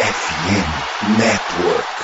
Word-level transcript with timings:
FM 0.00 1.18
Network. 1.18 1.99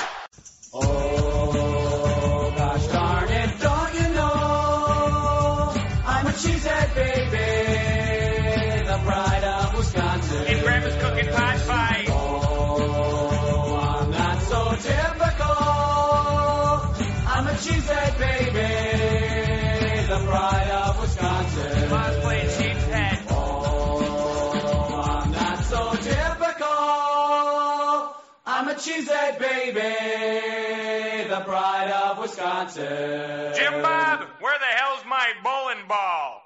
I'm 28.77 28.83
a 28.83 28.85
cheesehead 28.85 29.39
baby, 29.39 29.79
the 31.27 31.39
pride 31.41 31.89
of 31.89 32.19
Wisconsin. 32.19 32.83
Jim 33.55 33.81
Bob, 33.81 34.27
where 34.39 34.59
the 34.59 34.65
hell's 34.77 35.03
my 35.03 35.33
bowling 35.43 35.87
ball? 35.87 36.43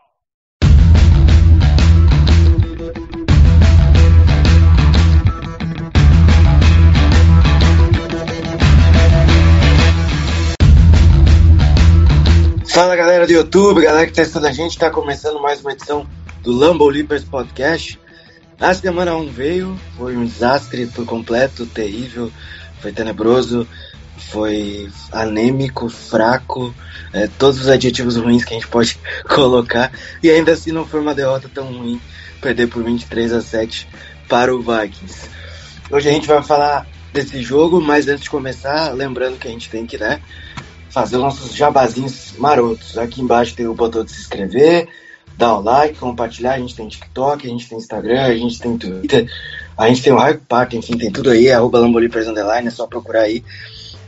Fala 12.74 12.96
galera 12.96 13.28
do 13.28 13.34
YouTube, 13.34 13.82
galera 13.82 14.08
que 14.08 14.14
tá 14.14 14.22
assistindo 14.22 14.48
a 14.48 14.54
gente, 14.54 14.78
tá 14.78 14.90
começando 14.90 15.42
mais 15.42 15.60
uma 15.60 15.74
edição 15.74 16.08
do 16.42 16.54
Lambo 16.54 16.88
Leapers 16.88 17.26
Podcast. 17.26 18.00
A 18.62 18.76
semana 18.76 19.16
1 19.16 19.28
veio, 19.32 19.80
foi 19.98 20.16
um 20.16 20.24
desastre 20.24 20.86
por 20.86 21.04
completo, 21.04 21.66
terrível, 21.66 22.32
foi 22.80 22.92
tenebroso, 22.92 23.68
foi 24.30 24.88
anêmico, 25.12 25.90
fraco, 25.90 26.72
é, 27.12 27.28
todos 27.40 27.60
os 27.60 27.68
adjetivos 27.68 28.18
ruins 28.18 28.46
que 28.46 28.54
a 28.54 28.58
gente 28.58 28.68
pode 28.68 29.00
colocar, 29.28 29.92
e 30.22 30.30
ainda 30.30 30.52
assim 30.52 30.72
não 30.72 30.86
foi 30.86 31.00
uma 31.00 31.16
derrota 31.16 31.50
tão 31.52 31.74
ruim, 31.74 32.00
perder 32.40 32.68
por 32.68 32.84
23 32.84 33.34
a 33.34 33.42
7 33.42 33.88
para 34.30 34.54
o 34.54 34.62
Vikings. 34.62 35.28
Hoje 35.90 36.10
a 36.10 36.12
gente 36.12 36.28
vai 36.28 36.44
falar 36.44 36.86
desse 37.12 37.42
jogo, 37.42 37.82
mas 37.82 38.08
antes 38.08 38.26
de 38.26 38.30
começar, 38.30 38.94
lembrando 38.94 39.40
que 39.40 39.48
a 39.48 39.52
gente 39.52 39.72
tem 39.72 39.88
que, 39.88 39.98
né, 39.98 40.22
fazer 40.92 41.18
nossos 41.18 41.56
jabazinhos 41.56 42.34
marotos. 42.38 42.96
Aqui 42.96 43.22
embaixo 43.22 43.56
tem 43.56 43.66
o 43.66 43.74
botão 43.74 44.04
de 44.04 44.12
se 44.12 44.22
inscrever, 44.22 44.88
dar 45.38 45.58
o 45.58 45.62
like, 45.62 45.98
compartilhar. 45.98 46.54
A 46.54 46.60
gente 46.60 46.76
tem 46.76 46.88
TikTok, 46.88 47.46
a 47.46 47.50
gente 47.50 47.68
tem 47.68 47.78
Instagram, 47.78 48.24
a 48.24 48.36
gente 48.36 48.60
tem 48.60 48.78
Twitter, 48.78 49.32
a 49.78 49.88
gente 49.88 50.04
tem 50.04 50.14
o 50.14 50.18
Hype 50.18 50.42
Park, 50.48 50.74
enfim, 50.74 50.98
tem 50.98 51.12
tudo 51.12 51.30
aí, 51.30 51.52
arroba 51.52 51.80
Lambolipers 51.80 52.28
Underline, 52.28 52.68
é 52.68 52.72
só 52.72 52.88
procurar 52.88 53.22
aí 53.22 53.44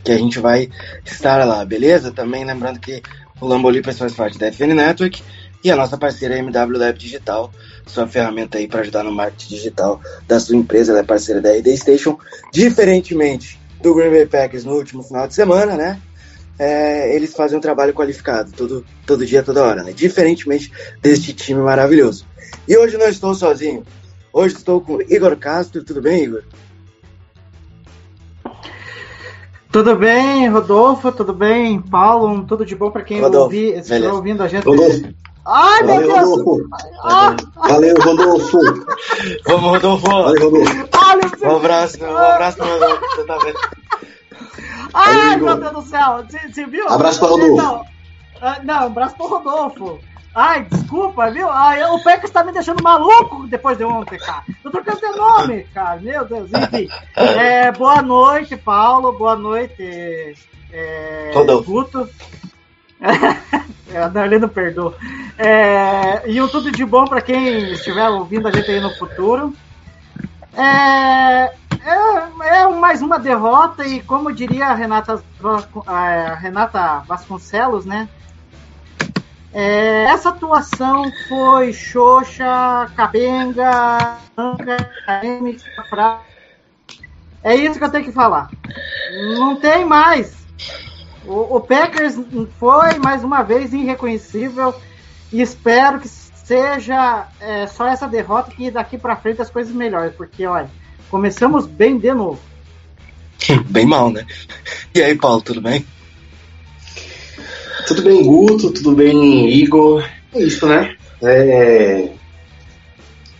que 0.04 0.12
a 0.12 0.18
gente 0.18 0.38
vai 0.38 0.68
estar 1.04 1.44
lá, 1.44 1.64
beleza? 1.64 2.12
Também 2.12 2.44
lembrando 2.44 2.78
que 2.78 3.02
o 3.40 3.46
Lambolipers 3.46 3.98
faz 3.98 4.12
parte 4.12 4.38
da 4.38 4.52
FN 4.52 4.74
Network 4.74 5.22
e 5.64 5.70
a 5.70 5.76
nossa 5.76 5.96
parceira 5.96 6.36
é 6.36 6.38
MW 6.40 6.78
Lab 6.78 6.98
Digital, 6.98 7.50
sua 7.86 8.06
ferramenta 8.06 8.58
aí 8.58 8.68
para 8.68 8.82
ajudar 8.82 9.02
no 9.02 9.10
marketing 9.10 9.54
digital 9.54 10.00
da 10.28 10.38
sua 10.38 10.56
empresa, 10.56 10.92
ela 10.92 11.00
é 11.00 11.04
parceira 11.04 11.40
da 11.40 11.50
RD 11.50 11.76
Station, 11.76 12.18
diferentemente 12.52 13.58
do 13.82 13.94
Green 13.94 14.10
Bay 14.10 14.26
Packers 14.26 14.64
no 14.64 14.74
último 14.74 15.02
final 15.02 15.26
de 15.26 15.34
semana, 15.34 15.74
né? 15.74 16.00
É, 16.58 17.14
eles 17.14 17.34
fazem 17.34 17.58
um 17.58 17.60
trabalho 17.60 17.92
qualificado 17.92 18.52
todo, 18.52 18.84
todo 19.06 19.26
dia, 19.26 19.42
toda 19.42 19.62
hora, 19.64 19.82
né? 19.82 19.92
Diferentemente 19.92 20.70
deste 21.00 21.32
time 21.32 21.60
maravilhoso. 21.60 22.26
E 22.68 22.76
hoje 22.76 22.96
não 22.96 23.08
estou 23.08 23.34
sozinho. 23.34 23.84
Hoje 24.32 24.56
estou 24.56 24.80
com 24.80 25.00
Igor 25.02 25.36
Castro. 25.36 25.84
Tudo 25.84 26.00
bem, 26.00 26.24
Igor? 26.24 26.42
Tudo 29.70 29.96
bem, 29.96 30.48
Rodolfo? 30.48 31.10
Tudo 31.10 31.32
bem, 31.32 31.80
Paulo? 31.80 32.44
Tudo 32.44 32.64
de 32.64 32.76
bom 32.76 32.90
para 32.90 33.02
quem 33.02 33.20
Rodolfo, 33.20 33.50
beleza. 33.50 34.12
ouvindo 34.12 34.42
a 34.42 34.48
gente? 34.48 34.64
Rodolfo. 34.64 35.08
Ai, 35.46 35.82
meu 35.82 35.94
Valeu, 35.96 36.08
Deus! 36.14 36.28
Rodolfo. 36.28 36.68
Ah, 37.02 37.36
Valeu, 37.56 37.94
Rodolfo. 38.00 38.58
Vamos, 39.46 39.70
Rodolfo! 39.70 40.06
Valeu, 40.06 40.50
Rodolfo. 40.50 40.74
meu 41.40 41.52
Um 41.52 41.56
abraço, 41.56 42.04
um 42.04 42.16
abraço 42.16 42.58
Rodolfo, 42.62 43.00
você 43.16 43.24
tá 43.24 43.38
vendo? 43.38 43.58
Ai, 44.94 45.36
meu 45.36 45.56
Deus 45.56 45.72
do 45.72 45.82
céu! 45.82 46.24
Você 46.28 46.38
você 46.48 46.66
viu? 46.66 46.88
Abraço 46.88 47.18
pra 47.18 47.28
Rodolfo. 47.28 47.56
Não, 47.56 47.84
Ah, 48.40 48.58
não, 48.62 48.86
abraço 48.86 49.16
pro 49.16 49.26
Rodolfo. 49.26 49.98
Ai, 50.34 50.64
desculpa, 50.64 51.30
viu? 51.30 51.48
Ai, 51.48 51.82
o 51.84 52.02
Pecas 52.02 52.30
tá 52.30 52.42
me 52.42 52.52
deixando 52.52 52.82
maluco 52.82 53.46
depois 53.46 53.78
de 53.78 53.84
ontem, 53.84 54.18
cara. 54.18 54.42
Eu 54.48 54.54
tô 54.64 54.70
trocando 54.70 55.00
de 55.00 55.16
nome, 55.16 55.64
cara. 55.72 56.00
Meu 56.00 56.24
Deus, 56.24 56.50
enfim. 56.52 56.88
É, 57.14 57.70
boa 57.70 58.02
noite, 58.02 58.56
Paulo. 58.56 59.12
Boa 59.12 59.36
noite, 59.36 60.34
é, 60.72 61.30
Rodolfo. 61.34 61.70
Guto. 61.70 62.08
É, 63.94 64.24
ele 64.24 64.40
não 64.40 64.48
perdoa. 64.48 64.96
É, 65.38 66.28
e 66.28 66.42
um 66.42 66.48
tudo 66.48 66.72
de 66.72 66.84
bom 66.84 67.04
para 67.04 67.20
quem 67.20 67.70
estiver 67.70 68.08
ouvindo 68.08 68.48
a 68.48 68.50
gente 68.50 68.68
aí 68.68 68.80
no 68.80 68.90
futuro. 68.96 69.54
É, 70.56 71.52
é, 71.84 72.62
é 72.62 72.68
mais 72.68 73.02
uma 73.02 73.18
derrota 73.18 73.86
e 73.86 74.00
como 74.02 74.32
diria 74.32 74.66
a 74.66 74.74
Renata, 74.74 75.22
a 75.86 76.34
Renata 76.34 77.00
Vasconcelos, 77.06 77.84
né? 77.84 78.08
É, 79.52 80.04
essa 80.04 80.30
atuação 80.30 81.04
foi 81.28 81.72
xoxa, 81.72 82.90
capenga, 82.96 84.18
fraca. 85.88 86.20
É 87.42 87.54
isso 87.54 87.78
que 87.78 87.84
eu 87.84 87.90
tenho 87.90 88.04
que 88.04 88.10
falar. 88.10 88.50
Não 89.38 89.56
tem 89.56 89.84
mais. 89.84 90.34
O, 91.24 91.56
o 91.56 91.60
Packers 91.60 92.16
foi 92.58 92.98
mais 92.98 93.22
uma 93.22 93.42
vez 93.42 93.72
irreconhecível 93.72 94.74
e 95.32 95.40
espero 95.40 96.00
que 96.00 96.08
seja 96.08 97.28
é, 97.40 97.66
só 97.66 97.86
essa 97.86 98.08
derrota 98.08 98.50
que 98.50 98.70
daqui 98.70 98.98
para 98.98 99.16
frente 99.16 99.40
as 99.40 99.50
coisas 99.50 99.74
melhorem, 99.74 100.12
porque 100.12 100.46
olha, 100.46 100.68
começamos 101.14 101.64
bem 101.64 101.96
de 101.96 102.12
novo. 102.12 102.40
Bem 103.70 103.86
mal, 103.86 104.10
né? 104.10 104.26
E 104.92 105.00
aí, 105.00 105.14
Paulo, 105.14 105.40
tudo 105.40 105.60
bem? 105.60 105.86
Tudo 107.86 108.02
bem, 108.02 108.24
Guto? 108.24 108.72
Tudo 108.72 108.96
bem, 108.96 109.48
Igor? 109.48 110.04
É 110.34 110.42
isso, 110.42 110.66
né? 110.66 110.96
É, 111.22 112.08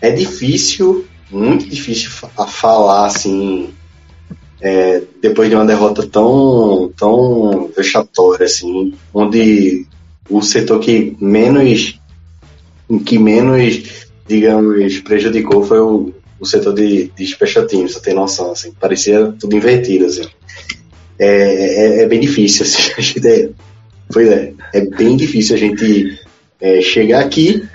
é 0.01 0.11
difícil, 0.12 1.05
muito 1.29 1.69
difícil 1.69 2.11
a 2.39 2.47
falar 2.47 3.07
assim, 3.07 3.75
é, 4.61 5.03
depois 5.21 5.49
de 5.49 5.56
uma 5.56 5.67
derrota 5.67 6.06
tão, 6.06 6.93
tão 6.97 7.73
vexatória, 7.77 8.45
assim, 8.45 8.95
onde 9.12 9.85
o 10.31 10.41
setor 10.43 10.79
que 10.79 11.17
menos, 11.21 11.99
que 13.05 13.19
menos, 13.19 14.06
digamos, 14.29 15.01
prejudicou 15.01 15.65
foi 15.65 15.81
o, 15.81 16.14
o 16.41 16.47
setor 16.47 16.75
de, 16.75 17.11
de 17.17 17.27
special 17.27 17.67
você 17.69 18.00
tem 18.00 18.15
noção, 18.15 18.53
assim, 18.53 18.72
parecia 18.72 19.33
tudo 19.39 19.56
invertido, 19.56 20.06
assim. 20.06 20.27
É, 21.19 21.27
é, 21.27 22.03
é 22.03 22.06
bem 22.06 22.21
difícil, 22.21 22.65
assim, 22.65 22.93
a 22.99 23.00
gente 23.00 23.27
é, 23.27 23.50
Pois 24.12 24.28
é, 24.28 24.53
é 24.73 24.81
bem 24.83 25.17
difícil 25.17 25.56
a 25.56 25.59
gente 25.59 26.21
é, 26.61 26.81
chegar 26.81 27.21
aqui, 27.21 27.67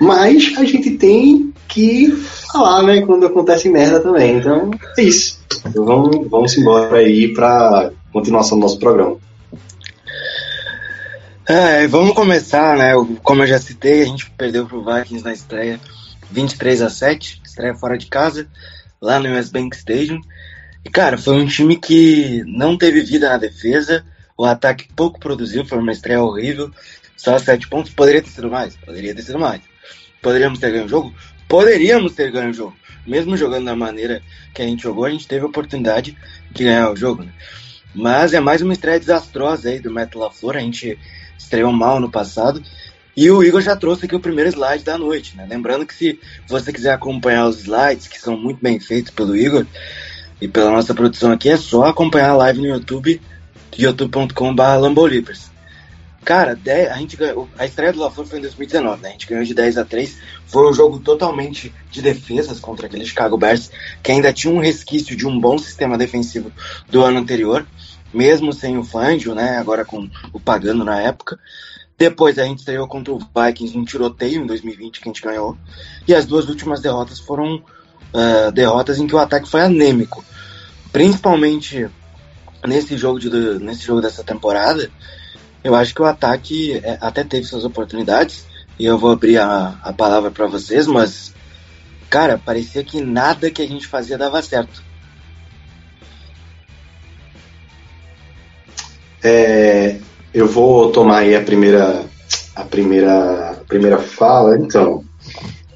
mas 0.00 0.52
a 0.56 0.64
gente 0.64 0.92
tem 0.92 1.52
que 1.68 2.10
falar, 2.52 2.82
né, 2.82 3.02
quando 3.02 3.26
acontece 3.26 3.68
merda 3.68 4.00
também. 4.00 4.38
Então, 4.38 4.70
é 4.96 5.02
isso. 5.02 5.40
Então, 5.66 5.84
vamos, 5.84 6.28
vamos 6.28 6.56
embora 6.56 6.98
aí 6.98 7.32
para 7.34 7.90
continuação 8.12 8.58
do 8.58 8.62
nosso 8.62 8.78
programa. 8.78 9.16
É, 11.46 11.86
vamos 11.86 12.14
começar, 12.14 12.76
né? 12.78 12.92
Como 13.22 13.42
eu 13.42 13.46
já 13.46 13.58
citei, 13.58 14.02
a 14.02 14.06
gente 14.06 14.30
perdeu 14.30 14.66
pro 14.66 14.84
Vikings 14.84 15.22
na 15.22 15.32
estreia 15.32 15.78
23 16.30 16.80
a 16.80 16.88
7, 16.88 17.42
estreia 17.54 17.74
fora 17.74 17.96
de 17.96 18.06
casa, 18.06 18.48
lá 19.00 19.20
no 19.20 19.38
US 19.38 19.48
Bank 19.48 19.76
Stadium. 19.76 20.20
E, 20.84 20.90
cara, 20.90 21.16
foi 21.16 21.36
um 21.36 21.46
time 21.46 21.76
que 21.76 22.42
não 22.46 22.76
teve 22.76 23.00
vida 23.00 23.28
na 23.28 23.38
defesa, 23.38 24.04
o 24.36 24.44
ataque 24.44 24.88
pouco 24.94 25.20
produziu, 25.20 25.64
foi 25.64 25.78
uma 25.78 25.92
estreia 25.92 26.22
horrível, 26.22 26.70
só 27.16 27.38
7 27.38 27.68
pontos. 27.68 27.92
Poderia 27.92 28.20
ter 28.20 28.30
sido 28.30 28.50
mais? 28.50 28.76
Poderia 28.76 29.14
ter 29.14 29.22
sido 29.22 29.38
mais. 29.38 29.62
Poderíamos 30.20 30.58
ter 30.58 30.72
ganho 30.72 30.86
o 30.86 30.88
jogo? 30.88 31.14
Poderíamos 31.48 32.12
ter 32.12 32.30
ganho 32.30 32.50
o 32.50 32.54
jogo. 32.54 32.76
Mesmo 33.06 33.36
jogando 33.36 33.66
da 33.66 33.76
maneira 33.76 34.20
que 34.52 34.62
a 34.62 34.66
gente 34.66 34.82
jogou, 34.82 35.04
a 35.04 35.10
gente 35.10 35.28
teve 35.28 35.44
a 35.44 35.48
oportunidade 35.48 36.16
de 36.50 36.64
ganhar 36.64 36.90
o 36.90 36.96
jogo, 36.96 37.22
né? 37.22 37.32
Mas 37.94 38.34
é 38.34 38.40
mais 38.40 38.60
uma 38.60 38.72
estreia 38.72 38.98
desastrosa 38.98 39.68
aí 39.68 39.78
do 39.78 39.92
Matt 39.92 40.14
LaFleur, 40.14 40.56
a 40.56 40.60
gente 40.60 40.98
estreou 41.38 41.72
mal 41.72 42.00
no 42.00 42.10
passado. 42.10 42.62
E 43.16 43.30
o 43.30 43.42
Igor 43.42 43.60
já 43.60 43.76
trouxe 43.76 44.06
aqui 44.06 44.14
o 44.14 44.20
primeiro 44.20 44.50
slide 44.50 44.82
da 44.82 44.98
noite, 44.98 45.36
né? 45.36 45.46
Lembrando 45.48 45.86
que 45.86 45.94
se 45.94 46.20
você 46.48 46.72
quiser 46.72 46.92
acompanhar 46.92 47.46
os 47.46 47.60
slides, 47.60 48.08
que 48.08 48.20
são 48.20 48.36
muito 48.36 48.60
bem 48.60 48.80
feitos 48.80 49.12
pelo 49.12 49.36
Igor 49.36 49.66
e 50.40 50.48
pela 50.48 50.70
nossa 50.70 50.92
produção 50.94 51.30
aqui, 51.30 51.48
é 51.48 51.56
só 51.56 51.84
acompanhar 51.84 52.30
a 52.30 52.36
live 52.36 52.60
no 52.60 52.66
YouTube, 52.66 53.20
youtube.com.br 53.76 54.62
Lambolipers. 54.80 55.54
Cara, 56.24 56.56
10, 56.56 56.90
a 56.90 56.96
gente 56.96 57.16
ganhou, 57.16 57.48
a 57.58 57.66
estreia 57.66 57.92
do 57.92 58.00
LaFleur 58.00 58.26
foi 58.26 58.38
em 58.38 58.42
2019, 58.42 59.02
né? 59.02 59.10
A 59.10 59.12
gente 59.12 59.26
ganhou 59.26 59.44
de 59.44 59.52
10 59.52 59.76
a 59.76 59.84
3. 59.84 60.16
Foi 60.46 60.68
um 60.68 60.72
jogo 60.72 60.98
totalmente 60.98 61.72
de 61.90 62.00
defesas 62.00 62.58
contra 62.58 62.86
aquele 62.86 63.04
Chicago 63.04 63.36
Bears, 63.36 63.70
que 64.02 64.10
ainda 64.10 64.32
tinha 64.32 64.52
um 64.52 64.58
resquício 64.58 65.14
de 65.14 65.26
um 65.26 65.38
bom 65.38 65.58
sistema 65.58 65.98
defensivo 65.98 66.50
do 66.88 67.04
ano 67.04 67.18
anterior, 67.18 67.66
mesmo 68.12 68.54
sem 68.54 68.78
o 68.78 68.82
Fangio, 68.84 69.34
né? 69.34 69.58
Agora 69.58 69.84
com 69.84 70.08
o 70.32 70.40
Pagano 70.40 70.82
na 70.82 70.98
época. 70.98 71.38
Depois 71.96 72.38
a 72.38 72.44
gente 72.44 72.58
estreou 72.58 72.88
contra 72.88 73.12
o 73.12 73.18
Vikings 73.18 73.78
em 73.78 73.84
tiroteio 73.84 74.42
em 74.42 74.46
2020, 74.46 75.00
que 75.00 75.08
a 75.08 75.12
gente 75.12 75.22
ganhou. 75.22 75.56
E 76.06 76.14
as 76.14 76.26
duas 76.26 76.48
últimas 76.48 76.80
derrotas 76.80 77.20
foram 77.20 77.56
uh, 77.56 78.52
derrotas 78.52 78.98
em 78.98 79.06
que 79.06 79.14
o 79.14 79.18
ataque 79.18 79.48
foi 79.48 79.62
anêmico. 79.62 80.24
Principalmente 80.92 81.88
nesse 82.66 82.96
jogo, 82.96 83.20
de, 83.20 83.30
nesse 83.60 83.84
jogo 83.84 84.00
dessa 84.00 84.24
temporada, 84.24 84.90
eu 85.62 85.74
acho 85.74 85.94
que 85.94 86.02
o 86.02 86.06
ataque 86.06 86.80
é, 86.82 86.98
até 87.00 87.22
teve 87.24 87.46
suas 87.46 87.64
oportunidades, 87.64 88.46
e 88.78 88.84
eu 88.84 88.98
vou 88.98 89.12
abrir 89.12 89.38
a, 89.38 89.78
a 89.82 89.92
palavra 89.92 90.30
para 90.30 90.46
vocês, 90.46 90.86
mas, 90.86 91.32
cara, 92.10 92.38
parecia 92.38 92.82
que 92.82 93.00
nada 93.00 93.50
que 93.50 93.62
a 93.62 93.66
gente 93.66 93.86
fazia 93.86 94.18
dava 94.18 94.42
certo. 94.42 94.82
É, 99.22 99.98
eu 100.34 100.48
vou 100.48 100.90
tomar 100.90 101.18
aí 101.18 101.36
a 101.36 101.40
primeira, 101.40 102.04
a 102.56 102.64
primeira, 102.64 103.50
a 103.52 103.54
primeira 103.68 103.98
fala, 103.98 104.58
então. 104.58 105.04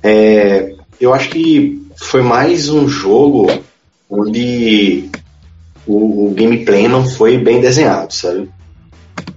É, 0.03 0.75
eu 1.01 1.15
acho 1.15 1.31
que 1.31 1.81
foi 1.97 2.23
mais 2.23 2.69
um 2.69 2.89
jogo 2.89 3.47
onde 4.11 5.09
o, 5.87 6.27
o 6.27 6.35
gameplay 6.35 6.89
não 6.89 7.07
foi 7.07 7.39
bem 7.39 7.61
desenhado, 7.61 8.13
sabe? 8.13 8.51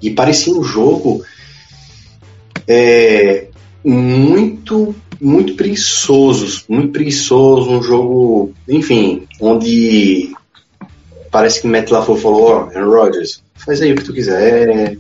E 0.01 0.09
parecia 0.09 0.53
um 0.53 0.63
jogo 0.63 1.23
é, 2.67 3.47
muito, 3.83 4.95
muito 5.19 5.53
preguiçoso, 5.55 6.63
muito 6.67 6.91
preguiçoso, 6.91 7.69
um 7.69 7.83
jogo, 7.83 8.53
enfim, 8.67 9.27
onde 9.39 10.33
parece 11.29 11.61
que 11.61 11.67
Matt 11.67 11.91
LaFleur 11.91 12.17
falou, 12.17 12.43
oh, 12.43 12.75
Aaron 12.75 12.89
Rodgers, 12.89 13.43
faz 13.53 13.81
aí 13.81 13.91
o 13.91 13.95
que 13.95 14.03
tu 14.03 14.13
quiser, 14.13 14.97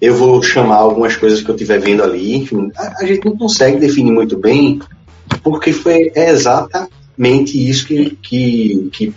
eu 0.00 0.14
vou 0.14 0.42
chamar 0.42 0.76
algumas 0.76 1.16
coisas 1.16 1.42
que 1.42 1.50
eu 1.50 1.54
estiver 1.54 1.78
vendo 1.78 2.02
ali, 2.02 2.36
enfim, 2.36 2.70
a, 2.76 3.02
a, 3.02 3.06
gente 3.06 3.24
não 3.24 3.36
consegue 3.36 3.78
definir 3.78 4.12
muito 4.12 4.38
bem, 4.38 4.80
porque 5.42 5.72
foi 5.72 6.10
é 6.14 6.30
exatamente 6.30 7.68
isso 7.68 7.86
que, 7.86 8.16
que, 8.22 8.88
que 8.92 9.14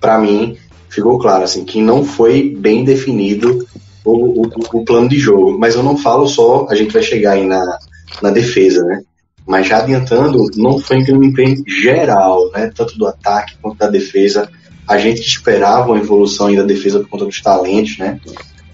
para 0.00 0.18
mim, 0.18 0.56
ficou 0.88 1.18
claro, 1.18 1.44
assim, 1.44 1.64
que 1.64 1.80
não 1.80 2.04
foi 2.04 2.54
bem 2.56 2.84
definido 2.84 3.66
o, 4.04 4.42
o, 4.42 4.50
o, 4.72 4.84
plano 4.84 5.08
de 5.08 5.18
jogo. 5.18 5.58
Mas 5.58 5.74
eu 5.74 5.82
não 5.82 5.96
falo 5.96 6.26
só, 6.26 6.66
a 6.70 6.74
gente 6.74 6.92
vai 6.92 7.02
chegar 7.02 7.32
aí 7.32 7.46
na, 7.46 7.78
na 8.22 8.30
defesa, 8.30 8.82
né? 8.84 9.02
Mas 9.46 9.66
já 9.66 9.78
adiantando, 9.78 10.46
não 10.56 10.78
foi 10.78 10.98
um 10.98 11.04
gameplay 11.04 11.56
geral, 11.66 12.50
né? 12.52 12.70
Tanto 12.74 12.96
do 12.96 13.06
ataque 13.06 13.56
quanto 13.60 13.78
da 13.78 13.88
defesa. 13.88 14.48
A 14.86 14.98
gente 14.98 15.20
esperava 15.20 15.92
uma 15.92 15.98
evolução 15.98 16.48
aí 16.48 16.56
da 16.56 16.62
defesa 16.62 17.00
por 17.00 17.08
conta 17.08 17.26
dos 17.26 17.40
talentos, 17.40 17.98
né? 17.98 18.20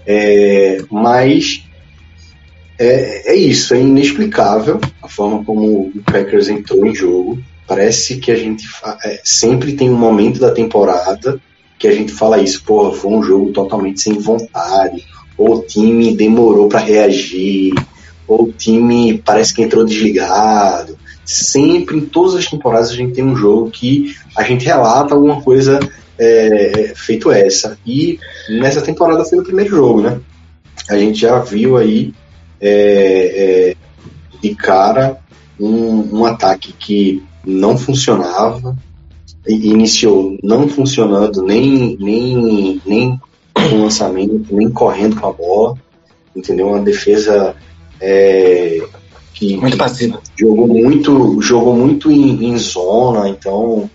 É, 0.07 0.77
mas 0.89 1.65
é, 2.79 3.33
é 3.33 3.35
isso, 3.35 3.73
é 3.73 3.81
inexplicável 3.81 4.79
a 5.01 5.09
forma 5.09 5.43
como 5.43 5.91
o 5.93 6.01
Packers 6.05 6.47
entrou 6.47 6.85
em 6.85 6.95
jogo. 6.95 7.39
Parece 7.67 8.17
que 8.17 8.31
a 8.31 8.35
gente 8.35 8.65
é, 9.03 9.19
sempre 9.23 9.73
tem 9.73 9.89
um 9.89 9.97
momento 9.97 10.39
da 10.39 10.51
temporada 10.51 11.41
que 11.77 11.87
a 11.87 11.91
gente 11.91 12.13
fala 12.13 12.41
isso, 12.41 12.63
porra, 12.63 12.93
foi 12.93 13.11
um 13.11 13.21
jogo 13.21 13.51
totalmente 13.51 14.01
sem 14.01 14.13
vontade, 14.13 15.05
ou 15.37 15.57
o 15.57 15.61
time 15.61 16.15
demorou 16.15 16.67
para 16.67 16.79
reagir, 16.79 17.73
ou 18.27 18.45
o 18.45 18.51
time 18.51 19.21
parece 19.23 19.53
que 19.53 19.61
entrou 19.61 19.85
desligado. 19.85 20.97
Sempre, 21.27 21.97
em 21.97 22.05
todas 22.05 22.35
as 22.35 22.47
temporadas, 22.47 22.89
a 22.89 22.95
gente 22.95 23.13
tem 23.13 23.23
um 23.23 23.35
jogo 23.35 23.69
que 23.69 24.15
a 24.35 24.43
gente 24.43 24.65
relata 24.65 25.13
alguma 25.13 25.41
coisa 25.41 25.77
é, 26.17 26.93
feito 26.95 27.29
essa. 27.29 27.77
E 27.85 28.17
nessa 28.49 28.81
temporada 28.81 29.25
foi 29.25 29.39
o 29.39 29.43
primeiro 29.43 29.75
jogo, 29.75 30.01
né? 30.01 30.19
A 30.89 30.97
gente 30.97 31.19
já 31.19 31.37
viu 31.39 31.75
aí 31.75 32.13
é, 32.61 33.73
é, 33.73 33.75
de 34.41 34.55
cara 34.55 35.17
um, 35.59 36.19
um 36.19 36.25
ataque 36.25 36.71
que 36.71 37.21
não 37.45 37.77
funcionava, 37.77 38.75
iniciou 39.45 40.37
não 40.41 40.67
funcionando 40.67 41.41
nem, 41.41 41.97
nem, 41.99 42.81
nem 42.85 43.21
com 43.53 43.83
lançamento, 43.83 44.55
nem 44.55 44.69
correndo 44.69 45.19
com 45.19 45.27
a 45.27 45.33
bola, 45.33 45.75
entendeu? 46.35 46.67
Uma 46.67 46.79
defesa 46.79 47.55
é, 47.99 48.81
que, 49.37 49.55
muito 49.55 49.77
passiva. 49.77 50.19
jogou 50.35 50.67
muito, 50.67 51.39
jogou 51.41 51.75
muito 51.75 52.11
em, 52.11 52.49
em 52.49 52.57
zona, 52.57 53.29
então 53.29 53.87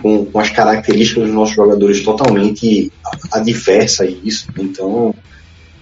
com, 0.00 0.26
com, 0.26 0.38
as 0.38 0.50
características 0.50 1.24
dos 1.24 1.34
nossos 1.34 1.54
jogadores 1.54 2.02
totalmente 2.02 2.92
adversa 3.32 4.04
a 4.04 4.06
isso. 4.06 4.46
Então, 4.58 5.14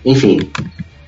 enfim, 0.04 0.38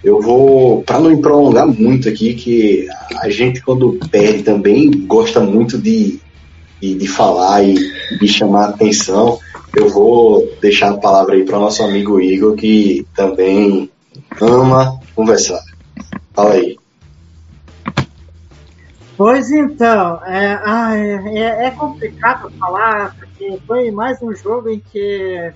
eu 0.03 0.21
vou, 0.21 0.83
para 0.83 0.99
não 0.99 1.11
me 1.11 1.23
prolongar 1.23 1.69
muito 1.69 2.09
aqui, 2.09 2.35
que 2.35 2.89
a 3.21 3.31
gente 3.31 3.63
quando 3.63 3.99
perde 4.11 4.43
também 4.43 4.91
gosta 5.07 5.39
muito 5.39 5.79
de, 5.79 6.19
de, 6.81 6.95
de 6.95 7.07
falar 7.07 7.63
e 7.63 7.75
de 8.19 8.27
chamar 8.27 8.71
atenção, 8.71 9.39
eu 9.77 9.89
vou 9.89 10.51
deixar 10.61 10.91
a 10.91 10.97
palavra 10.97 11.35
aí 11.35 11.45
para 11.45 11.59
o 11.59 11.61
nosso 11.61 11.83
amigo 11.85 12.21
Igor, 12.21 12.57
que 12.57 13.07
também 13.15 13.89
ama 14.41 14.99
conversar. 15.15 15.61
Fala 16.35 16.55
aí. 16.55 16.77
Pois 19.17 19.51
então, 19.51 20.21
é, 20.25 20.61
é, 21.35 21.67
é, 21.67 21.71
complicado 21.71 22.51
falar, 22.59 23.15
porque 23.15 23.59
foi 23.67 23.91
mais 23.91 24.21
um 24.21 24.35
jogo 24.35 24.69
em 24.69 24.81
que. 24.81 25.53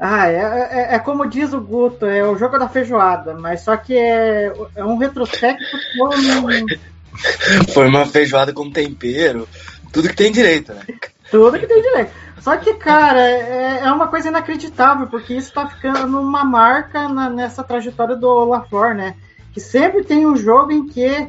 Ah, 0.00 0.28
é, 0.28 0.94
é, 0.94 0.98
como 0.98 1.28
diz 1.28 1.52
o 1.52 1.60
Guto, 1.60 2.06
é 2.06 2.24
o 2.24 2.36
jogo 2.36 2.58
da 2.58 2.68
feijoada, 2.68 3.34
mas 3.34 3.62
só 3.62 3.76
que 3.76 3.96
é, 3.96 4.52
é 4.76 4.84
um 4.84 4.96
retrospecto 4.96 5.64
Foi 7.74 7.88
uma 7.88 8.06
feijoada 8.06 8.52
com 8.52 8.70
tempero, 8.70 9.48
tudo 9.92 10.08
que 10.08 10.14
tem 10.14 10.30
direito, 10.30 10.72
né? 10.72 10.82
Tudo 11.30 11.58
que 11.58 11.66
tem 11.66 11.82
direito. 11.82 12.12
Só 12.40 12.56
que, 12.56 12.74
cara, 12.74 13.20
é, 13.20 13.80
é 13.82 13.92
uma 13.92 14.06
coisa 14.06 14.28
inacreditável, 14.28 15.08
porque 15.08 15.34
isso 15.34 15.52
tá 15.52 15.68
ficando 15.68 16.20
uma 16.20 16.44
marca 16.44 17.08
na, 17.08 17.28
nessa 17.28 17.64
trajetória 17.64 18.16
do 18.16 18.44
LaFleur, 18.44 18.94
né? 18.94 19.16
Que 19.52 19.60
sempre 19.60 20.04
tem 20.04 20.26
um 20.26 20.36
jogo 20.36 20.70
em 20.70 20.86
que 20.86 21.28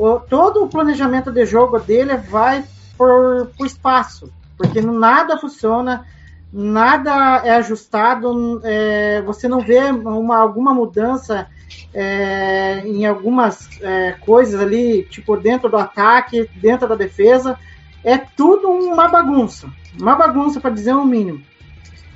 o, 0.00 0.18
todo 0.18 0.64
o 0.64 0.68
planejamento 0.68 1.30
de 1.30 1.44
jogo 1.44 1.78
dele 1.78 2.16
vai 2.16 2.64
por, 2.96 3.50
por 3.56 3.66
espaço, 3.66 4.32
porque 4.56 4.80
nada 4.80 5.36
funciona, 5.36 6.06
nada 6.50 7.42
é 7.44 7.50
ajustado, 7.56 8.60
é, 8.64 9.20
você 9.22 9.46
não 9.46 9.60
vê 9.60 9.78
uma, 9.90 10.38
alguma 10.38 10.72
mudança 10.72 11.46
é, 11.92 12.82
em 12.86 13.04
algumas 13.04 13.68
é, 13.82 14.12
coisas 14.12 14.58
ali, 14.58 15.02
tipo 15.04 15.36
dentro 15.36 15.68
do 15.68 15.76
ataque, 15.76 16.48
dentro 16.56 16.88
da 16.88 16.94
defesa 16.94 17.58
é 18.02 18.16
tudo 18.16 18.70
uma 18.70 19.06
bagunça. 19.06 19.68
Uma 20.00 20.14
bagunça, 20.14 20.60
para 20.60 20.70
dizer 20.70 20.94
o 20.94 21.00
um 21.00 21.04
mínimo. 21.04 21.42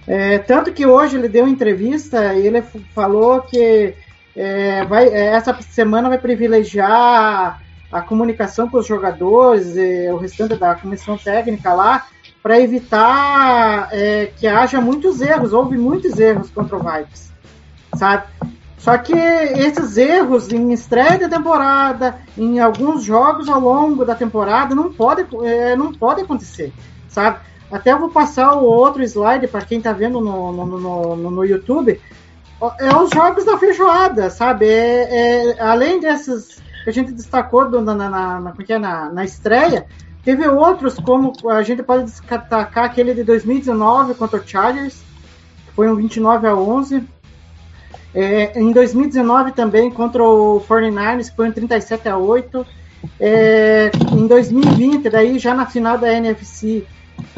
É, 0.07 0.39
tanto 0.39 0.73
que 0.73 0.87
hoje 0.87 1.17
ele 1.17 1.29
deu 1.29 1.47
entrevista 1.47 2.35
e 2.35 2.47
ele 2.47 2.63
falou 2.95 3.43
que 3.43 3.95
é, 4.35 4.85
vai, 4.85 5.09
é, 5.09 5.27
essa 5.35 5.55
semana 5.61 6.09
vai 6.09 6.19
privilegiar 6.19 7.63
a, 7.95 8.03
comunicação 8.03 8.69
com 8.69 8.79
os 8.79 8.87
jogadores, 8.87 9.77
e 9.77 10.11
o 10.11 10.17
restante 10.17 10.57
da 10.57 10.75
comissão 10.75 11.17
técnica 11.17 11.73
lá, 11.73 12.07
para 12.43 12.61
evitar 12.61 13.89
é, 13.93 14.31
que 14.37 14.47
haja 14.47 14.81
muitos 14.81 15.21
erros. 15.21 15.53
Houve 15.53 15.79
muitos 15.79 16.19
erros 16.19 16.51
contra 16.51 16.77
o 16.77 16.81
Vikings, 16.81 17.33
sabe? 17.97 18.25
Só 18.77 18.99
que 18.99 19.15
esses 19.15 19.97
erros 19.97 20.53
em 20.53 20.71
estreia 20.73 21.17
de 21.17 21.27
temporada, 21.27 22.17
em 22.37 22.61
alguns 22.61 23.03
jogos 23.03 23.49
ao 23.49 23.59
longo 23.59 24.05
da 24.05 24.15
temporada, 24.15 24.75
não 24.75 24.93
pode, 24.93 25.27
é, 25.43 25.75
não 25.75 25.91
pode 25.91 26.21
acontecer, 26.21 26.71
sabe? 27.09 27.39
Até 27.73 27.93
eu 27.93 27.99
vou 27.99 28.11
passar 28.11 28.55
o 28.55 28.65
outro 28.65 29.03
slide 29.03 29.49
para 29.49 29.65
quem 29.65 29.79
está 29.79 29.93
vendo 29.93 30.21
no, 30.21 30.53
no, 30.53 30.67
no, 30.67 31.31
no, 31.31 31.45
YouTube. 31.45 31.99
É 32.79 32.95
os 32.95 33.11
jogos 33.11 33.45
da 33.45 33.57
feijoada, 33.57 34.29
sabe? 34.29 34.67
É, 34.67 35.55
é, 35.57 35.61
além 35.63 35.99
desses 35.99 36.63
que 36.85 36.91
a 36.91 36.93
gente 36.93 37.13
destacou 37.13 37.69
do, 37.69 37.81
na, 37.81 37.95
na, 37.95 38.09
na, 38.09 38.55
é, 38.69 38.79
na, 38.79 39.09
na 39.11 39.25
estreia, 39.25 39.87
teve 40.23 40.47
outros, 40.47 40.95
como 40.95 41.33
a 41.51 41.63
gente 41.63 41.83
pode 41.83 42.05
destacar 42.05 42.85
aquele 42.85 43.15
de 43.15 43.25
2019 43.25 44.15
contra 44.15 44.39
o 44.39 44.47
Chargers, 44.47 45.03
que 45.67 45.73
foi 45.75 45.91
um 45.91 45.97
29 45.97 46.47
a 46.47 46.55
11 46.55 47.15
é, 48.15 48.59
em 48.59 48.71
2019 48.71 49.53
também 49.53 49.91
contra 49.91 50.23
o 50.23 50.61
49ers, 50.69 51.31
que 51.31 51.37
foi 51.37 51.49
um 51.49 51.53
37 51.53 52.09
a 52.09 52.17
8. 52.17 52.65
É, 53.19 53.91
em 54.13 54.27
2020, 54.27 55.11
daí 55.11 55.39
já 55.39 55.53
na 55.53 55.67
final 55.67 55.99
da 55.99 56.13
NFC, 56.13 56.85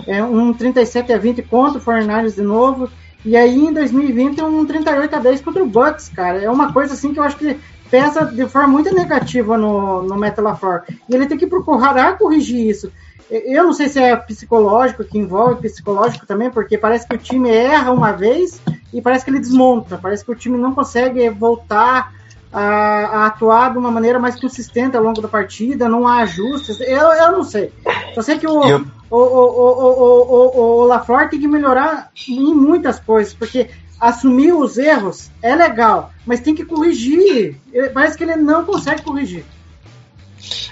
é, 0.07 0.23
um 0.23 0.53
37 0.53 1.13
a 1.13 1.19
20 1.19 1.43
contra 1.43 1.79
o 1.79 1.83
49ers 1.83 2.35
de 2.35 2.43
novo. 2.43 2.91
E 3.25 3.37
aí 3.37 3.59
em 3.59 3.73
2020 3.73 4.43
um 4.43 4.67
38 4.67 5.17
a 5.17 5.19
10 5.19 5.41
contra 5.41 5.65
o 5.65 5.67
Bucks, 5.67 6.11
cara. 6.11 6.43
É 6.43 6.51
uma 6.51 6.73
coisa 6.73 6.93
assim 6.93 7.13
que 7.15 7.19
eu 7.19 7.25
acho 7.25 7.39
que 7.39 7.59
pesa 7.97 8.27
de 8.27 8.47
forma 8.47 8.69
muito 8.69 8.95
negativa 8.95 9.57
no, 9.57 10.03
no 10.03 10.17
Metal 10.17 10.45
LaFleur. 10.45 10.83
E 11.09 11.15
ele 11.15 11.27
tem 11.27 11.39
que 11.39 11.47
procurar 11.47 12.19
corrigir 12.19 12.69
isso. 12.69 12.93
Eu 13.31 13.65
não 13.65 13.73
sei 13.73 13.89
se 13.89 13.99
é 13.99 14.15
psicológico, 14.15 15.03
que 15.03 15.19
envolve 15.19 15.63
psicológico 15.69 16.27
também, 16.27 16.51
porque 16.51 16.79
parece 16.79 17.09
que 17.09 17.15
o 17.15 17.19
time 17.19 17.51
erra 17.51 17.91
uma 17.91 18.13
vez 18.13 18.61
e 18.93 19.01
parece 19.03 19.25
que 19.25 19.31
ele 19.31 19.41
desmonta. 19.41 19.99
Parece 20.01 20.25
que 20.25 20.31
o 20.31 20.35
time 20.35 20.57
não 20.59 20.73
consegue 20.75 21.29
voltar 21.31 22.13
a, 22.53 22.63
a 22.63 23.27
atuar 23.27 23.73
de 23.73 23.79
uma 23.79 23.91
maneira 23.91 24.19
mais 24.21 24.39
consistente 24.41 24.97
ao 24.97 25.03
longo 25.03 25.21
da 25.21 25.27
partida, 25.29 25.89
não 25.89 26.07
há 26.07 26.19
ajustes. 26.19 26.79
Eu, 26.81 27.09
eu 27.13 27.33
não 27.33 27.43
sei. 27.43 27.73
Eu 28.15 28.23
sei 28.23 28.39
que 28.39 28.47
o, 28.47 28.63
Eu- 28.65 28.85
o, 29.11 29.17
o, 29.17 29.21
o, 29.21 30.21
o, 30.31 30.61
o, 30.61 30.81
o 30.83 30.85
LaFleur 30.87 31.29
tem 31.29 31.41
que 31.41 31.49
melhorar 31.49 32.11
em 32.29 32.55
muitas 32.55 33.01
coisas, 33.01 33.33
porque 33.35 33.71
assumir 34.01 34.53
os 34.53 34.79
erros 34.79 35.31
é 35.43 35.55
legal, 35.55 36.13
mas 36.25 36.41
tem 36.41 36.55
que 36.55 36.65
corrigir. 36.65 37.57
Ele- 37.73 37.91
Parece 37.91 38.17
que 38.17 38.25
ele 38.25 38.37
não 38.37 38.65
consegue 38.65 39.03
corrigir. 39.03 39.45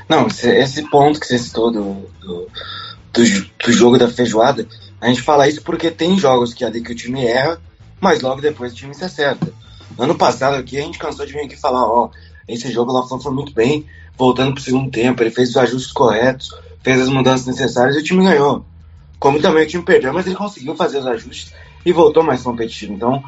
Não, 0.09 0.27
esse, 0.27 0.83
ponto 0.89 1.19
que 1.19 1.27
você 1.27 1.39
citou 1.39 1.71
do, 1.71 1.95
do, 2.21 2.49
do, 3.13 3.23
do 3.65 3.73
jogo 3.73 3.99
da 3.99 4.09
feijoada, 4.09 4.67
a 5.01 5.09
gente 5.09 5.23
fala 5.23 5.49
isso 5.49 5.63
porque 5.63 5.91
tem 5.91 6.19
jogos 6.19 6.53
que 6.53 6.69
que 6.83 6.93
o 6.93 6.95
time 6.95 7.25
erra, 7.25 7.61
mas 8.01 8.21
logo 8.21 8.41
depois 8.41 8.73
o 8.73 8.77
time 8.77 8.95
se 8.95 9.05
acerta. 9.05 9.53
Ano 9.99 10.15
passado 10.15 10.55
aqui 10.55 10.79
a 10.79 10.83
gente 10.83 10.99
cansou 10.99 11.25
de 11.25 11.33
vir 11.33 11.41
aqui 11.41 11.57
falar, 11.57 11.85
ó, 11.85 12.11
esse 12.47 12.71
jogo 12.71 12.93
lá 12.93 13.07
foi 13.07 13.33
muito 13.33 13.53
bem, 13.53 13.87
voltando 14.17 14.55
pro 14.55 14.63
segundo 14.63 14.91
tempo, 14.91 15.23
ele 15.23 15.31
fez 15.31 15.51
os 15.51 15.57
ajustes 15.57 15.93
corretos, 15.93 16.51
fez 16.83 17.01
as 17.01 17.09
mudanças 17.09 17.47
necessárias 17.47 17.97
e 17.97 18.01
o 18.01 18.03
time 18.03 18.25
ganhou. 18.25 18.65
Como 19.19 19.41
também 19.41 19.65
o 19.65 19.67
time 19.67 19.83
perdeu, 19.83 20.13
mas 20.13 20.27
ele 20.27 20.37
conseguiu 20.37 20.77
fazer 20.77 20.99
os 20.99 21.07
ajustes 21.07 21.53
e 21.85 21.93
voltou 21.93 22.23
mais 22.23 22.43
competitivo. 22.43 22.93
Então, 22.93 23.23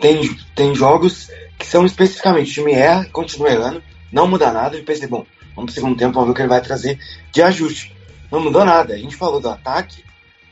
tem, 0.00 0.36
tem 0.54 0.74
jogos 0.74 1.30
que 1.58 1.66
são 1.66 1.86
especificamente, 1.86 2.50
o 2.50 2.54
time 2.54 2.72
erra, 2.72 3.06
continua 3.12 3.50
errando, 3.50 3.82
não 4.12 4.26
muda 4.26 4.52
nada 4.52 4.76
e 4.76 4.82
pensei, 4.82 5.06
bom, 5.06 5.24
vamos 5.54 5.72
pro 5.72 5.80
segundo 5.80 5.96
tempo, 5.96 6.14
vamos 6.14 6.28
ver 6.28 6.32
o 6.32 6.34
que 6.34 6.42
ele 6.42 6.48
vai 6.48 6.60
trazer 6.60 6.98
de 7.30 7.42
ajuste. 7.42 7.94
Não 8.30 8.40
mudou 8.40 8.64
nada. 8.64 8.94
A 8.94 8.98
gente 8.98 9.14
falou 9.14 9.40
do 9.40 9.48
ataque, 9.48 10.02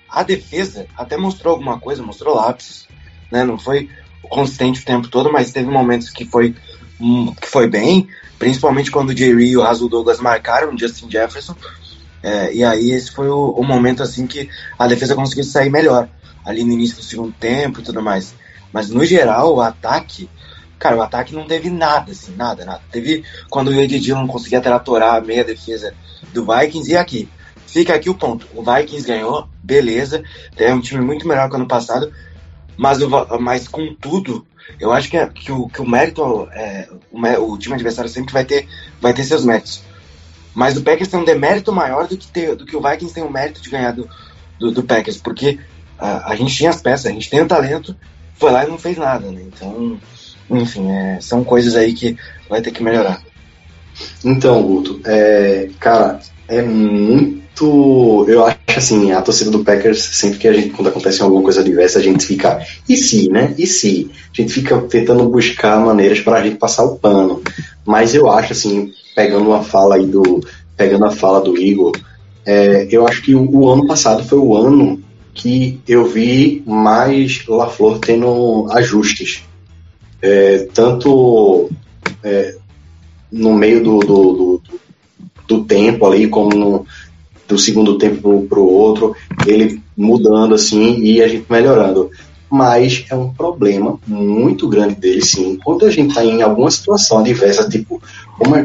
a 0.09 0.23
defesa 0.23 0.87
até 0.97 1.17
mostrou 1.17 1.52
alguma 1.52 1.79
coisa, 1.79 2.02
mostrou 2.02 2.35
lapsos, 2.35 2.87
né? 3.31 3.43
Não 3.45 3.59
foi 3.59 3.88
consistente 4.23 4.81
o 4.81 4.85
tempo 4.85 5.09
todo, 5.09 5.33
mas 5.33 5.52
teve 5.52 5.71
momentos 5.71 6.11
que 6.11 6.25
foi, 6.25 6.55
hum, 7.00 7.35
que 7.35 7.49
foi 7.49 7.69
bem, 7.69 8.09
principalmente 8.38 8.90
quando 8.90 9.11
o 9.11 9.17
Jerry 9.17 9.49
e 9.49 9.57
o 9.57 9.62
Rasul 9.62 9.88
Douglas 9.88 10.21
marcaram 10.21 10.73
o 10.73 10.79
Justin 10.79 11.11
Jefferson. 11.11 11.57
É, 12.23 12.55
e 12.55 12.62
aí 12.62 12.90
esse 12.90 13.11
foi 13.11 13.29
o, 13.29 13.50
o 13.50 13.64
momento 13.64 14.02
assim 14.02 14.26
que 14.26 14.49
a 14.79 14.87
defesa 14.87 15.14
conseguiu 15.14 15.45
sair 15.45 15.71
melhor, 15.71 16.09
ali 16.44 16.64
no 16.64 16.73
início 16.73 16.97
do 16.97 17.02
segundo 17.02 17.32
tempo 17.32 17.80
e 17.80 17.82
tudo 17.82 18.02
mais. 18.02 18.35
Mas 18.73 18.90
no 18.90 19.04
geral, 19.04 19.54
o 19.54 19.61
ataque, 19.61 20.28
cara, 20.78 20.97
o 20.97 21.02
ataque 21.02 21.35
não 21.35 21.47
teve 21.47 21.70
nada, 21.70 22.12
assim, 22.12 22.35
nada, 22.37 22.64
nada. 22.64 22.80
Teve 22.90 23.25
quando 23.49 23.68
o 23.68 23.75
Ed 23.75 23.99
Dillon 23.99 24.26
conseguia 24.26 24.61
tratorar 24.61 25.16
a 25.16 25.20
meia 25.20 25.44
defesa 25.44 25.94
do 26.32 26.47
Vikings 26.47 26.90
e 26.90 26.97
aqui. 26.97 27.28
Fica 27.66 27.94
aqui 27.94 28.11
o 28.11 28.14
ponto. 28.14 28.47
O 28.54 28.62
Vikings 28.62 29.06
ganhou, 29.06 29.49
beleza. 29.62 30.23
É 30.56 30.73
um 30.75 30.80
time 30.80 31.00
muito 31.04 31.26
melhor 31.26 31.49
que 31.49 31.54
o 31.54 31.59
ano 31.59 31.68
passado. 31.68 32.12
Mas, 32.76 33.00
o, 33.02 33.09
mas 33.38 33.68
contudo, 33.68 34.47
eu 34.78 34.92
acho 34.92 35.09
que, 35.09 35.16
é- 35.16 35.26
que, 35.26 35.52
o, 35.52 35.68
que 35.68 35.82
o 35.82 35.88
mérito, 35.88 36.49
é, 36.52 36.88
o, 37.12 37.52
o 37.52 37.59
time 37.59 37.75
adversário 37.75 38.11
sempre 38.11 38.32
vai 38.32 38.44
ter, 38.44 38.66
vai 39.00 39.12
ter 39.12 39.25
seus 39.25 39.44
méritos. 39.44 39.82
Mas 40.54 40.76
o 40.76 40.82
Packers 40.82 41.09
tem 41.09 41.20
um 41.20 41.25
demérito 41.25 41.73
maior 41.73 42.09
do 42.09 42.16
que, 42.16 42.26
ter, 42.26 42.56
do 42.56 42.64
que 42.64 42.76
o 42.76 42.80
Vikings 42.80 43.14
tem 43.14 43.23
o 43.23 43.30
mérito 43.30 43.62
de 43.62 43.70
ganhar 43.70 43.92
do, 43.92 44.09
do, 44.59 44.70
do 44.73 44.82
Packers, 44.82 45.18
porque 45.18 45.59
a, 46.00 46.33
a 46.33 46.37
gente 46.37 46.54
tinha 46.57 46.71
as 46.71 46.80
peças, 46.80 47.07
a 47.07 47.11
gente 47.11 47.28
tem 47.28 47.42
o 47.42 47.47
talento, 47.47 47.95
foi 48.35 48.50
lá 48.50 48.64
e 48.64 48.69
não 48.69 48.78
fez 48.78 48.97
nada, 48.97 49.30
né? 49.30 49.42
Então, 49.47 49.99
enfim, 50.50 50.90
é, 50.90 51.19
são 51.21 51.45
coisas 51.45 51.76
aí 51.76 51.92
que 51.92 52.16
vai 52.49 52.62
ter 52.62 52.71
que 52.71 52.83
melhorar. 52.83 53.23
Então, 54.25 54.62
Guto, 54.62 55.00
é, 55.04 55.69
cara, 55.78 56.21
é 56.49 56.62
muito. 56.62 58.25
Eu 58.26 58.47
acho 58.47 58.59
assim, 58.76 59.12
a 59.12 59.21
torcida 59.21 59.50
do 59.50 59.62
Packers, 59.62 60.00
sempre 60.00 60.38
que 60.38 60.49
a 60.49 60.52
gente, 60.52 60.71
quando 60.71 60.88
acontece 60.88 61.21
alguma 61.21 61.42
coisa 61.42 61.62
diversa, 61.62 61.99
a 61.99 62.02
gente 62.02 62.25
fica. 62.25 62.64
E 62.88 62.97
se, 62.97 63.28
né? 63.28 63.54
E 63.59 63.66
se? 63.66 64.11
A 64.33 64.40
gente 64.40 64.52
fica 64.52 64.80
tentando 64.83 65.28
buscar 65.28 65.78
maneiras 65.78 66.21
para 66.21 66.38
a 66.38 66.42
gente 66.42 66.57
passar 66.57 66.85
o 66.85 66.97
pano. 66.97 67.42
Mas 67.85 68.14
eu 68.14 68.30
acho, 68.30 68.52
assim, 68.52 68.92
pegando 69.14 69.49
uma 69.49 69.62
fala 69.62 69.97
aí 69.97 70.07
do. 70.07 70.40
Pegando 70.76 71.04
a 71.04 71.11
fala 71.11 71.42
do 71.42 71.59
Igor, 71.59 71.92
é, 72.47 72.88
eu 72.90 73.07
acho 73.07 73.21
que 73.21 73.35
o, 73.35 73.50
o 73.50 73.69
ano 73.69 73.87
passado 73.87 74.25
foi 74.25 74.38
o 74.38 74.57
ano 74.57 75.02
que 75.40 75.80
eu 75.88 76.04
vi 76.04 76.62
mais 76.66 77.47
LaFleur 77.49 77.99
tendo 77.99 78.66
ajustes. 78.70 79.42
É, 80.20 80.68
tanto 80.75 81.70
é, 82.23 82.56
no 83.32 83.54
meio 83.54 83.82
do, 83.82 84.00
do, 84.00 84.32
do, 84.35 84.62
do 85.49 85.64
tempo 85.64 86.04
ali, 86.06 86.28
como 86.28 86.54
no, 86.54 86.87
do 87.49 87.59
segundo 87.59 87.97
tempo 87.97 88.47
para 88.49 88.61
o 88.61 88.70
outro, 88.70 89.16
ele 89.47 89.80
mudando 89.97 90.54
assim 90.54 90.99
e 91.00 91.23
a 91.23 91.28
gente 91.28 91.47
melhorando. 91.50 92.11
Mas 92.50 93.06
é 93.09 93.14
um 93.14 93.32
problema 93.32 93.99
muito 94.06 94.68
grande 94.68 94.97
dele, 94.97 95.23
sim. 95.23 95.59
Quando 95.64 95.87
a 95.87 95.90
gente 95.90 96.11
está 96.11 96.23
em 96.23 96.42
alguma 96.42 96.70
situação 96.70 97.20
adversa, 97.20 97.66
tipo, 97.66 98.02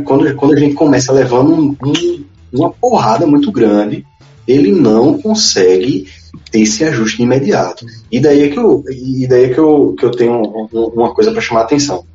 quando, 0.04 0.34
quando 0.36 0.54
a 0.54 0.60
gente 0.60 0.74
começa 0.74 1.14
levando 1.14 1.54
um- 1.54 1.76
um- 1.86 2.24
uma 2.52 2.70
porrada 2.72 3.26
muito 3.26 3.50
grande, 3.52 4.06
ele 4.48 4.72
não 4.72 5.18
consegue 5.18 6.08
ter 6.52 6.62
esse 6.62 6.84
ajuste 6.84 7.22
imediato. 7.22 7.86
E 8.12 8.20
daí 8.20 8.44
é 8.44 8.50
que 8.50 8.60
eu, 8.60 8.84
e 8.90 9.28
daí 9.28 9.46
é 9.46 9.50
que 9.50 9.60
eu, 9.60 9.96
que 9.98 10.06
eu 10.06 10.12
tenho 10.12 10.34
um- 10.34 10.68
um- 10.74 10.88
uma 10.96 11.14
coisa 11.14 11.32
para 11.32 11.42
chamar 11.42 11.62
a 11.62 11.64
atenção. 11.64 12.06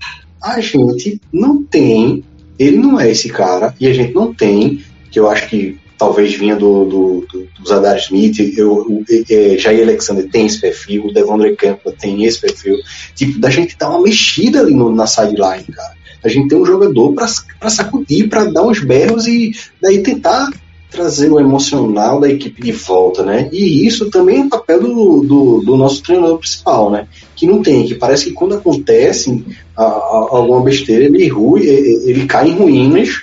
A 0.43 0.61
gente 0.61 1.21
não 1.33 1.63
tem 1.63 2.25
ele 2.61 2.77
não 2.77 3.01
é 3.01 3.11
esse 3.11 3.31
cara, 3.31 3.75
e 3.81 3.87
a 3.87 3.93
gente 3.95 4.13
não 4.13 4.35
tem, 4.35 4.85
que 5.11 5.19
eu 5.19 5.31
acho 5.31 5.49
que 5.49 5.79
talvez 5.97 6.35
vinha 6.35 6.55
do, 6.55 6.85
do, 6.85 7.27
do, 7.33 7.49
do 7.59 7.67
Zadar 7.67 7.97
Smith, 7.97 8.39
eu, 8.55 8.73
o, 8.73 9.03
é, 9.09 9.57
Jair 9.57 9.83
Alexander 9.83 10.29
tem 10.29 10.45
esse 10.45 10.61
perfil, 10.61 11.07
o 11.07 11.13
Devondre 11.13 11.57
Campbell 11.57 11.95
tem 11.99 12.23
esse 12.25 12.39
perfil, 12.39 12.77
tipo, 13.15 13.39
da 13.39 13.49
gente 13.49 13.79
dar 13.79 13.89
uma 13.89 14.03
mexida 14.03 14.61
ali 14.61 14.75
no, 14.75 14.95
na 14.95 15.07
sideline, 15.07 15.65
cara. 15.75 15.95
A 16.23 16.29
gente 16.29 16.49
tem 16.49 16.59
um 16.59 16.67
jogador 16.67 17.15
para 17.15 17.71
sacudir, 17.71 18.29
para 18.29 18.45
dar 18.45 18.63
uns 18.63 18.81
berros 18.85 19.27
e 19.27 19.53
daí 19.81 20.03
tentar 20.03 20.51
trazer 20.91 21.31
o 21.31 21.39
emocional 21.41 22.19
da 22.21 22.29
equipe 22.29 22.61
de 22.63 22.73
volta, 22.73 23.23
né? 23.25 23.49
E 23.53 23.87
isso 23.87 24.11
também 24.11 24.43
é 24.43 24.49
papel 24.49 24.81
do, 24.81 25.21
do, 25.23 25.61
do 25.63 25.77
nosso 25.77 26.03
treinador 26.03 26.39
principal, 26.39 26.91
né? 26.91 27.07
Que 27.37 27.47
não 27.47 27.63
tem, 27.63 27.87
que 27.87 27.95
parece 27.95 28.25
que 28.27 28.33
quando 28.33 28.55
acontece 28.55 29.45
a- 29.77 29.83
a- 29.85 30.29
alguma 30.33 30.61
besteira, 30.63 31.05
ele, 31.05 31.29
rui, 31.29 31.63
ele, 31.63 32.11
ele 32.11 32.27
cai 32.27 32.49
em 32.49 32.55
ruínas 32.55 33.23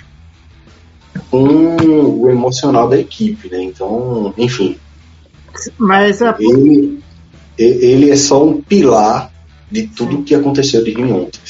com 1.30 1.42
o 2.22 2.30
emocional 2.30 2.88
da 2.88 2.98
equipe, 2.98 3.48
né? 3.50 3.62
Então, 3.62 4.32
enfim, 4.38 4.76
Mas 5.76 6.22
é, 6.22 6.34
ele, 6.38 7.00
ele 7.58 8.10
é 8.10 8.16
só 8.16 8.44
um 8.44 8.60
pilar 8.62 9.32
de 9.70 9.86
tudo 9.88 10.22
que 10.22 10.34
aconteceu 10.34 10.82
de 10.82 10.96
ontem. 11.02 11.40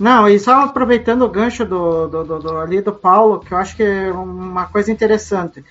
Não, 0.00 0.26
e 0.26 0.38
só 0.38 0.62
aproveitando 0.62 1.20
o 1.26 1.28
gancho 1.28 1.62
do, 1.66 2.08
do, 2.08 2.24
do- 2.24 2.38
do- 2.38 2.56
ali 2.56 2.80
do 2.80 2.90
Paulo, 2.90 3.38
que 3.38 3.52
eu 3.52 3.58
acho 3.58 3.76
que 3.76 3.82
é 3.82 4.10
uma 4.10 4.64
coisa 4.64 4.90
interessante. 4.90 5.62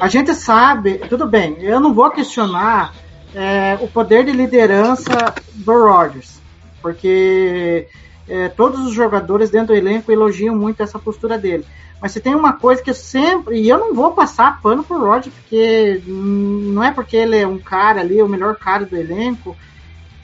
A 0.00 0.08
gente 0.08 0.34
sabe, 0.34 0.98
tudo 1.08 1.24
bem, 1.24 1.56
eu 1.60 1.78
não 1.78 1.94
vou 1.94 2.10
questionar 2.10 2.92
é, 3.32 3.78
o 3.80 3.86
poder 3.86 4.24
de 4.24 4.32
liderança 4.32 5.32
do 5.54 5.72
Rodgers, 5.84 6.40
porque 6.82 7.86
é, 8.28 8.48
todos 8.48 8.84
os 8.84 8.92
jogadores 8.92 9.50
dentro 9.50 9.68
do 9.68 9.74
elenco 9.76 10.10
elogiam 10.10 10.56
muito 10.56 10.82
essa 10.82 10.98
postura 10.98 11.38
dele. 11.38 11.64
Mas 12.02 12.10
se 12.10 12.20
tem 12.20 12.34
uma 12.34 12.54
coisa 12.54 12.82
que 12.82 12.90
eu 12.90 12.94
sempre. 12.94 13.60
E 13.60 13.68
eu 13.68 13.78
não 13.78 13.94
vou 13.94 14.10
passar 14.10 14.60
pano 14.60 14.82
pro 14.82 14.98
Rodgers, 14.98 15.32
porque 15.34 16.02
não 16.04 16.82
é 16.82 16.90
porque 16.90 17.16
ele 17.16 17.38
é 17.38 17.46
um 17.46 17.58
cara 17.58 18.00
ali, 18.00 18.20
o 18.20 18.28
melhor 18.28 18.56
cara 18.56 18.84
do 18.84 18.96
elenco, 18.96 19.56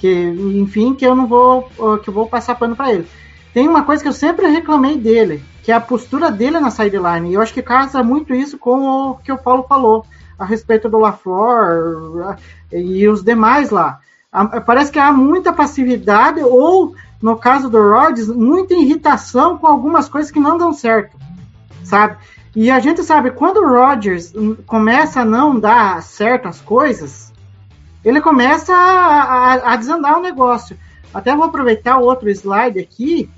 que, 0.01 0.11
enfim, 0.57 0.95
que 0.95 1.07
eu 1.07 1.15
não 1.15 1.29
vou. 1.29 1.71
que 2.03 2.11
eu 2.11 2.13
vou 2.13 2.27
passar 2.27 2.57
pano 2.57 2.75
para 2.75 2.93
ele 2.93 3.07
tem 3.53 3.69
uma 3.69 3.83
coisa 3.85 4.03
que 4.03 4.09
eu 4.09 4.13
sempre 4.13 4.47
reclamei 4.49 4.97
dele, 4.97 5.43
que 5.63 5.71
é 5.71 5.75
a 5.75 5.81
postura 5.81 6.31
dele 6.31 6.59
na 6.59 6.71
sideline. 6.71 7.31
E 7.31 7.35
eu 7.35 7.41
acho 7.43 7.53
que 7.55 7.63
casa 7.63 8.03
muito 8.03 8.35
isso 8.35 8.59
com 8.59 9.11
o 9.11 9.15
que 9.17 9.31
o 9.33 9.39
Paulo 9.39 9.65
falou 9.69 10.05
a 10.39 10.45
respeito 10.45 10.89
do 10.89 10.99
LaFleur 10.99 12.37
e 12.73 13.07
os 13.09 13.23
demais 13.23 13.71
lá. 13.71 14.01
Parece 14.67 14.91
que 14.91 14.99
há 14.99 15.13
muita 15.13 15.53
passividade 15.53 16.41
ou, 16.43 16.95
no 17.21 17.37
caso 17.37 17.69
do 17.69 17.79
Rodgers, 17.81 18.29
muita 18.29 18.75
irritação 18.75 19.59
com 19.59 19.67
algumas 19.67 20.09
coisas 20.09 20.31
que 20.33 20.41
não 20.41 20.57
dão 20.57 20.73
certo, 20.73 21.17
sabe? 21.85 22.17
E 22.57 22.71
a 22.71 22.81
gente 22.81 23.03
sabe, 23.03 23.31
quando 23.31 23.59
o 23.59 23.69
Rodgers 23.69 24.33
começa 24.67 25.21
a 25.21 25.25
não 25.25 25.59
dar 25.59 26.03
certas 26.03 26.61
coisas, 26.61 27.33
ele 28.05 28.21
começa 28.21 28.75
a, 28.75 29.23
a- 29.55 29.73
a 29.73 29.77
desandar 29.77 30.19
o 30.19 30.23
negócio. 30.23 30.77
Até 31.15 31.37
vou 31.37 31.45
aproveitar 31.45 31.99
o 31.99 32.05
outro 32.05 32.29
slide 32.31 32.79
aqui. 32.81 33.31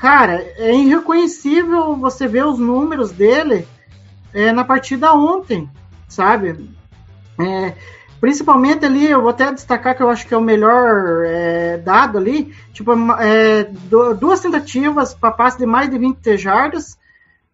Cara, 0.00 0.42
é 0.56 0.74
irreconhecível 0.74 1.94
você 1.94 2.26
ver 2.26 2.46
os 2.46 2.58
números 2.58 3.12
dele 3.12 3.68
é, 4.32 4.50
na 4.52 4.64
partida 4.64 5.12
ontem, 5.12 5.68
sabe? 6.08 6.70
É, 7.38 7.74
Principalmente 8.20 8.84
ali, 8.84 9.08
eu 9.08 9.22
vou 9.22 9.30
até 9.30 9.50
destacar 9.50 9.96
que 9.96 10.02
eu 10.02 10.10
acho 10.10 10.26
que 10.26 10.34
é 10.34 10.36
o 10.36 10.42
melhor 10.42 11.24
é, 11.24 11.78
dado 11.78 12.18
ali. 12.18 12.54
Tipo, 12.70 12.92
é, 13.18 13.64
duas 14.20 14.40
tentativas 14.40 15.14
para 15.14 15.30
passe 15.30 15.56
de 15.56 15.64
mais 15.64 15.88
de 15.88 15.96
20 15.96 16.36
jardas. 16.36 16.98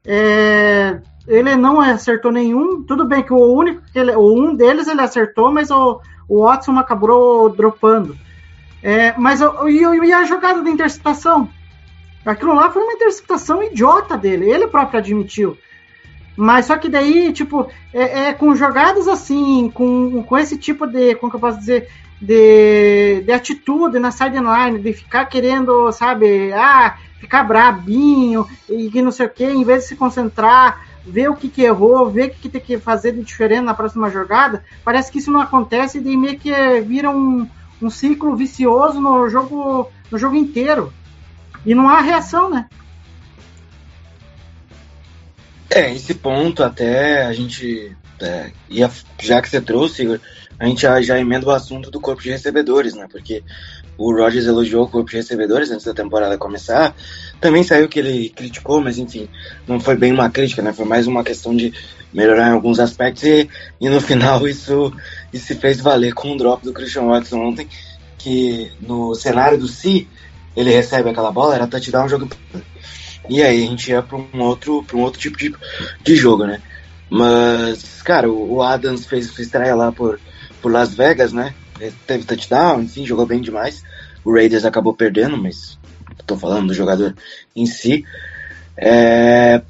É, 0.04 0.98
ele 1.28 1.54
não 1.54 1.80
acertou 1.80 2.32
nenhum. 2.32 2.82
Tudo 2.82 3.04
bem 3.04 3.22
que 3.22 3.32
o 3.32 3.54
único 3.54 3.80
que 3.92 3.98
ele, 3.98 4.10
o 4.16 4.34
um 4.34 4.56
deles 4.56 4.88
ele 4.88 5.00
acertou, 5.00 5.52
mas 5.52 5.70
o, 5.70 6.00
o 6.28 6.42
Watson 6.42 6.76
acabou 6.80 7.48
dropando. 7.48 8.16
É, 8.82 9.14
mas 9.16 9.40
e, 9.40 10.06
e 10.06 10.12
a 10.12 10.24
jogada 10.24 10.62
da 10.62 10.70
interceptação? 10.70 11.48
Aquilo 12.26 12.54
lá 12.54 12.70
foi 12.70 12.82
uma 12.82 12.92
interceptação 12.92 13.62
idiota 13.62 14.16
dele. 14.16 14.50
Ele 14.50 14.66
próprio 14.66 14.98
admitiu. 14.98 15.56
Mas 16.36 16.66
só 16.66 16.76
que 16.76 16.88
daí, 16.88 17.32
tipo, 17.32 17.66
é, 17.94 18.28
é, 18.28 18.32
com 18.34 18.54
jogadas 18.54 19.08
assim, 19.08 19.70
com, 19.72 20.22
com 20.22 20.36
esse 20.36 20.58
tipo 20.58 20.86
de, 20.86 21.14
como 21.14 21.30
que 21.30 21.36
eu 21.36 21.40
posso 21.40 21.58
dizer, 21.58 21.88
de, 22.20 23.22
de 23.22 23.32
atitude 23.32 23.98
na 23.98 24.10
sideline, 24.10 24.78
de 24.78 24.92
ficar 24.92 25.24
querendo, 25.26 25.90
sabe, 25.92 26.52
ah, 26.52 26.98
ficar 27.18 27.42
brabinho 27.44 28.46
e 28.68 28.90
que 28.90 29.00
não 29.00 29.10
sei 29.10 29.26
o 29.26 29.30
que, 29.30 29.44
em 29.44 29.64
vez 29.64 29.82
de 29.82 29.88
se 29.88 29.96
concentrar, 29.96 30.84
ver 31.06 31.30
o 31.30 31.36
que, 31.36 31.48
que 31.48 31.62
errou, 31.62 32.10
ver 32.10 32.28
o 32.28 32.30
que, 32.30 32.40
que 32.40 32.48
tem 32.48 32.60
que 32.60 32.78
fazer 32.78 33.12
de 33.12 33.22
diferente 33.22 33.62
na 33.62 33.74
próxima 33.74 34.10
jogada, 34.10 34.64
parece 34.84 35.10
que 35.10 35.18
isso 35.18 35.30
não 35.30 35.40
acontece 35.40 35.98
e 35.98 36.00
daí 36.00 36.16
meio 36.16 36.38
que 36.38 36.52
vira 36.82 37.10
um, 37.10 37.48
um 37.80 37.88
ciclo 37.88 38.36
vicioso 38.36 39.00
no 39.00 39.28
jogo, 39.28 39.88
no 40.10 40.18
jogo 40.18 40.36
inteiro. 40.36 40.92
E 41.66 41.74
não 41.74 41.88
há 41.88 42.00
reação, 42.00 42.48
né? 42.48 42.66
É, 45.68 45.92
esse 45.92 46.14
ponto 46.14 46.62
até 46.62 47.26
a 47.26 47.32
gente. 47.32 47.94
É, 48.20 48.50
ia, 48.70 48.90
já 49.20 49.42
que 49.42 49.48
você 49.48 49.60
trouxe, 49.60 50.18
a 50.58 50.66
gente 50.66 50.82
já, 50.82 51.02
já 51.02 51.18
emenda 51.18 51.46
o 51.46 51.50
assunto 51.50 51.90
do 51.90 52.00
corpo 52.00 52.22
de 52.22 52.30
recebedores, 52.30 52.94
né? 52.94 53.06
Porque 53.10 53.42
o 53.98 54.12
Rogers 54.12 54.46
elogiou 54.46 54.84
o 54.84 54.88
corpo 54.88 55.10
de 55.10 55.16
recebedores 55.16 55.70
antes 55.70 55.84
da 55.84 55.92
temporada 55.92 56.38
começar. 56.38 56.94
Também 57.40 57.62
saiu 57.62 57.88
que 57.88 57.98
ele 57.98 58.30
criticou, 58.30 58.80
mas 58.80 58.96
enfim, 58.96 59.28
não 59.66 59.80
foi 59.80 59.96
bem 59.96 60.12
uma 60.12 60.30
crítica, 60.30 60.62
né? 60.62 60.72
Foi 60.72 60.86
mais 60.86 61.06
uma 61.06 61.24
questão 61.24 61.54
de 61.54 61.74
melhorar 62.12 62.48
em 62.48 62.52
alguns 62.52 62.78
aspectos 62.78 63.24
e, 63.24 63.48
e 63.80 63.88
no 63.88 64.00
final 64.02 64.46
isso, 64.46 64.92
isso 65.32 65.46
se 65.46 65.54
fez 65.56 65.80
valer 65.80 66.14
com 66.14 66.32
o 66.32 66.36
drop 66.36 66.64
do 66.64 66.72
Christian 66.72 67.06
Watson 67.06 67.38
ontem, 67.40 67.68
que 68.16 68.70
no 68.80 69.14
cenário 69.14 69.58
do 69.58 69.68
Si, 69.68 70.08
ele 70.56 70.72
recebe 70.72 71.10
aquela 71.10 71.30
bola, 71.30 71.54
era 71.54 71.66
touchdown, 71.66 72.08
jogo 72.08 72.28
e 73.28 73.42
aí 73.42 73.64
a 73.64 73.66
gente 73.66 73.90
ia 73.90 74.02
para 74.02 74.16
um 74.16 74.40
outro, 74.40 74.82
para 74.84 74.96
um 74.96 75.00
outro 75.00 75.20
tipo 75.20 75.36
de, 75.36 75.54
de 76.02 76.16
jogo, 76.16 76.46
né? 76.46 76.60
Mas, 77.10 78.02
cara, 78.02 78.30
o, 78.30 78.62
Adams 78.62 79.06
fez 79.06 79.26
sua 79.26 79.42
estreia 79.42 79.74
lá 79.74 79.92
por, 79.92 80.20
por 80.62 80.72
Las 80.72 80.94
Vegas, 80.94 81.32
né? 81.32 81.54
Teve 82.06 82.24
touchdown, 82.24 82.82
enfim, 82.82 83.04
jogou 83.04 83.26
bem 83.26 83.40
demais. 83.40 83.82
O 84.24 84.32
Raiders 84.32 84.64
acabou 84.64 84.94
perdendo, 84.94 85.36
mas 85.36 85.78
tô 86.26 86.36
falando 86.36 86.68
do 86.68 86.74
jogador 86.74 87.14
em 87.54 87.66
si. 87.66 88.04
É... 88.76 89.62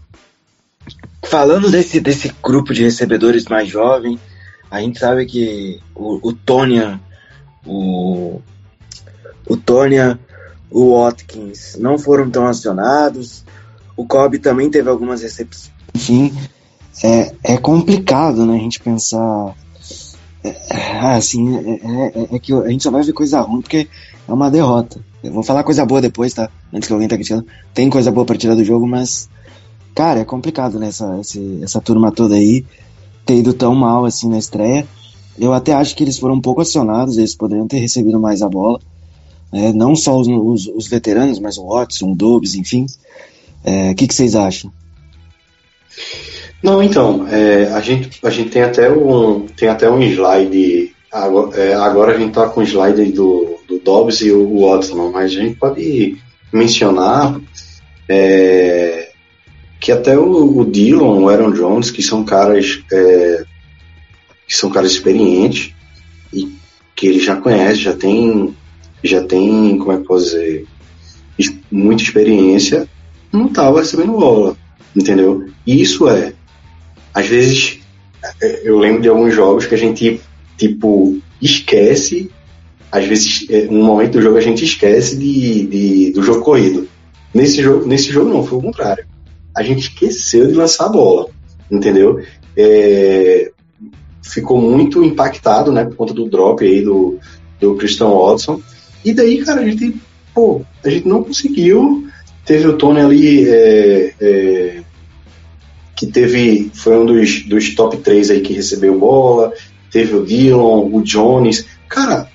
Falando 1.23 1.71
desse, 1.71 1.99
desse 2.01 2.33
grupo 2.43 2.73
de 2.73 2.85
recebedores 2.85 3.47
mais 3.47 3.69
jovem, 3.69 4.19
a 4.71 4.81
gente 4.81 4.99
sabe 4.99 5.27
que 5.27 5.81
o, 5.95 6.29
o 6.29 6.33
Tonya, 6.33 7.01
o, 7.65 8.41
o 9.47 9.57
Tonya, 9.57 10.19
o 10.71 10.99
Watkins 10.99 11.77
não 11.79 11.99
foram 11.99 12.31
tão 12.31 12.47
acionados. 12.47 13.45
O 13.97 14.07
Kobe 14.07 14.39
também 14.39 14.71
teve 14.71 14.89
algumas 14.89 15.23
recepções. 15.23 15.71
Enfim, 15.95 16.33
é, 17.03 17.33
é 17.43 17.57
complicado, 17.57 18.45
né, 18.45 18.57
a 18.57 18.61
gente 18.61 18.81
pensar. 18.81 19.55
É, 20.45 20.49
é 20.71 21.15
assim, 21.15 21.57
é, 21.57 21.71
é, 21.73 22.37
é, 22.37 22.39
que 22.39 22.53
a 22.53 22.69
gente 22.69 22.83
só 22.83 22.91
vai 22.91 23.03
ver 23.03 23.13
coisa 23.13 23.41
ruim 23.41 23.63
porque 23.63 23.89
é 24.29 24.33
uma 24.33 24.51
derrota. 24.51 25.01
Eu 25.23 25.33
vou 25.33 25.43
falar 25.43 25.65
coisa 25.65 25.85
boa 25.85 26.01
depois, 26.01 26.35
tá? 26.35 26.51
Antes 26.73 26.87
que 26.87 26.93
alguém 26.93 27.09
tá 27.09 27.17
criticando. 27.17 27.47
Tem 27.75 27.89
coisa 27.91 28.11
boa 28.13 28.27
pra 28.27 28.37
tirar 28.37 28.55
do 28.55 28.65
jogo, 28.65 28.87
mas. 28.87 29.29
Cara, 29.95 30.21
é 30.21 30.25
complicado, 30.25 30.79
né? 30.79 30.89
Essa, 30.89 31.19
essa 31.63 31.81
turma 31.81 32.13
toda 32.13 32.35
aí 32.35 32.65
ter 33.25 33.37
ido 33.37 33.53
tão 33.53 33.75
mal 33.75 34.05
assim 34.05 34.29
na 34.29 34.39
estreia. 34.39 34.87
Eu 35.39 35.53
até 35.53 35.73
acho 35.75 35.95
que 35.97 36.05
eles 36.05 36.19
foram 36.19 36.37
um 36.37 36.41
pouco 36.41 36.61
acionados, 36.61 37.19
eles 37.19 37.35
poderiam 37.35 37.67
ter 37.67 37.79
recebido 37.79 38.21
mais 38.21 38.41
a 38.41 38.49
bola. 38.49 38.79
É, 39.53 39.73
não 39.73 39.95
só 39.95 40.19
os, 40.19 40.27
os, 40.29 40.67
os, 40.67 40.89
veteranos, 40.89 41.39
mas 41.39 41.57
o 41.57 41.67
Watson, 41.69 42.13
o 42.13 42.15
Dobbs, 42.15 42.55
enfim. 42.55 42.85
O 42.85 43.71
é, 43.71 43.95
que, 43.95 44.07
que, 44.07 44.15
vocês 44.15 44.35
acham? 44.35 44.73
Não, 46.63 46.83
então, 46.83 47.27
é, 47.29 47.71
a, 47.73 47.81
gente, 47.81 48.19
a 48.25 48.31
gente 48.31 48.51
tem 48.51 48.63
até 48.63 48.91
um, 48.91 49.47
tem 49.47 49.69
até 49.69 49.91
um 49.91 50.03
slide. 50.03 50.95
Agora, 51.13 51.57
é, 51.57 51.75
agora 51.75 52.15
a 52.15 52.19
gente 52.19 52.31
está 52.31 52.49
com 52.49 52.61
o 52.61 52.65
slide 52.65 53.13
do, 53.13 53.59
do 53.69 53.79
Dobbs 53.79 54.21
e 54.21 54.33
o 54.33 54.61
Watson, 54.61 55.11
mas 55.13 55.33
a 55.33 55.35
gente 55.35 55.57
pode 55.57 56.17
mencionar 56.53 57.41
é, 58.09 59.11
que 59.81 59.93
até 59.93 60.19
o, 60.19 60.59
o 60.59 60.65
Dillon, 60.65 61.23
o 61.23 61.29
Aaron 61.29 61.53
Jones, 61.53 61.91
que 61.91 62.03
são 62.03 62.25
caras 62.25 62.83
é, 62.93 63.45
que 64.47 64.55
são 64.55 64.71
caras 64.71 64.93
experientes 64.93 65.73
e 66.33 66.53
que 66.95 67.09
ele 67.09 67.21
já 67.21 67.37
conhece, 67.37 67.83
já 67.83 67.95
tem 67.95 68.55
já 69.03 69.23
tem, 69.23 69.79
como 69.79 69.93
é 69.93 69.99
que 69.99 70.05
posso 70.05 70.25
dizer, 70.25 70.67
muita 71.71 72.03
experiência, 72.03 72.89
não 73.33 73.47
estava 73.47 73.81
recebendo 73.81 74.13
bola, 74.13 74.57
entendeu? 74.95 75.47
E 75.67 75.81
isso 75.81 76.09
é, 76.09 76.33
às 77.13 77.27
vezes, 77.27 77.81
é, 78.43 78.69
eu 78.69 78.79
lembro 78.79 79.03
de 79.03 79.09
alguns 79.09 79.35
jogos 79.35 79.67
que 79.67 79.75
a 79.75 79.79
gente, 79.79 80.21
tipo, 80.57 81.19
esquece, 81.41 82.31
às 82.91 83.05
vezes, 83.05 83.47
é, 83.51 83.67
um 83.71 83.85
momento 83.85 84.13
do 84.13 84.23
jogo 84.23 84.37
a 84.37 84.43
gente 84.43 84.65
esquece 84.65 85.17
de, 85.17 85.67
de, 85.67 86.13
do 86.13 86.23
jogo 86.23 86.43
corrido. 86.43 86.89
Nesse 87.35 87.63
jogo, 87.63 87.87
nesse 87.87 88.11
jogo 88.11 88.31
não, 88.31 88.45
foi 88.45 88.59
o 88.59 88.63
contrário. 88.63 89.07
A 89.55 89.63
gente 89.63 89.89
esqueceu 89.89 90.47
de 90.47 90.55
lançar 90.55 90.87
a 90.87 90.91
bola, 90.91 91.29
entendeu? 91.71 92.23
É, 92.57 93.51
ficou 94.23 94.61
muito 94.61 95.03
impactado, 95.03 95.71
né, 95.71 95.85
por 95.85 95.97
conta 95.97 96.15
do 96.15 96.29
drop 96.29 96.65
aí 96.65 96.83
do, 96.83 97.19
do 97.61 97.75
Christian 97.77 98.09
Watson. 98.09 98.61
E 99.07 99.15
daí, 99.15 99.45
cara, 99.45 99.61
a 99.61 99.65
gente, 99.65 99.95
pô, 100.35 100.63
a 100.85 100.91
gente 100.91 101.07
não 101.07 101.23
conseguiu. 101.23 102.09
Teve 102.45 102.67
o 102.67 102.77
Tony 102.77 102.99
ali, 103.01 103.49
é, 103.49 104.15
é, 104.21 104.83
que 105.95 106.09
teve, 106.09 106.73
foi 106.75 106.99
um 106.99 107.07
dos, 107.07 107.45
dos 107.45 107.73
top 107.77 107.99
3 107.99 108.31
aí 108.33 108.41
que 108.41 108.53
recebeu 108.53 108.99
bola. 108.99 109.53
Teve 109.93 110.17
o 110.17 110.27
Dillon, 110.27 110.91
o 110.93 111.03
Jones. 111.03 111.65
Cara, 111.89 112.29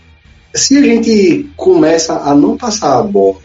se 0.56 0.78
a 0.78 0.82
gente 0.82 1.50
começa 1.58 2.14
a 2.20 2.34
não 2.34 2.56
passar 2.56 3.00
a 3.00 3.04
bola 3.04 3.42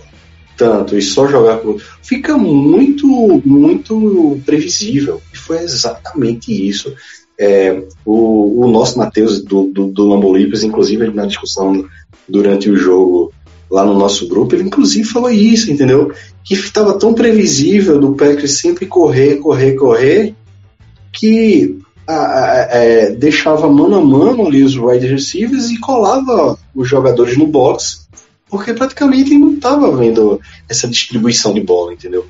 tanto 0.56 0.96
e 0.96 1.02
só 1.02 1.26
jogar 1.26 1.60
fica 2.00 2.38
muito, 2.38 3.42
muito 3.44 4.40
previsível. 4.46 5.20
E 5.34 5.36
foi 5.36 5.58
exatamente 5.58 6.52
isso. 6.68 6.94
É, 7.38 7.82
o, 8.04 8.64
o, 8.64 8.68
nosso 8.68 8.98
Matheus 8.98 9.42
do, 9.42 9.64
do, 9.64 9.86
do 9.88 10.38
inclusive 10.64 11.10
na 11.10 11.26
discussão 11.26 11.84
durante 12.26 12.70
o 12.70 12.76
jogo 12.76 13.32
lá 13.70 13.84
no 13.84 13.94
nosso 13.94 14.28
grupo, 14.28 14.54
ele 14.54 14.64
inclusive 14.64 15.06
falou 15.06 15.30
isso, 15.30 15.70
entendeu? 15.70 16.12
Que 16.44 16.54
estava 16.54 16.98
tão 16.98 17.12
previsível 17.12 17.98
do 17.98 18.14
Packers 18.14 18.58
sempre 18.58 18.86
correr, 18.86 19.36
correr, 19.36 19.74
correr, 19.74 20.34
que 21.12 21.78
a, 22.06 22.14
a, 22.14 22.56
é, 22.70 23.10
deixava 23.10 23.68
mano 23.68 23.96
a 23.96 24.00
mano 24.00 24.46
ali 24.46 24.62
os 24.62 24.76
wide 24.76 25.06
receivers 25.06 25.70
e 25.70 25.78
colava 25.78 26.56
os 26.74 26.88
jogadores 26.88 27.36
no 27.36 27.46
box, 27.46 28.06
porque 28.48 28.72
praticamente 28.72 29.36
não 29.36 29.54
estava 29.54 29.94
vendo 29.96 30.40
essa 30.68 30.86
distribuição 30.86 31.52
de 31.52 31.60
bola, 31.60 31.92
entendeu? 31.92 32.26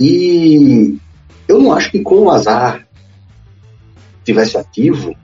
E 0.00 0.96
eu 1.46 1.58
não 1.58 1.72
acho 1.72 1.90
que 1.90 2.00
com 2.00 2.22
o 2.22 2.30
azar 2.30 2.85
tivesse 4.26 4.58
ativo, 4.58 5.16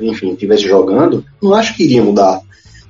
enfim, 0.00 0.34
tivesse 0.34 0.68
jogando, 0.68 1.24
não 1.42 1.54
acho 1.54 1.74
que 1.74 1.82
iria 1.82 2.04
mudar 2.04 2.40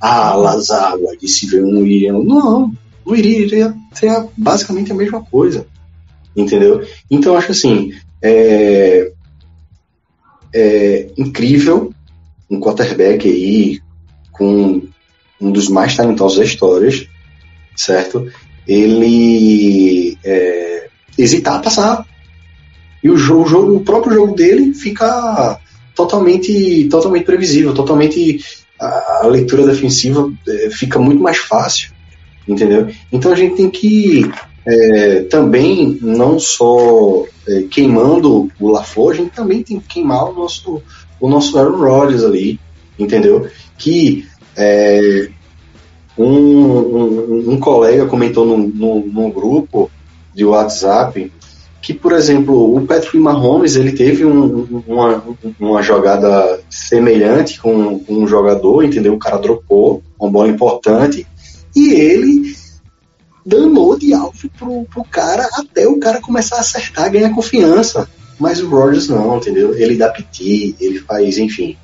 ah, 0.01 0.35
Lazágua, 0.35 1.17
disse 1.17 1.47
não 1.61 1.85
iria. 1.85 2.13
Não, 2.13 2.73
não 3.05 3.17
iria, 3.17 3.39
iria 3.39 3.75
ser 3.93 4.27
basicamente 4.37 4.93
a 4.93 4.95
mesma 4.95 5.23
coisa. 5.23 5.67
Entendeu? 6.37 6.87
Então 7.11 7.37
acho 7.37 7.51
assim, 7.51 7.93
é, 8.23 9.11
é 10.55 11.09
incrível 11.17 11.93
um 12.51 12.61
quarterback 12.61 13.29
aí 13.29 13.81
com 14.33 14.83
um 15.41 15.51
dos 15.51 15.69
mais 15.69 15.97
talentosos 15.97 16.39
da 16.39 16.45
história, 16.45 16.91
certo? 17.77 18.31
Ele 18.67 20.17
é, 20.25 20.89
hesitar 21.17 21.57
a 21.57 21.61
passar. 21.61 22.07
E 23.03 23.11
o 23.11 23.17
jogo, 23.17 23.43
o 23.43 23.47
jogo, 23.47 23.77
o 23.77 23.81
próprio 23.81 24.15
jogo 24.15 24.35
dele 24.35 24.75
fica 24.75 25.59
totalmente, 25.95 26.89
totalmente 26.91 27.25
previsível, 27.25 27.75
totalmente 27.75 28.41
a, 28.81 29.21
a 29.23 29.27
leitura 29.27 29.67
defensiva 29.67 30.33
é, 30.47 30.71
fica 30.71 30.99
muito 30.99 31.23
mais 31.23 31.39
fácil, 31.39 31.91
entendeu? 32.47 32.89
Então 33.13 33.33
a 33.33 33.35
gente 33.35 33.57
tem 33.57 33.71
que 33.71 34.31
é, 34.67 35.23
também 35.23 35.99
não 36.01 36.39
só 36.39 37.25
é, 37.47 37.63
queimando 37.63 38.51
o 38.61 38.71
LaFleur, 38.71 39.11
a 39.11 39.15
gente 39.15 39.31
também 39.31 39.63
tem 39.63 39.81
que 39.81 39.87
queimar 39.87 40.31
o 40.31 40.35
nosso, 40.35 40.83
o 41.21 41.29
nosso 41.29 41.59
Aaron 41.59 41.79
Rodgers 41.79 42.23
ali, 42.23 42.61
entendeu? 42.99 43.49
Que 43.77 44.27
é, 44.57 45.31
um, 46.17 46.27
um, 46.27 47.53
um 47.53 47.61
colega 47.61 48.07
comentou 48.07 48.45
num, 48.45 48.69
num, 48.69 49.07
num 49.07 49.31
grupo 49.31 49.91
de 50.35 50.45
WhatsApp 50.45 51.33
que, 51.81 51.95
por 51.95 52.13
exemplo, 52.13 52.77
o 52.77 52.85
Patrick 52.87 53.19
Mahomes 53.19 53.77
ele 53.77 53.93
teve 53.93 54.25
um, 54.25 54.83
uma, 54.87 55.25
uma 55.59 55.83
jogada 55.83 56.61
semelhante 56.69 57.61
com, 57.61 57.99
com 58.01 58.15
um 58.15 58.27
jogador, 58.27 58.83
entendeu? 58.83 59.15
O 59.15 59.19
cara 59.19 59.39
dropou 59.39 60.03
uma 60.19 60.31
bola 60.31 60.49
importante 60.49 61.27
e 61.75 61.93
ele 61.93 62.57
danou 63.47 63.99
de 63.99 64.13
alvo 64.13 64.51
pro, 64.59 64.85
pro 64.85 65.05
cara 65.05 65.49
até 65.55 65.87
o 65.87 65.99
cara 65.99 66.21
começar 66.21 66.57
a 66.57 66.61
acertar, 66.61 67.11
ganhar 67.11 67.35
confiança. 67.35 68.09
Mas 68.39 68.63
o 68.63 68.69
Rogers 68.69 69.09
não, 69.09 69.39
entendeu? 69.39 69.75
Ele 69.75 69.97
dá 69.97 70.11
piti, 70.11 70.77
ele 70.79 71.01
faz, 71.01 71.39
enfim. 71.39 71.77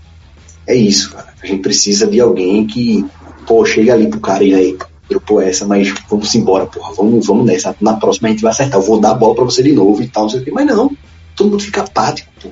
É 0.66 0.74
isso, 0.74 1.10
cara. 1.10 1.34
A 1.42 1.46
gente 1.46 1.62
precisa 1.62 2.06
de 2.06 2.20
alguém 2.20 2.66
que, 2.66 3.04
pô, 3.46 3.64
chega 3.64 3.92
ali 3.92 4.06
pro 4.06 4.20
cara 4.20 4.44
e 4.44 4.54
aí, 4.54 4.78
dropou 5.08 5.40
essa, 5.40 5.66
mas 5.66 5.92
vamos 6.08 6.34
embora, 6.34 6.66
porra, 6.66 6.92
vamos, 6.94 7.26
vamos 7.26 7.44
nessa. 7.44 7.74
Na 7.80 7.94
próxima 7.94 8.28
a 8.28 8.30
gente 8.30 8.42
vai 8.42 8.52
acertar, 8.52 8.80
eu 8.80 8.84
vou 8.84 9.00
dar 9.00 9.10
a 9.10 9.14
bola 9.14 9.34
pra 9.34 9.44
você 9.44 9.62
de 9.62 9.72
novo 9.72 10.02
e 10.02 10.08
tal, 10.08 10.24
não 10.24 10.30
sei 10.30 10.40
o 10.40 10.44
quê. 10.44 10.50
Mas 10.50 10.66
não, 10.66 10.90
todo 11.36 11.50
mundo 11.50 11.62
fica 11.62 11.82
apático, 11.82 12.30
pô. 12.42 12.48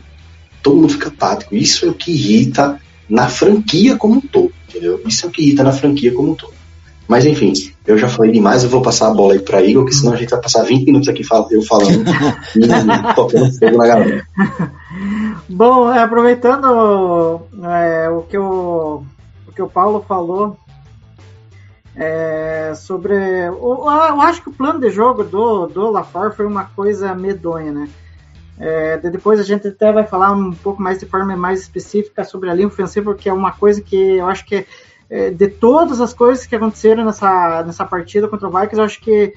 Todo 0.63 0.77
mundo 0.77 0.93
fica 0.93 1.09
apático. 1.09 1.55
Isso 1.55 1.87
é 1.87 1.89
o 1.89 1.95
que 1.95 2.13
irrita 2.13 2.81
na 3.09 3.29
franquia 3.29 3.97
como 3.97 4.15
um 4.15 4.21
todo, 4.21 4.53
entendeu? 4.69 5.01
Isso 5.07 5.27
é 5.27 5.29
o 5.29 5.33
que 5.33 5.43
irrita 5.43 5.65
na 5.65 5.73
franquia 5.73 6.13
como 6.13 6.33
um 6.33 6.35
todo. 6.35 6.53
Mas 7.09 7.27
enfim, 7.27 7.53
eu 7.87 7.99
já 7.99 8.09
falei 8.09 8.33
demais, 8.33 8.63
eu 8.63 8.71
vou 8.71 8.81
passar 8.81 9.09
a 9.09 9.15
bola 9.15 9.35
aí 9.35 9.41
pra 9.41 9.63
Igor, 9.63 9.85
que 9.85 9.95
senão 9.95 10.13
a 10.13 10.17
gente 10.17 10.31
vai 10.31 10.41
passar 10.41 10.63
20 10.63 10.87
minutos 10.87 11.09
aqui 11.09 11.23
eu 11.51 11.63
falando 11.63 12.05
e 12.57 13.15
tocando 13.15 13.53
fogo 13.59 13.77
na 13.77 13.87
galera. 13.87 14.27
Bom, 15.49 15.93
é, 15.93 15.99
aproveitando 15.99 17.43
é, 17.65 18.09
o, 18.09 18.23
que 18.23 18.39
o, 18.39 19.03
o 19.47 19.53
que 19.53 19.61
o 19.61 19.69
Paulo 19.69 20.05
falou 20.09 20.57
é, 21.95 22.73
sobre. 22.75 23.15
Eu, 23.15 23.89
acho 23.89 24.43
que 24.43 24.49
o 24.49 24.53
plano 24.53 24.81
de 24.81 24.91
jogo 24.91 25.25
do, 25.25 25.67
do 25.67 25.91
LaFleur 25.91 26.35
foi 26.35 26.47
uma 26.47 26.65
coisa 26.65 27.15
medonha, 27.15 27.73
né? 27.73 27.89
É, 28.59 28.97
de- 28.97 29.11
depois 29.11 29.41
a 29.41 29.43
gente 29.43 29.69
até 29.69 29.93
vai 29.93 30.05
falar 30.05 30.33
um 30.33 30.53
pouco 30.53 30.81
mais 30.81 30.99
de 30.99 31.07
forma 31.07 31.37
mais 31.37 31.61
específica 31.61 32.25
sobre 32.25 32.51
a 32.51 32.55
linha 32.55 32.69
ofensiva, 32.69 33.13
porque 33.13 33.29
é 33.29 33.33
uma 33.33 33.53
coisa 33.53 33.81
que 33.81 33.97
eu 33.97 34.27
acho 34.27 34.45
que 34.45 34.67
é, 35.11 35.31
de 35.31 35.49
todas 35.49 36.01
as 36.01 36.15
coisas 36.15 36.47
que 36.47 36.57
aconteceram 36.57 37.05
nessa, 37.05 37.63
nessa 37.65 37.85
partida 37.85 38.29
contra 38.29 38.49
o 38.49 38.51
Vikings, 38.51 38.79
eu 38.79 38.85
acho 38.85 39.01
que 39.01 39.35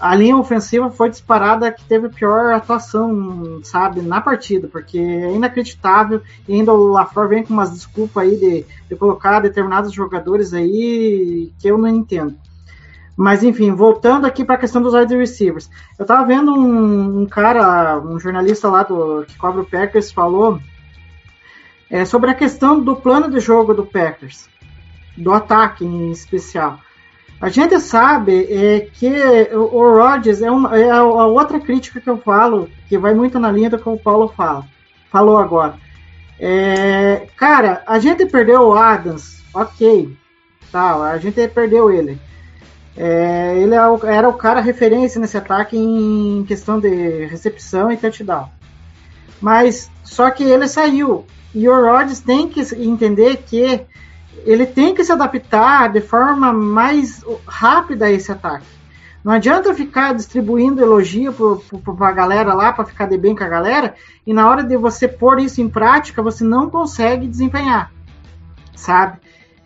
a 0.00 0.14
linha 0.14 0.36
ofensiva 0.36 0.90
foi 0.90 1.10
disparada 1.10 1.70
que 1.70 1.84
teve 1.84 2.08
pior 2.08 2.52
atuação, 2.52 3.60
sabe, 3.62 4.00
na 4.02 4.20
partida, 4.20 4.68
porque 4.68 4.98
é 4.98 5.34
inacreditável 5.34 6.20
e 6.48 6.54
ainda 6.54 6.72
o 6.72 6.88
LaFleur 6.88 7.28
vem 7.28 7.44
com 7.44 7.52
umas 7.52 7.70
desculpas 7.70 8.24
aí 8.24 8.36
de, 8.36 8.66
de 8.88 8.96
colocar 8.96 9.40
determinados 9.40 9.92
jogadores 9.92 10.52
aí 10.52 11.52
que 11.58 11.68
eu 11.68 11.78
não 11.78 11.88
entendo. 11.88 12.34
Mas 13.16 13.42
enfim, 13.44 13.72
voltando 13.72 14.26
aqui 14.26 14.44
para 14.44 14.54
a 14.54 14.58
questão 14.58 14.82
dos 14.82 14.94
wide 14.94 15.14
receivers. 15.14 15.70
Eu 15.98 16.06
tava 16.06 16.26
vendo 16.26 16.52
um, 16.52 17.20
um 17.20 17.26
cara, 17.26 18.00
um 18.00 18.18
jornalista 18.18 18.68
lá 18.68 18.82
do, 18.82 19.24
que 19.26 19.36
cobre 19.36 19.60
o 19.60 19.66
Packers, 19.66 20.10
falou 20.10 20.58
é, 21.90 22.04
sobre 22.06 22.30
a 22.30 22.34
questão 22.34 22.80
do 22.82 22.96
plano 22.96 23.30
de 23.30 23.38
jogo 23.38 23.74
do 23.74 23.84
Packers, 23.84 24.48
do 25.16 25.32
ataque 25.32 25.84
em 25.84 26.10
especial. 26.10 26.80
A 27.42 27.48
gente 27.48 27.80
sabe 27.80 28.46
é, 28.48 28.88
que 28.94 29.10
o, 29.52 29.96
Rodgers 29.96 30.40
é, 30.40 30.48
uma, 30.48 30.78
é 30.78 30.88
a 30.88 31.02
outra 31.02 31.58
crítica 31.58 32.00
que 32.00 32.08
eu 32.08 32.16
falo, 32.16 32.70
que 32.88 32.96
vai 32.96 33.14
muito 33.14 33.36
na 33.40 33.50
linha 33.50 33.68
do 33.68 33.80
que 33.80 33.88
o 33.88 33.98
Paulo 33.98 34.28
fala, 34.28 34.64
falou 35.10 35.36
agora. 35.36 35.74
É, 36.38 37.26
cara, 37.36 37.82
a 37.84 37.98
gente 37.98 38.24
perdeu 38.26 38.68
o 38.68 38.74
Adams, 38.74 39.42
ok, 39.52 40.16
tá, 40.70 41.10
a 41.10 41.18
gente 41.18 41.48
perdeu 41.48 41.90
ele. 41.90 42.16
É, 42.96 43.56
ele 43.58 43.74
é 43.74 44.14
era 44.14 44.28
o 44.28 44.34
cara 44.34 44.60
referência 44.60 45.20
nesse 45.20 45.36
ataque 45.36 45.76
em 45.76 46.44
questão 46.46 46.78
de 46.78 47.26
recepção 47.26 47.90
e 47.90 47.96
touchdown. 47.96 48.50
Mas 49.40 49.90
só 50.04 50.30
que 50.30 50.44
ele 50.44 50.68
saiu 50.68 51.26
e 51.52 51.68
o 51.68 51.74
Rodgers 51.74 52.20
tem 52.20 52.46
que 52.46 52.60
entender 52.60 53.38
que 53.38 53.80
ele 54.44 54.66
tem 54.66 54.94
que 54.94 55.04
se 55.04 55.12
adaptar 55.12 55.92
de 55.92 56.00
forma 56.00 56.52
mais 56.52 57.24
rápida 57.46 58.06
a 58.06 58.10
esse 58.10 58.30
ataque. 58.30 58.66
Não 59.24 59.32
adianta 59.32 59.72
ficar 59.72 60.14
distribuindo 60.14 60.82
elogio 60.82 61.32
para 61.32 62.08
a 62.08 62.12
galera 62.12 62.54
lá, 62.54 62.72
para 62.72 62.84
ficar 62.84 63.06
de 63.06 63.16
bem 63.16 63.36
com 63.36 63.44
a 63.44 63.48
galera, 63.48 63.94
e 64.26 64.34
na 64.34 64.48
hora 64.48 64.64
de 64.64 64.76
você 64.76 65.06
pôr 65.06 65.38
isso 65.38 65.60
em 65.60 65.68
prática, 65.68 66.22
você 66.22 66.42
não 66.42 66.68
consegue 66.68 67.28
desempenhar, 67.28 67.92
sabe? 68.74 69.18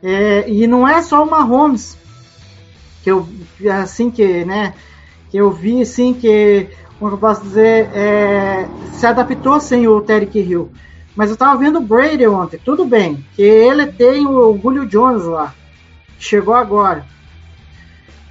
É, 0.03 0.49
e 0.49 0.67
não 0.67 0.87
é 0.87 1.01
só 1.01 1.25
o 1.25 1.31
Mahomes, 1.31 1.97
que 3.03 3.11
eu, 3.11 3.27
assim 3.83 4.11
que, 4.11 4.45
né, 4.45 4.75
que 5.31 5.39
eu 5.39 5.51
vi, 5.51 5.81
assim, 5.81 6.13
que, 6.13 6.69
como 6.99 7.13
eu 7.13 7.19
posso 7.19 7.43
dizer, 7.43 7.89
é, 7.95 8.69
se 8.93 9.07
adaptou 9.07 9.59
sem 9.59 9.89
o 9.89 10.03
Terry 10.03 10.29
Hill. 10.35 10.71
Mas 11.17 11.31
eu 11.31 11.37
tava 11.37 11.59
vendo 11.59 11.79
o 11.79 11.83
Brady 11.83 12.27
ontem, 12.27 12.61
tudo 12.63 12.85
bem, 12.85 13.25
que 13.35 13.43
ele 13.43 13.87
tem 13.87 14.27
o 14.27 14.59
Julio 14.63 14.87
Jones 14.87 15.25
lá, 15.25 15.55
chegou 16.19 16.55
agora. 16.55 17.07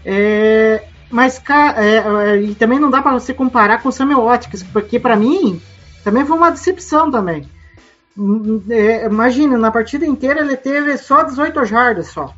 É, 0.05 0.83
mas, 1.09 1.41
é, 1.77 1.97
é, 2.33 2.41
e 2.41 2.53
também 2.53 2.79
não 2.79 2.91
dá 2.91 3.01
para 3.01 3.13
você 3.13 3.33
comparar 3.33 3.81
com 3.81 3.89
o 3.89 3.91
Samuel 3.91 4.25
Watkins, 4.25 4.61
porque 4.61 4.99
para 4.99 5.15
mim 5.15 5.59
também 6.03 6.23
foi 6.23 6.37
uma 6.37 6.51
decepção 6.51 7.09
também. 7.09 7.49
É, 8.69 9.05
imagina, 9.07 9.57
na 9.57 9.71
partida 9.71 10.05
inteira 10.05 10.41
ele 10.41 10.55
teve 10.55 10.95
só 10.97 11.23
18 11.23 11.65
jardas 11.65 12.07
só, 12.07 12.33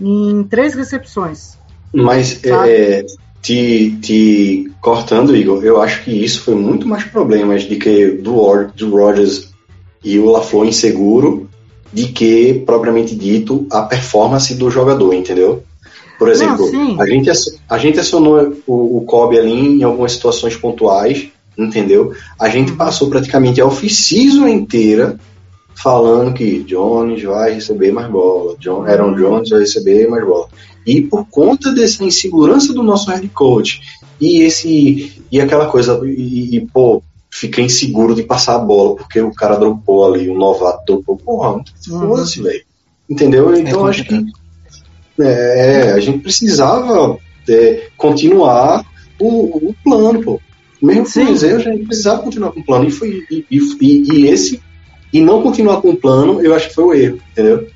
em 0.00 0.42
três 0.44 0.74
recepções. 0.74 1.58
Mas 1.92 2.40
Sabe? 2.42 2.70
é, 2.70 3.06
te, 3.42 3.98
te 4.00 4.72
cortando, 4.80 5.36
Igor, 5.36 5.62
eu 5.64 5.80
acho 5.82 6.02
que 6.04 6.24
isso 6.24 6.42
foi 6.42 6.54
muito 6.54 6.88
mais 6.88 7.04
problemas 7.04 7.62
de 7.62 7.76
que 7.76 8.12
do, 8.12 8.64
do 8.74 8.90
Rodgers 8.90 9.49
e 10.02 10.18
o 10.18 10.30
LaFleur 10.30 10.66
inseguro 10.66 11.48
de 11.92 12.06
que, 12.06 12.62
propriamente 12.64 13.14
dito, 13.14 13.66
a 13.70 13.82
performance 13.82 14.54
do 14.54 14.70
jogador, 14.70 15.12
entendeu? 15.12 15.62
Por 16.18 16.28
exemplo, 16.28 16.68
sim. 16.68 16.96
a, 17.00 17.06
gente, 17.06 17.30
a 17.68 17.78
gente 17.78 17.98
acionou 17.98 18.54
o, 18.66 18.98
o 18.98 19.00
Kobe 19.02 19.38
ali 19.38 19.80
em 19.80 19.82
algumas 19.82 20.12
situações 20.12 20.54
pontuais, 20.54 21.28
entendeu? 21.56 22.12
A 22.38 22.48
gente 22.48 22.72
passou 22.72 23.08
praticamente 23.08 23.60
a 23.60 23.66
off-season 23.66 24.46
inteira 24.46 25.18
falando 25.74 26.34
que 26.34 26.62
Jones 26.64 27.22
vai 27.22 27.54
receber 27.54 27.90
mais 27.90 28.10
bola, 28.10 28.54
John, 28.58 28.84
Aaron 28.84 29.14
Jones 29.14 29.48
vai 29.48 29.60
receber 29.60 30.08
mais 30.08 30.24
bola. 30.24 30.48
E 30.86 31.00
por 31.00 31.26
conta 31.26 31.72
dessa 31.72 32.04
insegurança 32.04 32.72
do 32.74 32.82
nosso 32.82 33.10
head 33.10 33.26
coach 33.28 33.80
e 34.20 34.42
esse 34.42 35.22
e 35.32 35.40
aquela 35.40 35.66
coisa 35.66 35.98
e, 36.04 36.56
e, 36.56 36.66
pô, 36.66 37.02
fica 37.32 37.60
inseguro 37.60 38.14
de 38.14 38.22
passar 38.22 38.56
a 38.56 38.58
bola 38.58 38.96
porque 38.96 39.20
o 39.20 39.32
cara 39.32 39.56
dropou 39.56 40.04
ali, 40.12 40.28
o 40.28 40.34
novato 40.36 40.84
dropou, 40.86 41.16
porra, 41.16 41.62
foda-se, 41.88 42.42
velho. 42.42 42.62
Entendeu? 43.08 43.54
Então 43.54 43.86
acho 43.86 44.04
que 44.04 44.24
é, 45.20 45.92
a 45.92 46.00
gente 46.00 46.18
precisava 46.20 47.18
é, 47.48 47.88
continuar 47.96 48.84
o, 49.20 49.68
o 49.68 49.74
plano, 49.84 50.22
pô. 50.22 50.40
Mesmo 50.80 51.02
com 51.02 51.10
Sim. 51.10 51.32
os 51.32 51.42
erros, 51.42 51.66
a 51.66 51.72
gente 51.72 51.86
precisava 51.86 52.22
continuar 52.22 52.52
com 52.52 52.60
o 52.60 52.64
plano. 52.64 52.86
E, 52.88 52.90
foi, 52.90 53.22
e, 53.30 53.44
e, 53.50 53.58
e- 54.12 54.26
esse. 54.28 54.60
E 55.12 55.20
não 55.20 55.42
continuar 55.42 55.82
com 55.82 55.90
o 55.90 55.96
plano, 55.96 56.40
eu 56.40 56.54
acho 56.54 56.68
que 56.68 56.74
foi 56.74 56.84
o 56.84 56.94
erro, 56.94 57.18
entendeu? 57.32 57.66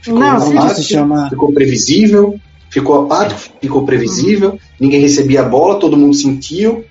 Ficou 0.00 0.20
Não, 0.20 0.36
apático, 0.36 0.82
chama- 0.82 1.28
ficou 1.28 1.52
previsível, 1.52 2.38
ficou 2.70 3.02
apático, 3.02 3.40
ficou 3.60 3.84
previsível, 3.84 4.58
ninguém 4.80 5.00
recebia 5.00 5.40
a 5.40 5.48
bola, 5.48 5.80
todo 5.80 5.96
mundo 5.96 6.14
sentiu. 6.14 6.84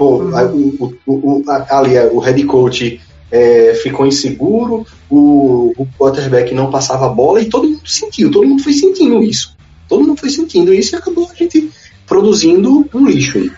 Pô, 0.00 0.16
Uhum. 0.22 0.34
a- 0.34 0.44
o, 0.46 0.94
o, 1.06 1.42
a- 1.46 1.66
ali, 1.78 1.98
o 2.10 2.20
head 2.20 2.42
coach 2.44 2.98
é, 3.30 3.74
ficou 3.74 4.06
inseguro, 4.06 4.86
o, 5.10 5.74
o 5.76 5.86
quarterback 5.98 6.54
não 6.54 6.70
passava 6.70 7.04
a 7.04 7.10
bola 7.10 7.42
e 7.42 7.50
todo 7.50 7.68
mundo 7.68 7.82
sentiu, 7.84 8.30
todo 8.30 8.46
mundo 8.48 8.62
foi 8.62 8.72
sentindo 8.72 9.22
isso. 9.22 9.54
Todo 9.86 10.02
mundo 10.06 10.18
foi 10.18 10.30
sentindo 10.30 10.72
isso 10.72 10.94
e 10.94 10.96
acabou 10.96 11.28
a 11.30 11.34
gente 11.34 11.70
produzindo 12.06 12.88
um 12.94 13.04
lixo 13.06 13.36
aí. 13.36 13.52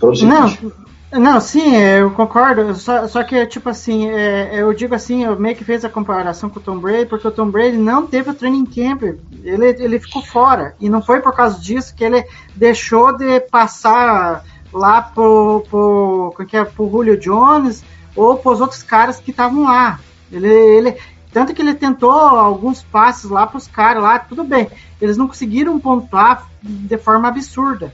Produzindo 0.00 0.34
Não, 0.34 0.46
lixo. 0.48 0.72
não, 1.12 1.40
sim, 1.40 1.76
é, 1.76 2.00
eu 2.00 2.10
concordo. 2.10 2.74
Só, 2.74 3.06
só 3.06 3.22
que, 3.22 3.46
tipo 3.46 3.68
assim, 3.68 4.08
é, 4.10 4.50
eu 4.62 4.74
digo 4.74 4.96
assim, 4.96 5.22
eu 5.22 5.38
meio 5.38 5.54
que 5.54 5.62
fiz 5.64 5.84
a 5.84 5.88
comparação 5.88 6.50
com 6.50 6.58
o 6.58 6.62
Tom 6.62 6.78
Brady, 6.78 7.06
porque 7.06 7.28
o 7.28 7.30
Tom 7.30 7.46
Brady 7.50 7.76
não 7.76 8.04
teve 8.04 8.30
o 8.30 8.34
training 8.34 8.66
camp. 8.66 9.02
Ele, 9.44 9.66
ele 9.78 10.00
ficou 10.00 10.22
fora. 10.22 10.74
E 10.80 10.88
não 10.90 11.00
foi 11.00 11.20
por 11.20 11.32
causa 11.36 11.56
disso 11.60 11.94
que 11.94 12.02
ele 12.02 12.24
deixou 12.56 13.16
de 13.16 13.38
passar 13.48 14.42
lá 14.74 15.00
pro, 15.02 15.64
pro, 15.70 16.34
como 16.36 16.48
que 16.48 16.56
é, 16.56 16.64
pro 16.64 16.90
Julio 16.90 17.16
Jones 17.18 17.84
ou 18.14 18.36
pros 18.36 18.60
outros 18.60 18.82
caras 18.82 19.18
que 19.18 19.30
estavam 19.30 19.64
lá. 19.64 20.00
Ele, 20.30 20.48
ele, 20.48 20.96
tanto 21.32 21.54
que 21.54 21.62
ele 21.62 21.74
tentou 21.74 22.10
alguns 22.10 22.82
passes 22.82 23.30
lá 23.30 23.46
pros 23.46 23.66
caras 23.66 24.02
lá, 24.02 24.18
tudo 24.18 24.44
bem. 24.44 24.68
Eles 25.00 25.16
não 25.16 25.28
conseguiram 25.28 25.78
pontuar 25.78 26.48
de 26.62 26.98
forma 26.98 27.28
absurda. 27.28 27.92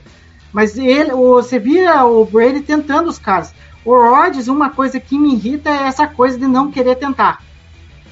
Mas 0.51 0.77
ele, 0.77 1.11
você 1.11 1.57
via 1.59 2.03
o 2.03 2.25
Brady 2.25 2.61
tentando 2.61 3.09
os 3.09 3.17
caras. 3.17 3.53
O 3.85 3.95
Rodgers, 3.95 4.47
uma 4.47 4.69
coisa 4.69 4.99
que 4.99 5.17
me 5.17 5.33
irrita 5.33 5.69
é 5.69 5.87
essa 5.87 6.07
coisa 6.07 6.37
de 6.37 6.45
não 6.45 6.71
querer 6.71 6.95
tentar. 6.95 7.41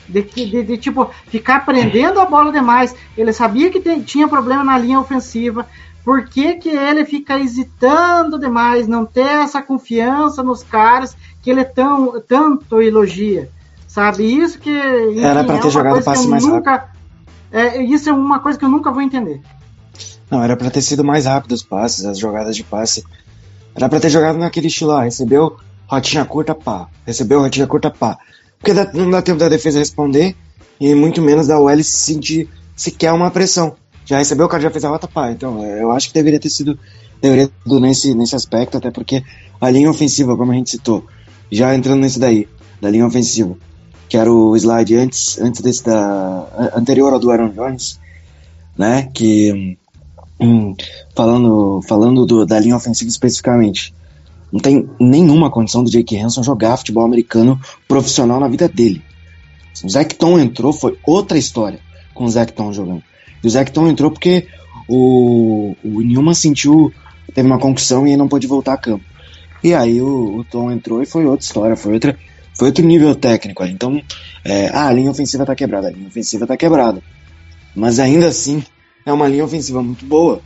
De, 0.08 0.24
de, 0.24 0.64
de, 0.64 0.78
tipo, 0.78 1.10
ficar 1.28 1.64
prendendo 1.66 2.20
a 2.20 2.26
bola 2.26 2.52
demais. 2.52 2.96
Ele 3.16 3.32
sabia 3.32 3.70
que 3.70 3.80
tem- 3.80 4.02
tinha 4.02 4.28
problema 4.28 4.64
na 4.64 4.78
linha 4.78 5.00
ofensiva. 5.00 5.68
Por 6.10 6.26
que, 6.26 6.56
que 6.56 6.70
ele 6.70 7.06
fica 7.06 7.38
hesitando 7.38 8.40
demais, 8.40 8.88
não 8.88 9.06
ter 9.06 9.28
essa 9.44 9.62
confiança 9.62 10.42
nos 10.42 10.64
caras 10.64 11.16
que 11.40 11.52
ele 11.52 11.64
tão, 11.64 12.20
tanto 12.20 12.82
elogia? 12.82 13.48
Sabe? 13.88 14.24
Isso 14.24 14.58
que. 14.58 14.72
enfim, 14.72 15.24
Era 15.24 15.44
pra 15.44 15.60
ter 15.60 15.66
uma 15.66 15.70
jogado 15.70 16.00
que 16.00 16.06
passe 16.06 16.28
mais 16.28 16.44
nunca, 16.44 16.90
é, 17.52 17.84
Isso 17.84 18.10
é 18.10 18.12
uma 18.12 18.40
coisa 18.40 18.58
que 18.58 18.66
eu 18.66 18.70
nunca 18.70 18.92
vou 18.92 19.04
entender. 19.04 19.40
Não, 20.32 20.44
era 20.44 20.58
pra 20.58 20.72
ter 20.72 20.82
sido 20.82 21.04
mais 21.04 21.28
rápido 21.28 21.52
os 21.52 21.62
passes, 21.62 22.04
as 22.04 22.18
jogadas 22.18 22.56
de 22.56 22.64
passe. 22.64 23.04
Era 23.76 23.88
pra 23.88 24.00
ter 24.00 24.10
jogado 24.10 24.40
naquele 24.40 24.66
estilo 24.66 24.90
lá, 24.90 25.04
recebeu, 25.04 25.58
rotinha 25.86 26.26
curta, 26.26 26.56
pá. 26.56 26.88
Recebeu, 27.06 27.40
rotinha 27.40 27.68
curta, 27.68 27.92
pá. 27.92 28.18
Porque 28.58 28.74
não 28.98 29.12
dá 29.12 29.22
tempo 29.22 29.38
da 29.38 29.48
defesa 29.48 29.78
responder 29.78 30.36
e 30.82 30.96
muito 30.96 31.22
menos 31.22 31.46
da 31.46 31.60
OL 31.60 31.84
se 31.84 31.84
sentir 31.84 32.50
sequer 32.76 33.14
uma 33.14 33.30
pressão. 33.30 33.76
Já 34.10 34.18
recebeu, 34.18 34.46
o 34.48 34.50
cara 34.50 34.64
já 34.64 34.72
fez 34.72 34.84
a 34.84 34.90
rota, 34.90 35.08
pá. 35.08 35.32
Então, 35.32 35.64
eu 35.64 35.92
acho 35.92 36.08
que 36.08 36.14
deveria 36.14 36.40
ter 36.40 36.50
sido, 36.50 36.78
deveria 37.22 37.48
ter 37.48 37.54
sido 37.64 37.80
nesse, 37.80 38.16
nesse 38.16 38.36
aspecto, 38.36 38.78
até 38.78 38.90
porque 38.90 39.24
a 39.62 39.70
linha 39.70 39.90
ofensiva, 39.90 40.36
como 40.36 40.52
a 40.52 40.56
gente 40.56 40.72
citou, 40.72 41.06
já 41.52 41.76
entrando 41.76 42.02
nesse 42.02 42.20
daí, 42.20 42.48
da 42.82 42.90
linha 42.90 43.06
ofensiva, 43.06 43.56
que 44.08 44.18
era 44.18 44.32
o 44.32 44.56
slide 44.56 44.96
antes, 44.96 45.40
antes 45.40 45.62
desse 45.62 45.84
da, 45.84 46.72
anterior 46.76 47.14
ao 47.14 47.20
do 47.20 47.30
Aaron 47.30 47.50
Jones, 47.50 48.00
né, 48.78 49.10
que 49.14 49.78
Hum, 50.42 50.74
falando 51.16 51.82
falando 51.86 52.26
do- 52.26 52.46
da 52.46 52.58
linha 52.60 52.76
ofensiva 52.78 53.10
especificamente, 53.10 53.94
não 54.52 54.60
tem 54.62 54.90
nenhuma 55.00 55.52
condição 55.52 55.84
do 55.84 55.90
Jake 55.92 56.18
Hanson 56.18 56.42
jogar 56.44 56.78
futebol 56.78 57.04
americano 57.04 57.60
profissional 57.88 58.40
na 58.40 58.48
vida 58.48 58.68
dele. 58.70 59.04
O 59.84 59.90
Zecton 59.90 60.40
entrou, 60.40 60.72
foi 60.72 60.98
outra 61.06 61.38
história 61.38 61.80
com 62.14 62.24
o 62.24 62.30
Zecton 62.30 62.72
jogando. 62.72 63.04
E 63.44 63.48
o 63.48 63.50
Zecton 63.50 63.88
entrou 63.88 64.12
porque 64.12 64.48
o, 64.88 65.76
o 65.84 66.02
Newman 66.02 66.34
sentiu, 66.34 66.92
teve 67.34 67.48
uma 67.48 67.60
concussão 67.60 68.08
e 68.08 68.18
não 68.18 68.28
pôde 68.28 68.48
voltar 68.48 68.74
a 68.74 68.78
campo. 68.78 69.06
E 69.64 69.74
aí 69.74 70.02
o, 70.02 70.38
o 70.38 70.44
Tom 70.44 70.72
entrou 70.72 71.02
e 71.02 71.06
foi 71.06 71.26
outra 71.26 71.46
história, 71.46 71.76
foi 71.76 71.94
outra 71.94 72.18
foi 72.60 72.68
outro 72.68 72.86
nível 72.86 73.16
técnico. 73.16 73.64
Então, 73.64 74.02
é, 74.44 74.68
ah, 74.68 74.88
a 74.88 74.94
linha 74.94 75.10
ofensiva 75.10 75.46
tá 75.46 75.56
quebrada, 75.56 75.88
a 75.88 75.92
linha 75.92 76.08
ofensiva 76.08 76.46
tá 76.46 76.58
quebrada. 76.58 77.02
Mas 77.74 78.00
ainda 78.00 78.28
assim, 78.28 78.62
é 79.06 79.14
uma 79.14 79.30
linha 79.30 79.46
ofensiva 79.46 79.82
muito 79.82 80.06
boa. 80.06 80.42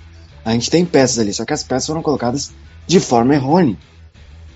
A 0.45 0.51
gente 0.51 0.69
tem 0.69 0.85
peças 0.85 1.17
ali, 1.17 1.33
só 1.33 1.43
que 1.43 1.53
as 1.53 1.63
peças 1.63 1.87
foram 1.87 2.03
colocadas 2.03 2.53
de 2.85 2.99
forma 2.99 3.33
errônea. 3.33 3.75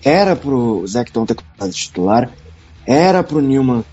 Era 0.03 0.35
pro 0.35 0.85
Zecton 0.85 1.25
ter 1.25 1.33
colocado 1.33 1.71
titular, 1.71 2.31
era 2.85 3.23
pro 3.23 3.41
Newman 3.41 3.83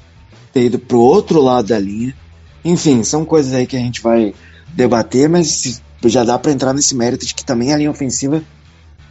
ter 0.53 0.65
ido 0.67 0.79
pro 0.79 0.99
outro 0.99 1.41
lado 1.41 1.69
da 1.69 1.79
linha. 1.79 2.15
Enfim, 2.65 3.03
são 3.03 3.25
coisas 3.25 3.53
aí 3.53 3.67
que 3.67 3.77
a 3.77 3.81
gente 3.81 4.01
vai 4.01 4.35
debater, 4.69 5.29
mas 5.29 5.83
já 6.05 6.25
dá 6.25 6.39
pra 6.39 6.53
entrar 6.53 6.73
nesse 6.73 6.95
mérito 6.95 7.27
de 7.27 7.35
que 7.35 7.45
também 7.45 7.73
a 7.73 7.77
linha 7.77 7.91
ofensiva 7.91 8.43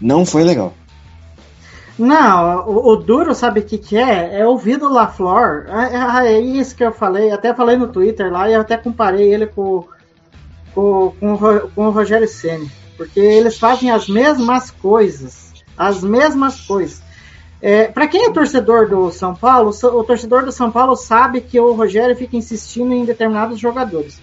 não 0.02 0.26
foi 0.26 0.44
legal. 0.44 0.74
Não, 1.98 2.68
o, 2.68 2.90
o 2.90 2.96
duro, 2.96 3.36
sabe 3.36 3.60
o 3.60 3.64
que, 3.64 3.78
que 3.78 3.98
é? 3.98 4.40
É 4.40 4.48
ouvir 4.48 4.78
do 4.78 4.92
LaFleur. 4.92 5.66
É, 5.68 6.28
é, 6.28 6.34
é 6.34 6.42
isso 6.42 6.76
que 6.76 6.84
eu 6.84 6.92
falei, 6.92 7.32
até 7.32 7.54
falei 7.54 7.78
no 7.78 7.88
Twitter 7.88 8.32
lá 8.32 8.50
e 8.50 8.56
até 8.56 8.78
comparei 8.78 9.32
ele 9.32 9.46
com, 9.46 9.86
com, 10.74 11.14
com, 11.20 11.38
com 11.38 11.88
o 11.88 11.92
Rogério 11.92 12.28
Ceni, 12.28 12.72
Porque 12.98 13.20
eles 13.20 13.60
fazem 13.60 13.92
as 13.92 14.10
mesmas 14.10 14.72
coisas. 14.72 15.54
As 15.78 16.02
mesmas 16.02 16.62
coisas. 16.62 17.03
É, 17.66 17.88
para 17.88 18.10
quem 18.10 18.26
é 18.26 18.30
torcedor 18.30 18.90
do 18.90 19.10
São 19.10 19.34
Paulo, 19.34 19.70
o 19.72 20.04
torcedor 20.04 20.44
do 20.44 20.52
São 20.52 20.70
Paulo 20.70 20.98
sabe 20.98 21.40
que 21.40 21.58
o 21.58 21.72
Rogério 21.72 22.14
fica 22.14 22.36
insistindo 22.36 22.92
em 22.92 23.06
determinados 23.06 23.58
jogadores. 23.58 24.20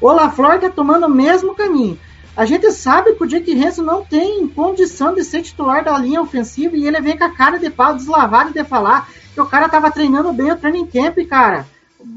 O 0.00 0.12
LaFleur 0.12 0.54
está 0.54 0.70
tomando 0.70 1.06
o 1.06 1.10
mesmo 1.10 1.52
caminho. 1.52 1.98
A 2.36 2.44
gente 2.46 2.70
sabe 2.70 3.14
que 3.14 3.24
o 3.24 3.26
Jake 3.26 3.60
Hanson 3.60 3.82
não 3.82 4.04
tem 4.04 4.46
condição 4.46 5.12
de 5.12 5.24
ser 5.24 5.42
titular 5.42 5.82
da 5.82 5.98
linha 5.98 6.22
ofensiva 6.22 6.76
e 6.76 6.86
ele 6.86 7.00
vem 7.00 7.18
com 7.18 7.24
a 7.24 7.30
cara 7.34 7.58
de 7.58 7.68
pau 7.70 7.92
deslavada 7.92 8.52
de 8.52 8.62
falar 8.62 9.08
que 9.34 9.40
o 9.40 9.46
cara 9.46 9.68
tava 9.68 9.90
treinando 9.90 10.32
bem 10.32 10.52
o 10.52 10.56
training 10.56 10.86
camp, 10.86 11.18
cara. 11.28 11.66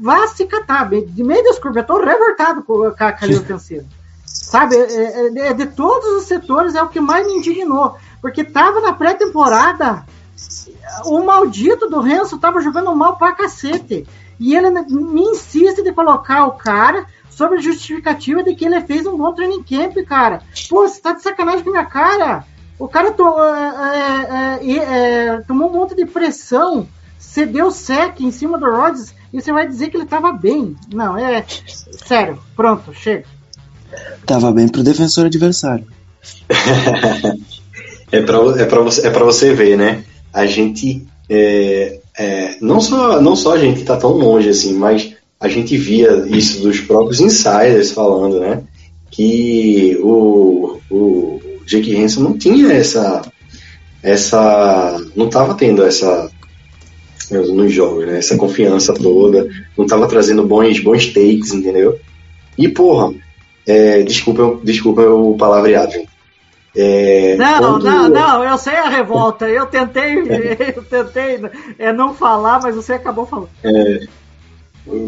Vá 0.00 0.24
se 0.28 0.44
catar. 0.46 0.88
De 0.88 1.24
meio 1.24 1.42
desculpa, 1.42 1.80
eu 1.80 1.84
tô 1.84 1.98
revoltado 1.98 2.62
com 2.62 2.84
a, 2.84 2.92
com 2.92 3.04
a 3.04 3.26
linha 3.26 3.40
ofensiva. 3.40 3.84
Sabe, 4.24 4.76
é, 4.76 5.26
é- 5.36 5.48
é 5.48 5.52
de 5.52 5.66
todos 5.66 6.10
os 6.22 6.28
setores 6.28 6.76
é 6.76 6.82
o 6.82 6.88
que 6.88 7.00
mais 7.00 7.26
me 7.26 7.38
indignou. 7.38 7.96
Porque 8.22 8.44
tava 8.44 8.80
na 8.80 8.92
pré-temporada, 8.92 10.04
o 11.04 11.24
maldito 11.24 11.88
do 11.88 12.00
Renzo 12.00 12.38
tava 12.38 12.60
jogando 12.60 12.94
mal 12.94 13.16
pra 13.16 13.32
cacete. 13.32 14.06
E 14.38 14.54
ele 14.56 14.70
me 14.70 15.20
insiste 15.22 15.82
de 15.82 15.92
colocar 15.92 16.46
o 16.46 16.52
cara 16.52 17.06
sobre 17.30 17.58
a 17.58 17.60
justificativa 17.60 18.42
de 18.42 18.54
que 18.54 18.64
ele 18.64 18.80
fez 18.82 19.06
um 19.06 19.16
bom 19.16 19.32
training 19.34 19.62
camp, 19.62 19.96
cara. 20.06 20.40
Pô, 20.68 20.86
você 20.88 21.00
tá 21.00 21.12
de 21.12 21.22
sacanagem 21.22 21.62
com 21.62 21.70
a 21.70 21.72
minha 21.72 21.86
cara. 21.86 22.44
O 22.78 22.88
cara 22.88 23.12
to- 23.12 23.38
é, 23.42 24.58
é, 24.62 24.72
é, 24.72 24.76
é, 24.78 25.40
tomou 25.46 25.68
um 25.68 25.72
monte 25.74 25.94
de 25.94 26.06
pressão, 26.06 26.88
cedeu 27.18 27.70
sec 27.70 28.20
em 28.20 28.30
cima 28.30 28.58
do 28.58 28.64
Rodgers 28.70 29.12
e 29.32 29.40
você 29.40 29.52
vai 29.52 29.68
dizer 29.68 29.90
que 29.90 29.96
ele 29.98 30.06
tava 30.06 30.32
bem. 30.32 30.74
Não, 30.92 31.16
é. 31.18 31.44
Sério, 32.06 32.38
pronto, 32.56 32.94
chega. 32.94 33.24
Tava 34.24 34.50
bem 34.52 34.68
pro 34.68 34.82
defensor 34.82 35.26
adversário. 35.26 35.86
É 38.12 38.20
pra, 38.22 38.38
é, 38.60 38.64
pra 38.64 38.80
você, 38.80 39.06
é 39.06 39.10
pra 39.10 39.24
você 39.24 39.54
ver, 39.54 39.76
né? 39.76 40.02
A 40.32 40.46
gente. 40.46 41.06
é, 41.28 41.98
é, 42.18 42.56
não, 42.60 42.80
só, 42.80 43.20
não 43.20 43.34
só 43.34 43.54
a 43.54 43.58
gente 43.58 43.82
tá 43.84 43.96
tão 43.96 44.12
longe 44.12 44.48
assim, 44.48 44.74
mas 44.74 45.14
a 45.38 45.48
gente 45.48 45.76
via 45.76 46.26
isso 46.28 46.62
dos 46.62 46.80
próprios 46.80 47.20
insiders 47.20 47.92
falando, 47.92 48.40
né? 48.40 48.62
Que 49.10 49.98
o, 50.02 50.78
o 50.90 51.40
Jake 51.66 51.96
Hansen 51.96 52.22
não 52.22 52.36
tinha 52.36 52.72
essa. 52.72 53.22
essa 54.02 55.02
não 55.16 55.28
tava 55.28 55.54
tendo 55.54 55.82
essa. 55.82 56.30
nos 57.30 57.72
jogos, 57.72 58.06
né? 58.06 58.18
Essa 58.18 58.36
confiança 58.36 58.92
toda, 58.92 59.48
não 59.78 59.86
tava 59.86 60.06
trazendo 60.06 60.44
bons, 60.46 60.80
bons 60.80 61.06
takes, 61.06 61.52
entendeu? 61.52 61.98
E, 62.58 62.68
porra, 62.68 63.14
é, 63.66 64.02
desculpa, 64.02 64.60
desculpa 64.62 65.02
o 65.02 65.36
palavreado, 65.36 65.92
gente. 65.92 66.10
É, 66.76 67.36
Não, 67.36 67.58
quando- 67.58 67.84
não, 67.84 68.08
não, 68.08 68.44
eu 68.44 68.56
sei 68.58 68.74
a 68.76 68.88
revolta. 68.88 69.48
Eu 69.48 69.66
tentei, 69.66 70.14
eu 70.76 70.84
tentei 70.84 71.40
é, 71.78 71.92
não 71.92 72.14
falar, 72.14 72.60
mas 72.62 72.76
você 72.76 72.92
acabou 72.92 73.26
falando. 73.26 73.48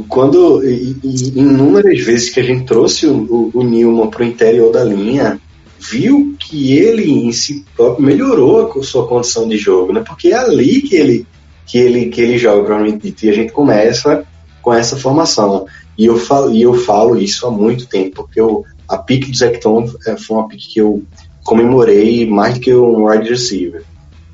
Quando, 0.09 0.62
e- 0.64 0.96
e- 1.03 1.38
inúmeras 1.38 2.01
vezes 2.01 2.31
que 2.31 2.38
a 2.40 2.42
gente 2.42 2.64
trouxe 2.66 3.07
o, 3.07 3.14
o, 3.14 3.51
o 3.55 3.62
Newman 3.64 4.11
para 4.11 4.22
o 4.22 4.27
interior 4.27 4.70
da 4.70 4.85
linha, 4.85 5.40
viu 5.79 6.37
que 6.38 6.77
ele 6.77 7.11
em 7.11 7.33
si 7.33 7.64
próprio 7.75 8.05
melhorou 8.07 8.70
a 8.79 8.83
sua 8.83 9.07
condição 9.09 9.48
de 9.48 9.57
jogo, 9.57 9.92
né? 9.92 10.03
Porque 10.07 10.29
é 10.29 10.37
ali 10.37 10.83
que 10.83 10.94
ele, 10.94 11.27
que 11.66 11.79
ele, 11.79 12.07
que 12.07 12.20
ele 12.20 12.38
joga, 12.38 12.64
provavelmente 12.64 13.14
e 13.22 13.31
a 13.31 13.33
gente 13.33 13.53
começa 13.53 14.25
com 14.61 14.72
essa 14.72 14.96
formação. 14.96 15.66
E 15.98 16.07
eu 16.07 16.16
falo, 16.16 16.53
e 16.53 16.62
eu 16.62 16.75
falo 16.75 17.18
isso 17.18 17.46
há 17.46 17.51
muito 17.51 17.87
tempo, 17.88 18.16
porque 18.16 18.40
eu, 18.40 18.64
a 18.88 18.98
pique 18.98 19.31
do 19.31 19.37
Zecton 19.37 19.90
é, 20.07 20.16
foi 20.16 20.37
uma 20.37 20.48
pique 20.48 20.68
que 20.75 20.81
eu 20.81 21.03
comemorei 21.44 22.26
mais 22.28 22.55
do 22.55 22.61
que 22.61 22.74
um 22.74 23.07
wide 23.09 23.28
receiver. 23.28 23.85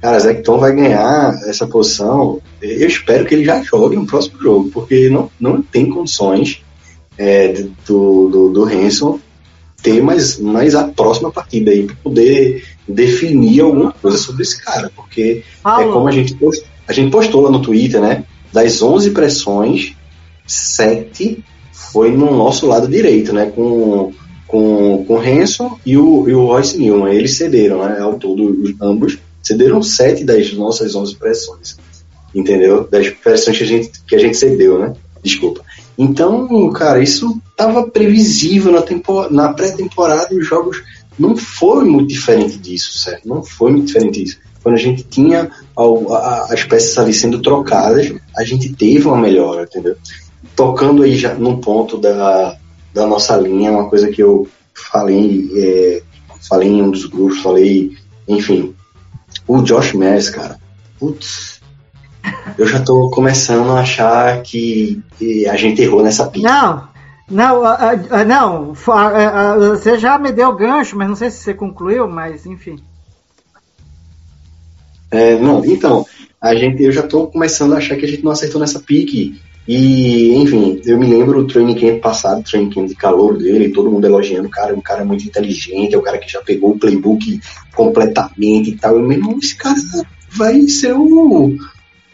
Cara, 0.01 0.19
Zecton 0.21 0.59
vai 0.59 0.75
ganhar 0.75 1.35
essa 1.47 1.67
posição. 1.67 2.41
Eu 2.63 2.87
espero 2.87 3.25
que 3.25 3.35
ele 3.35 3.45
já 3.45 3.61
jogue 3.63 3.97
no 3.97 4.07
próximo 4.07 4.41
jogo, 4.41 4.71
porque 4.73 5.09
não, 5.09 5.31
não 5.41 5.61
tem 5.61 5.89
condições 5.91 6.63
é, 7.17 7.49
do, 7.87 8.29
do, 8.29 8.49
do 8.51 8.65
Hanson 8.65 9.19
ter 9.83 10.03
mais, 10.03 10.39
mais 10.39 10.75
a 10.75 10.85
próxima 10.89 11.31
partida 11.33 11.71
aí 11.71 11.85
para 11.85 11.97
poder 11.97 12.65
definir 12.87 13.61
alguma 13.61 13.93
coisa 13.93 14.17
sobre 14.19 14.43
esse 14.43 14.61
cara, 14.63 14.91
porque 14.95 15.43
é 15.83 15.93
como 15.93 16.09
a 16.09 16.13
gente, 16.13 16.35
post- 16.35 16.65
a 16.87 16.93
gente 16.93 17.11
postou 17.11 17.43
lá 17.43 17.51
no 17.51 17.63
Twitter, 17.63 18.01
né? 18.01 18.25
Das 18.53 18.81
11 18.83 19.11
pressões, 19.11 19.95
7 20.47 21.45
foi 21.73 22.11
no 22.11 22.37
nosso 22.37 22.67
lado 22.67 22.89
direito, 22.89 23.33
né? 23.33 23.47
Com, 23.55 24.13
com, 24.49 25.05
com 25.05 25.15
o 25.15 25.21
Hanson 25.21 25.79
e 25.85 25.97
o, 25.97 26.29
e 26.29 26.35
o 26.35 26.47
Royce 26.47 26.79
Newman. 26.79 27.15
Eles 27.15 27.37
cederam, 27.37 27.87
né? 27.87 28.01
Ao 28.01 28.15
todo, 28.15 28.51
os, 28.63 28.75
ambos 28.81 29.19
cederam 29.43 29.83
7 29.83 30.25
das 30.25 30.53
nossas 30.55 30.95
11 30.95 31.15
pressões. 31.17 31.77
Entendeu? 32.35 32.89
Das 32.91 33.11
pressões 33.11 33.57
que 33.59 33.63
a 33.63 33.67
gente, 33.67 33.93
que 34.07 34.17
a 34.17 34.19
gente 34.19 34.37
cedeu, 34.37 34.79
né? 34.79 34.95
Desculpa. 35.23 35.63
Então, 35.97 36.71
cara, 36.71 37.03
isso 37.03 37.41
estava 37.51 37.89
previsível 37.89 38.73
na, 38.73 38.85
na 39.31 39.53
pré-temporada 39.53 40.33
e 40.33 40.39
os 40.39 40.47
jogos 40.47 40.83
não 41.19 41.37
foi 41.37 41.85
muito 41.85 42.09
diferente 42.09 42.57
disso, 42.57 42.99
certo? 42.99 43.29
Não 43.29 43.43
foi 43.43 43.73
muito 43.73 43.87
diferente 43.87 44.23
disso. 44.23 44.39
Quando 44.63 44.77
a 44.77 44.79
gente 44.79 45.03
tinha 45.03 45.51
as 46.49 46.65
peças 46.65 46.97
ali 46.99 47.13
sendo 47.13 47.41
trocadas, 47.41 48.13
a 48.37 48.45
gente 48.45 48.73
teve 48.73 49.07
uma 49.07 49.17
melhora, 49.17 49.65
entendeu? 49.65 49.97
Tocando 50.55 51.03
aí 51.03 51.17
já 51.17 51.35
num 51.35 51.61
ponto 51.61 51.99
da, 51.99 52.58
da 52.93 53.07
nossa 53.07 53.37
linha, 53.37 53.73
uma 53.73 53.89
coisa 53.89 54.11
que 54.11 54.23
eu 54.23 54.49
falei, 54.75 55.51
é, 55.55 56.03
falei 56.49 56.69
em 56.69 56.83
um 56.83 56.91
dos 56.91 57.07
grupos, 57.07 57.41
falei, 57.41 57.97
enfim, 58.27 58.75
o 59.47 59.63
Josh 59.63 59.93
Maris, 59.93 60.31
cara, 60.31 60.59
putz, 60.99 61.61
eu 62.57 62.67
já 62.67 62.81
tô 62.81 63.11
começando 63.11 63.71
a 63.71 63.81
achar 63.81 64.43
que, 64.43 65.03
que 65.19 65.47
a 65.49 65.57
gente 65.57 65.83
errou 65.83 66.03
nessa 66.03 66.27
pista. 66.27 66.49
Não, 66.49 66.89
não, 67.31 67.63
não. 68.27 68.75
Você 68.75 69.99
já 69.99 70.19
me 70.19 70.33
deu 70.33 70.49
o 70.49 70.57
gancho, 70.57 70.97
mas 70.97 71.09
não 71.09 71.17
sei 71.17 71.31
se 71.31 71.39
você 71.39 71.55
concluiu, 71.55 72.09
mas 72.09 72.47
enfim. 72.47 72.79
É, 75.11 75.39
não, 75.39 75.65
então, 75.65 76.07
a 76.41 76.55
gente, 76.55 76.83
eu 76.83 76.93
já 76.93 77.03
tô 77.03 77.27
começando 77.27 77.75
a 77.75 77.79
achar 77.79 77.97
que 77.97 78.05
a 78.05 78.09
gente 78.09 78.25
não 78.25 78.33
acertou 78.33 78.61
nessa 78.61 78.81
pique. 78.81 79.41
E, 79.69 80.35
enfim, 80.35 80.81
eu 80.87 80.99
me 80.99 81.07
lembro 81.07 81.43
do 81.43 81.47
training 81.47 81.75
camp 81.75 82.01
passado, 82.01 82.43
training 82.43 82.71
camp 82.71 82.89
de 82.89 82.95
calor 82.95 83.37
dele, 83.37 83.69
todo 83.69 83.91
mundo 83.91 84.07
elogiando 84.07 84.49
o 84.49 84.51
cara, 84.51 84.75
um 84.75 84.81
cara 84.81 85.05
muito 85.05 85.27
inteligente, 85.27 85.95
é 85.95 85.99
o 85.99 86.03
cara 86.03 86.17
que 86.17 86.33
já 86.33 86.41
pegou 86.41 86.71
o 86.71 86.79
playbook 86.79 87.39
completamente 87.77 88.71
e 88.71 88.77
tal. 88.77 88.97
Eu 88.97 89.07
mesmo, 89.07 89.39
esse 89.39 89.55
cara 89.55 89.77
vai 90.31 90.63
ser 90.69 90.95
o. 90.95 91.59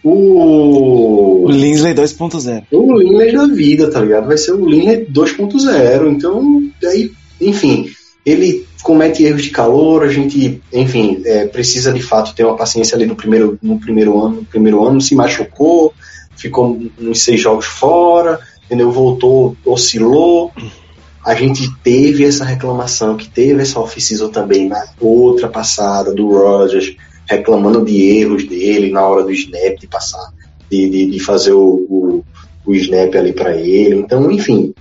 O 0.02 1.44
O. 1.44 1.48
Linsley 1.48 1.94
2.0. 1.94 2.64
O 2.72 2.98
Linley 2.98 3.32
da 3.32 3.46
vida, 3.46 3.90
tá 3.90 4.00
ligado? 4.00 4.26
Vai 4.26 4.36
ser 4.36 4.52
o 4.52 4.68
Linley 4.68 5.06
2.0. 5.06 6.10
Então, 6.10 6.70
daí, 6.82 7.12
enfim, 7.40 7.88
ele 8.26 8.66
comete 8.82 9.22
erros 9.22 9.42
de 9.42 9.50
calor, 9.50 10.02
a 10.02 10.08
gente, 10.08 10.60
enfim, 10.72 11.22
é, 11.24 11.46
precisa 11.46 11.92
de 11.92 12.02
fato 12.02 12.34
ter 12.34 12.44
uma 12.44 12.56
paciência 12.56 12.96
ali 12.96 13.06
no 13.06 13.16
primeiro, 13.16 13.58
no 13.62 13.78
primeiro 13.78 14.20
ano, 14.20 14.36
no 14.36 14.44
primeiro 14.44 14.84
ano, 14.84 15.00
se 15.00 15.14
machucou, 15.14 15.94
ficou 16.36 16.78
uns 17.00 17.22
seis 17.22 17.40
jogos 17.40 17.66
fora, 17.66 18.40
entendeu? 18.64 18.90
Voltou, 18.90 19.56
oscilou. 19.64 20.52
A 21.24 21.34
gente 21.34 21.70
teve 21.82 22.24
essa 22.24 22.44
reclamação, 22.44 23.16
que 23.16 23.28
teve 23.28 23.62
essa 23.62 23.80
off-season 23.80 24.28
também 24.28 24.68
na 24.68 24.84
outra 25.00 25.48
passada 25.48 26.12
do 26.12 26.28
Rogers, 26.28 26.94
reclamando 27.26 27.84
de 27.84 28.02
erros 28.18 28.46
dele 28.46 28.90
na 28.90 29.06
hora 29.06 29.22
do 29.22 29.32
snap, 29.32 29.78
de 29.78 29.86
passar, 29.86 30.32
de, 30.70 30.90
de, 30.90 31.10
de 31.10 31.20
fazer 31.20 31.52
o, 31.52 31.86
o, 31.88 32.24
o 32.66 32.74
snap 32.74 33.14
ali 33.14 33.32
para 33.32 33.56
ele. 33.56 33.96
Então, 33.96 34.30
enfim, 34.30 34.74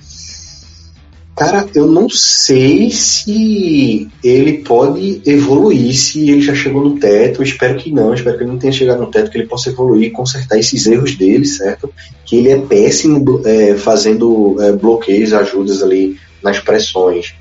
Cara, 1.43 1.67
eu 1.75 1.87
não 1.87 2.07
sei 2.09 2.89
se 2.89 4.07
ele 4.23 4.59
pode 4.59 5.21
evoluir, 5.25 5.93
se 5.93 6.29
ele 6.29 6.41
já 6.41 6.55
chegou 6.55 6.81
no 6.81 6.97
teto. 6.97 7.41
Eu 7.41 7.43
espero 7.43 7.75
que 7.77 7.91
não, 7.91 8.13
espero 8.13 8.37
que 8.37 8.43
ele 8.43 8.51
não 8.51 8.57
tenha 8.57 8.71
chegado 8.71 9.01
no 9.01 9.11
teto, 9.11 9.29
que 9.29 9.37
ele 9.37 9.47
possa 9.47 9.69
evoluir 9.69 10.13
consertar 10.13 10.57
esses 10.57 10.87
erros 10.87 11.17
dele, 11.17 11.45
certo? 11.45 11.93
Que 12.23 12.37
ele 12.37 12.49
é 12.49 12.57
péssimo 12.59 13.41
é, 13.43 13.75
fazendo 13.75 14.55
é, 14.61 14.71
bloqueios, 14.71 15.33
ajudas 15.33 15.83
ali 15.83 16.17
nas 16.41 16.59
pressões 16.59 17.35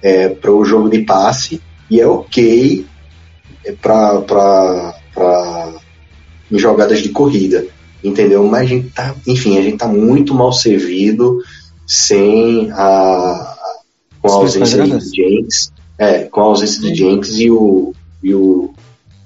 é, 0.00 0.28
para 0.28 0.52
o 0.52 0.64
jogo 0.64 0.88
de 0.88 1.00
passe, 1.00 1.60
e 1.90 2.00
é 2.00 2.06
ok 2.06 2.86
é, 3.64 3.72
para 3.72 4.94
jogadas 6.52 7.00
de 7.00 7.08
corrida, 7.08 7.66
entendeu? 8.04 8.46
Mas 8.46 8.62
a 8.62 8.66
gente 8.66 8.90
tá, 8.90 9.16
enfim, 9.26 9.58
a 9.58 9.62
gente 9.62 9.78
tá 9.78 9.88
muito 9.88 10.32
mal 10.32 10.52
servido 10.52 11.40
sem 11.88 12.70
a 12.72 13.47
com 14.28 14.34
a 14.34 14.38
ausência 14.42 14.82
de 14.84 15.00
Jenks, 15.16 15.72
é, 15.98 16.24
com 16.24 16.40
a 16.40 16.44
ausência 16.44 16.80
de 16.80 16.94
Jenks 16.94 17.38
e 17.38 17.50
o 17.50 17.94
e 18.22 18.34
o 18.34 18.72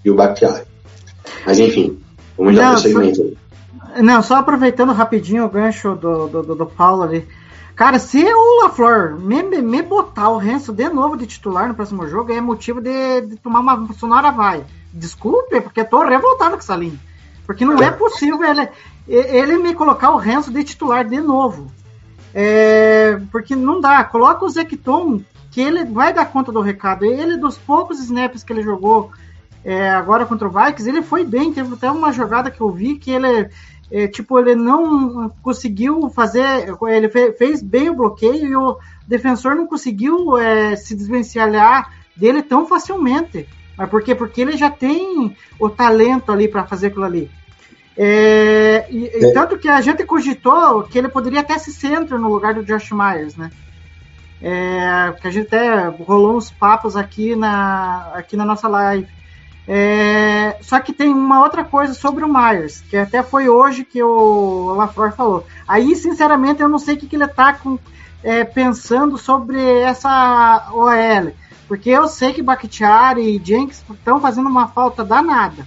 e 0.04 0.10
o 0.10 0.14
Bakhtiari. 0.14 0.64
Mas 1.46 1.58
enfim, 1.58 1.98
vamos 2.36 2.54
dar 2.56 2.62
Não, 2.62 2.70
prosseguimento. 2.72 3.22
aí. 3.22 4.02
Não, 4.02 4.22
só 4.22 4.36
aproveitando 4.36 4.92
rapidinho 4.92 5.44
o 5.44 5.48
gancho 5.50 5.94
do, 5.94 6.26
do, 6.28 6.42
do, 6.42 6.54
do 6.54 6.66
Paulo 6.66 7.02
ali. 7.02 7.26
Cara, 7.74 7.98
se 7.98 8.22
o 8.22 8.62
LaFleur 8.62 9.18
me, 9.18 9.42
me- 9.42 9.62
me 9.62 9.82
botar 9.82 10.28
o 10.30 10.36
Renzo 10.38 10.72
de 10.72 10.88
novo 10.88 11.16
de 11.16 11.26
titular 11.26 11.68
no 11.68 11.74
próximo 11.74 12.06
jogo, 12.06 12.32
é 12.32 12.40
motivo 12.40 12.80
de, 12.80 13.22
de 13.22 13.36
tomar 13.36 13.60
uma 13.60 13.92
sonora 13.94 14.30
vai. 14.30 14.62
Desculpe, 14.92 15.60
porque 15.60 15.80
eu 15.80 15.84
tô 15.86 16.02
revoltado 16.04 16.52
com 16.52 16.58
essa 16.58 16.76
linha. 16.76 16.98
Porque 17.46 17.64
não 17.64 17.82
é 17.82 17.90
possível 17.90 18.38
ele, 18.44 18.68
ele 19.08 19.56
me 19.58 19.74
colocar 19.74 20.10
o 20.10 20.16
Renzo 20.18 20.52
de 20.52 20.62
titular 20.64 21.04
de 21.08 21.20
novo. 21.20 21.70
É, 22.34 23.20
porque 23.30 23.54
não 23.54 23.80
dá. 23.80 24.02
Coloca 24.04 24.44
o 24.44 24.48
Zecton, 24.48 25.20
que 25.50 25.60
ele 25.60 25.84
vai 25.84 26.12
dar 26.12 26.26
conta 26.26 26.50
do 26.50 26.60
recado. 26.60 27.04
Ele, 27.04 27.36
dos 27.36 27.58
poucos 27.58 28.00
snaps 28.00 28.42
que 28.42 28.52
ele 28.52 28.62
jogou 28.62 29.10
é, 29.64 29.90
agora 29.90 30.26
contra 30.26 30.48
o 30.48 30.50
Vikings, 30.50 30.88
ele 30.88 31.02
foi 31.02 31.24
bem. 31.24 31.52
Teve 31.52 31.74
até 31.74 31.90
uma 31.90 32.12
jogada 32.12 32.50
que 32.50 32.60
eu 32.60 32.70
vi 32.70 32.96
que 32.96 33.10
ele, 33.10 33.48
é, 33.90 34.08
tipo, 34.08 34.38
ele 34.38 34.54
não 34.54 35.30
conseguiu 35.42 36.08
fazer. 36.10 36.74
Ele 36.88 37.08
fe- 37.08 37.32
fez 37.32 37.62
bem 37.62 37.90
o 37.90 37.94
bloqueio 37.96 38.46
e 38.46 38.56
o 38.56 38.78
defensor 39.06 39.54
não 39.54 39.66
conseguiu 39.66 40.38
é, 40.38 40.74
se 40.76 40.94
desvencilhar 40.94 41.92
dele 42.16 42.42
tão 42.42 42.66
facilmente. 42.66 43.48
Mas 43.76 43.88
por 43.88 44.02
quê? 44.02 44.14
Porque 44.14 44.40
ele 44.40 44.56
já 44.56 44.70
tem 44.70 45.36
o 45.58 45.68
talento 45.68 46.30
ali 46.30 46.48
para 46.48 46.64
fazer 46.64 46.88
aquilo 46.88 47.04
ali. 47.04 47.30
É, 47.96 48.86
e, 48.90 49.10
e 49.18 49.26
É. 49.26 49.32
tanto 49.32 49.58
que 49.58 49.68
a 49.68 49.80
gente 49.80 50.04
cogitou 50.04 50.82
que 50.84 50.98
ele 50.98 51.08
poderia 51.08 51.40
até 51.40 51.58
se 51.58 51.72
centro 51.72 52.18
no 52.18 52.32
lugar 52.32 52.54
do 52.54 52.64
Josh 52.64 52.90
Myers, 52.92 53.36
né? 53.36 53.50
É, 54.40 55.14
que 55.20 55.28
a 55.28 55.30
gente 55.30 55.46
até 55.46 55.86
rolou 55.86 56.36
uns 56.36 56.50
papos 56.50 56.96
aqui 56.96 57.36
na, 57.36 58.10
aqui 58.14 58.36
na 58.36 58.44
nossa 58.44 58.66
live. 58.66 59.06
É, 59.68 60.56
só 60.60 60.80
que 60.80 60.92
tem 60.92 61.08
uma 61.12 61.40
outra 61.42 61.62
coisa 61.64 61.94
sobre 61.94 62.24
o 62.24 62.32
Myers, 62.32 62.80
que 62.80 62.96
até 62.96 63.22
foi 63.22 63.48
hoje 63.48 63.84
que 63.84 64.02
o 64.02 64.74
LaFleur 64.74 65.12
falou. 65.12 65.46
Aí, 65.68 65.94
sinceramente, 65.94 66.60
eu 66.60 66.68
não 66.68 66.80
sei 66.80 66.96
o 66.96 66.98
que, 66.98 67.06
que 67.06 67.14
ele 67.14 67.28
tá 67.28 67.52
com, 67.52 67.78
é, 68.24 68.42
pensando 68.42 69.16
sobre 69.16 69.62
essa 69.80 70.68
OL. 70.72 71.32
Porque 71.68 71.90
eu 71.90 72.08
sei 72.08 72.32
que 72.32 72.42
Bakhtiari 72.42 73.36
e 73.36 73.42
Jenks 73.42 73.84
estão 73.88 74.20
fazendo 74.20 74.48
uma 74.48 74.66
falta 74.68 75.04
danada. 75.04 75.64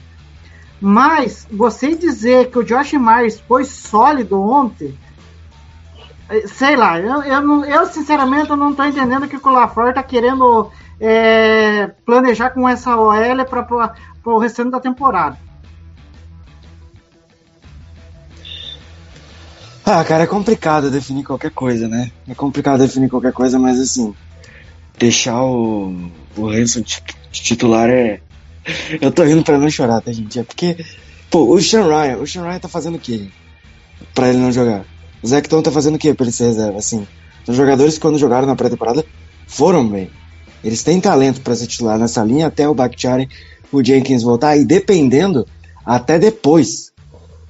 Mas 0.88 1.48
você 1.52 1.96
dizer 1.96 2.52
que 2.52 2.60
o 2.60 2.64
Josh 2.64 2.94
Myers 2.94 3.40
foi 3.40 3.66
sólido 3.66 4.40
ontem, 4.40 4.96
eh, 6.30 6.46
sei 6.48 6.76
lá, 6.76 7.00
eu, 7.00 7.24
eu, 7.24 7.66
eu, 7.66 7.86
sinceramente 7.88 8.50
não 8.50 8.70
estou 8.70 8.86
entendendo 8.86 9.24
o 9.24 9.28
que 9.28 9.36
o 9.36 9.50
LaFleur 9.50 9.90
está 9.90 10.04
querendo 10.04 10.70
eh, 11.02 11.88
planejar 12.06 12.52
com 12.52 12.70
essa 12.70 12.96
OL 12.96 13.46
para 13.50 13.96
o 14.26 14.38
restante 14.38 14.70
da 14.70 14.80
temporada. 14.80 15.36
Ah, 19.84 20.04
cara, 20.04 20.26
é 20.26 20.28
complicado 20.28 20.92
definir 20.92 21.24
qualquer 21.24 21.50
coisa, 21.50 21.88
né? 21.88 22.12
É 22.28 22.36
complicado 22.36 22.82
definir 22.82 23.10
qualquer 23.10 23.34
coisa, 23.34 23.58
mas 23.58 23.80
assim, 23.80 24.14
deixar 25.00 25.44
o, 25.44 26.12
o 26.38 26.48
Hanson 26.48 26.84
ti- 26.84 27.02
titular 27.32 27.90
é. 27.90 28.22
Eu 29.02 29.12
tô 29.12 29.24
rindo 29.24 29.44
pra 29.44 29.58
não 29.58 29.70
chorar, 29.70 30.02
tá, 30.02 30.12
gente? 30.12 30.40
É 30.40 30.44
porque, 30.44 30.78
pô, 31.30 31.54
o 31.54 31.62
Sean 31.62 31.88
Ryan, 31.88 32.18
o 32.18 32.28
Sean 32.28 32.44
Ryan 32.44 32.60
tá 32.60 32.68
fazendo 32.68 32.96
o 32.96 33.00
quê? 33.00 33.28
Pra 34.14 34.30
ele 34.30 34.38
não 34.38 34.52
jogar? 34.52 34.86
O 35.22 35.28
Zecton 35.28 35.62
tá 35.62 35.72
fazendo 35.72 35.96
o 35.96 36.00
quê 36.00 36.14
pra 36.14 36.26
ele 36.26 36.32
ser 36.32 36.46
reserva? 36.46 36.78
Assim, 36.78 37.08
os 37.48 37.56
jogadores 37.56 37.96
que 37.96 38.00
quando 38.00 38.18
jogaram 38.18 38.48
na 38.48 38.56
pré-temporada 38.56 39.06
foram 39.48 39.88
bem. 39.88 40.10
Eles 40.64 40.84
têm 40.84 41.00
talento 41.00 41.42
pra 41.42 41.56
ser 41.56 41.68
titular 41.68 42.00
nessa 42.00 42.24
linha 42.24 42.48
até 42.48 42.68
o 42.68 42.74
Bakhtiari, 42.74 43.30
o 43.72 43.84
Jenkins 43.84 44.24
voltar 44.24 44.58
e 44.58 44.66
dependendo, 44.66 45.48
até 45.86 46.18
depois 46.18 46.92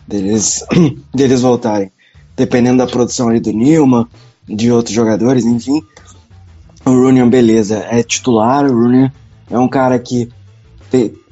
deles, 0.07 0.65
deles 1.13 1.41
voltarem 1.41 1.91
dependendo 2.35 2.79
da 2.79 2.87
produção 2.87 3.29
ali 3.29 3.39
do 3.39 3.51
Nilma, 3.51 4.09
de 4.47 4.71
outros 4.71 4.93
jogadores, 4.93 5.45
enfim. 5.45 5.81
O 6.85 6.91
Runion, 6.91 7.29
beleza, 7.29 7.85
é 7.89 8.03
titular. 8.03 8.65
O 8.65 8.73
Runion 8.73 9.09
é 9.49 9.57
um 9.57 9.67
cara 9.67 9.97
que, 9.97 10.29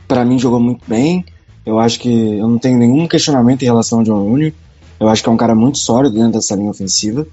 pra 0.08 0.24
mim, 0.26 0.38
jogou 0.40 0.60
muito 0.60 0.82
bem. 0.88 1.26
Eu 1.66 1.80
acho 1.80 2.00
que 2.00 2.10
eu 2.38 2.48
não 2.48 2.58
tenho 2.58 2.78
nenhum 2.78 3.08
questionamento 3.08 3.62
em 3.62 3.66
relação 3.66 4.00
ao 4.00 4.06
John 4.06 4.24
Runion. 4.24 4.52
Eu 5.00 5.08
acho 5.10 5.24
que 5.24 5.30
é 5.30 5.32
um 5.32 5.38
cara 5.38 5.56
muito 5.56 5.78
sólido 5.78 6.16
dentro 6.16 6.34
dessa 6.34 6.56
linha 6.56 6.70
ofensiva. 6.70 7.26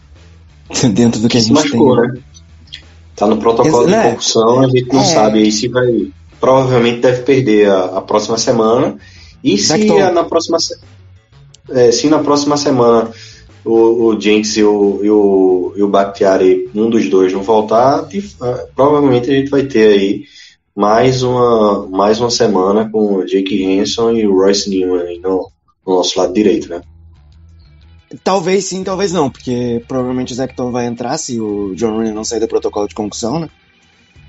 dentro 0.94 1.20
do 1.20 1.28
que 1.28 1.36
a 1.36 1.40
gente 1.40 1.52
machucou, 1.52 2.00
tem. 2.00 2.10
né? 2.12 2.18
Tá 3.16 3.26
no 3.26 3.36
protocolo 3.38 3.82
Ex- 3.82 3.86
de 3.86 3.90
né? 3.90 4.10
concussão, 4.10 4.60
a 4.60 4.68
gente 4.68 4.92
não 4.92 5.00
É. 5.00 5.04
sabe 5.04 5.38
aí 5.40 5.52
se 5.52 5.68
vai. 5.68 6.08
Provavelmente 6.40 7.00
deve 7.00 7.22
perder 7.22 7.68
a, 7.70 7.84
a 7.98 8.00
próxima 8.00 8.38
semana. 8.38 8.96
E 9.44 9.58
se 9.58 9.72
a- 10.00 10.10
na 10.12 10.24
próxima 10.24 10.56
é, 11.70 11.92
se 11.92 12.08
na 12.08 12.18
próxima 12.20 12.56
semana 12.56 13.10
o, 13.64 14.06
o 14.14 14.20
Jenks 14.20 14.56
e 14.56 14.62
o, 14.64 15.00
e 15.02 15.10
o, 15.10 15.72
e 15.76 15.82
o 15.82 15.88
Bakhtiari, 15.88 16.70
um 16.74 16.88
dos 16.88 17.08
dois 17.10 17.32
não 17.32 17.42
voltar, 17.42 18.06
ah, 18.40 18.64
provavelmente 18.74 19.30
a 19.30 19.34
gente 19.34 19.50
vai 19.50 19.64
ter 19.64 19.88
aí 19.88 20.24
mais 20.74 21.22
uma, 21.22 21.86
mais 21.88 22.20
uma 22.20 22.30
semana 22.30 22.88
com 22.88 23.16
o 23.16 23.26
Jake 23.26 23.64
Hanson 23.64 24.12
e 24.12 24.26
o 24.26 24.34
Royce 24.34 24.70
Newman 24.70 25.20
no, 25.20 25.50
no 25.86 25.96
nosso 25.96 26.18
lado 26.18 26.32
direito, 26.32 26.68
né? 26.68 26.80
Talvez 28.24 28.64
sim, 28.64 28.82
talvez 28.82 29.12
não, 29.12 29.30
porque 29.30 29.84
provavelmente 29.86 30.32
o 30.32 30.36
Zecton 30.36 30.72
vai 30.72 30.86
entrar 30.86 31.16
se 31.16 31.40
o 31.40 31.74
John 31.76 31.92
Rooney 31.92 32.12
não 32.12 32.24
sair 32.24 32.40
do 32.40 32.48
protocolo 32.48 32.88
de 32.88 32.94
concussão, 32.94 33.38
né? 33.38 33.48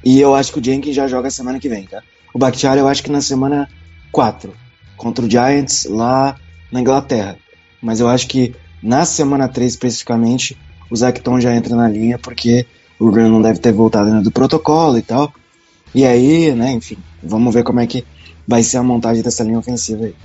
E 0.04 0.20
eu 0.20 0.36
acho 0.36 0.54
que 0.54 0.60
o 0.60 0.64
Jenkins 0.64 0.96
já 0.96 1.08
joga 1.08 1.32
semana 1.32 1.60
que 1.60 1.70
vem, 1.70 1.86
tá? 1.86 2.02
O 2.34 2.40
Bakhtiari 2.40 2.80
eu 2.80 2.88
acho 2.88 3.04
que 3.04 3.12
na 3.12 3.22
semana 3.22 3.68
4, 4.12 4.54
contra 4.98 5.26
o 5.26 5.30
Giants 5.30 5.86
lá 5.86 6.38
na 6.72 6.82
Inglaterra. 6.82 7.38
Mas 7.82 8.00
eu 8.00 8.08
acho 8.08 8.28
que 8.28 8.54
na 8.82 9.04
semana 9.06 9.48
3 9.48 9.72
especificamente, 9.72 10.58
o 10.90 10.96
Zecton 10.96 11.40
já 11.40 11.56
entra 11.56 11.76
na 11.76 11.88
linha, 11.88 12.20
porque 12.20 12.66
o 13.00 13.10
Graham 13.10 13.30
não 13.30 13.42
deve 13.42 13.60
ter 13.60 13.72
voltado 13.72 14.10
ainda 14.10 14.22
do 14.22 14.32
protocolo 14.32 14.98
e 14.98 15.02
tal. 15.02 15.34
E 15.94 16.06
aí, 16.06 16.54
né, 16.54 16.72
enfim, 16.72 16.98
vamos 17.22 17.54
ver 17.54 17.64
como 17.64 17.80
é 17.80 17.88
que 17.88 18.06
vai 18.48 18.64
ser 18.64 18.78
a 18.78 18.84
montagem 18.84 19.22
dessa 19.22 19.44
linha 19.44 19.60
ofensiva 19.60 20.06
aí. 20.06 20.16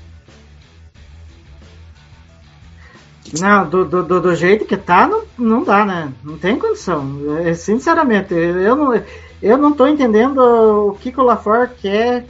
Não, 3.41 3.69
do, 3.69 3.85
do, 3.85 4.21
do, 4.21 4.35
jeito 4.37 4.65
que 4.65 4.77
tá, 4.77 5.09
não, 5.09 5.23
não 5.37 5.65
dá, 5.65 5.85
né? 5.85 6.13
Não 6.23 6.39
tem 6.39 6.59
condição. 6.59 7.37
É, 7.39 7.55
sinceramente, 7.55 8.33
eu 8.33 8.77
não, 8.77 9.03
eu 9.43 9.59
não 9.59 9.73
tô 9.73 9.87
entendendo 9.87 10.39
o 10.39 10.93
que, 10.93 11.11
que 11.11 11.21
o 11.21 11.25
LaFleur 11.25 11.71
quer 11.81 12.25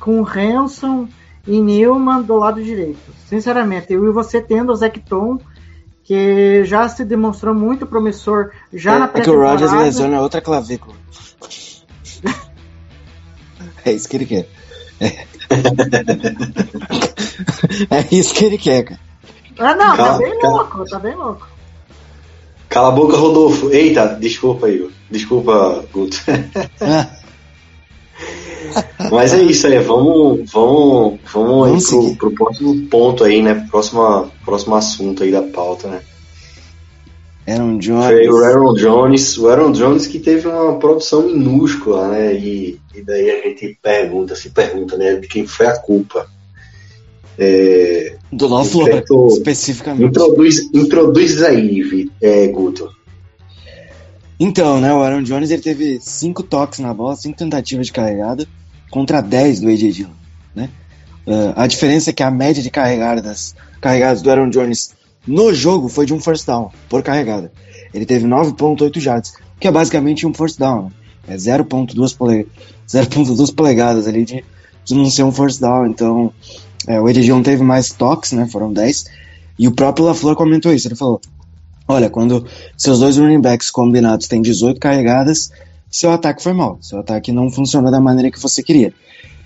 com 0.00 0.20
o 0.20 0.26
Hanson 0.26 1.08
e 1.46 1.60
Newman 1.60 2.22
do 2.22 2.36
lado 2.36 2.62
direito. 2.62 2.98
Sinceramente, 3.26 3.92
eu 3.92 4.04
e 4.06 4.10
você 4.10 4.40
tendo 4.40 4.72
o 4.72 4.76
Zecton, 4.76 5.38
que 6.02 6.64
já 6.64 6.88
se 6.88 7.04
demonstrou 7.04 7.54
muito 7.54 7.86
promissor 7.86 8.50
já 8.72 8.98
na 8.98 9.06
É, 9.06 9.18
é 9.18 9.20
que 9.20 9.30
o 9.30 9.34
Rodgers 9.34 9.70
pré-temporada. 9.70 9.84
lesiona 9.84 10.20
outra 10.20 10.40
clavícula. 10.40 10.94
É 13.84 13.92
isso 13.92 14.08
que 14.08 14.16
ele 14.16 14.26
quer. 14.26 14.48
É, 15.00 15.26
é 17.90 18.06
isso 18.14 18.34
que 18.34 18.44
ele 18.44 18.58
quer, 18.58 18.84
cara. 18.84 19.00
Ah, 19.58 19.74
não, 19.74 19.96
tá 19.96 20.04
Calma, 20.04 20.18
bem 20.18 20.38
calma. 20.38 20.56
louco, 20.58 20.84
tá 20.88 20.98
bem 20.98 21.14
louco. 21.14 21.48
Cala 22.68 22.88
a 22.88 22.92
boca, 22.92 23.16
Rodolfo. 23.16 23.70
Eita, 23.70 24.16
desculpa, 24.20 24.68
Igor. 24.68 24.90
Desculpa, 25.10 25.84
Guto. 25.92 26.16
Ah, 26.80 27.08
Mas 29.10 29.34
é 29.34 29.42
isso 29.42 29.66
aí, 29.66 29.78
vamos, 29.80 30.50
vamos, 30.50 31.18
vamos, 31.32 31.66
aí 31.66 31.72
Vamos 31.72 31.86
pro, 31.90 32.02
seguir. 32.02 32.16
pro 32.16 32.30
próximo 32.32 32.86
ponto 32.88 33.24
aí, 33.24 33.42
né? 33.42 33.66
Próxima, 33.70 34.30
próximo 34.44 34.74
assunto 34.74 35.22
aí 35.22 35.30
da 35.30 35.42
pauta, 35.42 35.88
né? 35.88 36.00
Aaron 37.52 37.80
Foi 37.80 38.28
o 38.28 38.32
Jones. 38.32 38.44
Aaron 38.44 38.74
Jones, 38.74 39.38
o 39.38 39.48
Aaron 39.48 39.72
Jones 39.72 40.06
que 40.06 40.18
teve 40.18 40.48
uma 40.48 40.78
produção 40.78 41.22
minúscula, 41.22 42.08
né? 42.08 42.34
E, 42.34 42.78
e 42.94 43.02
daí 43.02 43.30
a 43.30 43.48
gente 43.48 43.78
pergunta, 43.82 44.34
se 44.34 44.50
pergunta, 44.50 44.96
né? 44.96 45.14
De 45.16 45.26
quem 45.28 45.46
foi 45.46 45.66
a 45.66 45.78
culpa. 45.78 46.26
É, 47.38 48.16
Do 48.30 48.64
Certo. 48.64 49.28
especificamente. 49.28 50.04
introduz, 50.04 50.70
introduz 50.72 51.42
aí, 51.42 52.10
é, 52.20 52.46
Guto. 52.48 52.90
Então, 54.38 54.80
né, 54.80 54.92
o 54.92 55.00
Aaron 55.00 55.22
Jones 55.22 55.50
ele 55.50 55.62
teve 55.62 55.98
5 56.00 56.42
toques 56.42 56.80
na 56.80 56.92
bola, 56.92 57.14
5 57.14 57.38
tentativas 57.38 57.86
de 57.86 57.92
carregada 57.92 58.46
contra 58.90 59.20
10 59.20 59.60
do 59.60 59.68
AJ 59.68 59.92
Dillon, 59.92 60.10
né? 60.54 60.68
Uh, 61.24 61.52
a 61.54 61.66
diferença 61.68 62.10
é 62.10 62.12
que 62.12 62.22
a 62.22 62.30
média 62.30 62.60
de 62.62 62.68
carregadas, 62.68 63.54
carregadas 63.80 64.20
do 64.20 64.30
Aaron 64.30 64.50
Jones 64.50 64.94
no 65.26 65.54
jogo 65.54 65.88
foi 65.88 66.06
de 66.06 66.14
um 66.14 66.20
first 66.20 66.46
down 66.46 66.70
por 66.88 67.02
carregada. 67.02 67.52
Ele 67.92 68.06
teve 68.06 68.26
9.8 68.26 69.04
yards, 69.04 69.34
que 69.60 69.68
é 69.68 69.70
basicamente 69.70 70.26
um 70.26 70.34
first 70.34 70.58
down, 70.58 70.84
né? 70.84 70.90
É 71.28 71.36
0.2 71.36 72.16
pole... 72.16 72.48
0.2 72.88 73.54
polegadas 73.54 74.06
ali 74.08 74.24
de, 74.24 74.44
de 74.84 74.94
não 74.94 75.08
ser 75.08 75.22
um 75.22 75.32
first 75.32 75.60
down, 75.60 75.86
então 75.86 76.32
é, 76.86 77.00
o 77.00 77.06
AJ 77.06 77.24
Dillon 77.24 77.42
teve 77.42 77.62
mais 77.62 77.90
toques, 77.90 78.32
né, 78.32 78.48
foram 78.50 78.72
10, 78.72 79.06
e 79.58 79.68
o 79.68 79.72
próprio 79.72 80.04
LaFleur 80.06 80.34
comentou 80.34 80.74
isso, 80.74 80.88
ele 80.88 80.96
falou, 80.96 81.20
olha, 81.86 82.10
quando 82.10 82.44
seus 82.76 82.98
dois 82.98 83.16
running 83.16 83.40
backs 83.40 83.70
combinados 83.70 84.26
têm 84.26 84.42
18 84.42 84.80
carregadas, 84.80 85.52
seu 85.92 86.10
ataque 86.10 86.42
foi 86.42 86.54
mal. 86.54 86.78
Seu 86.80 86.98
ataque 86.98 87.30
não 87.30 87.50
funcionou 87.50 87.90
da 87.90 88.00
maneira 88.00 88.30
que 88.30 88.40
você 88.40 88.62
queria. 88.62 88.94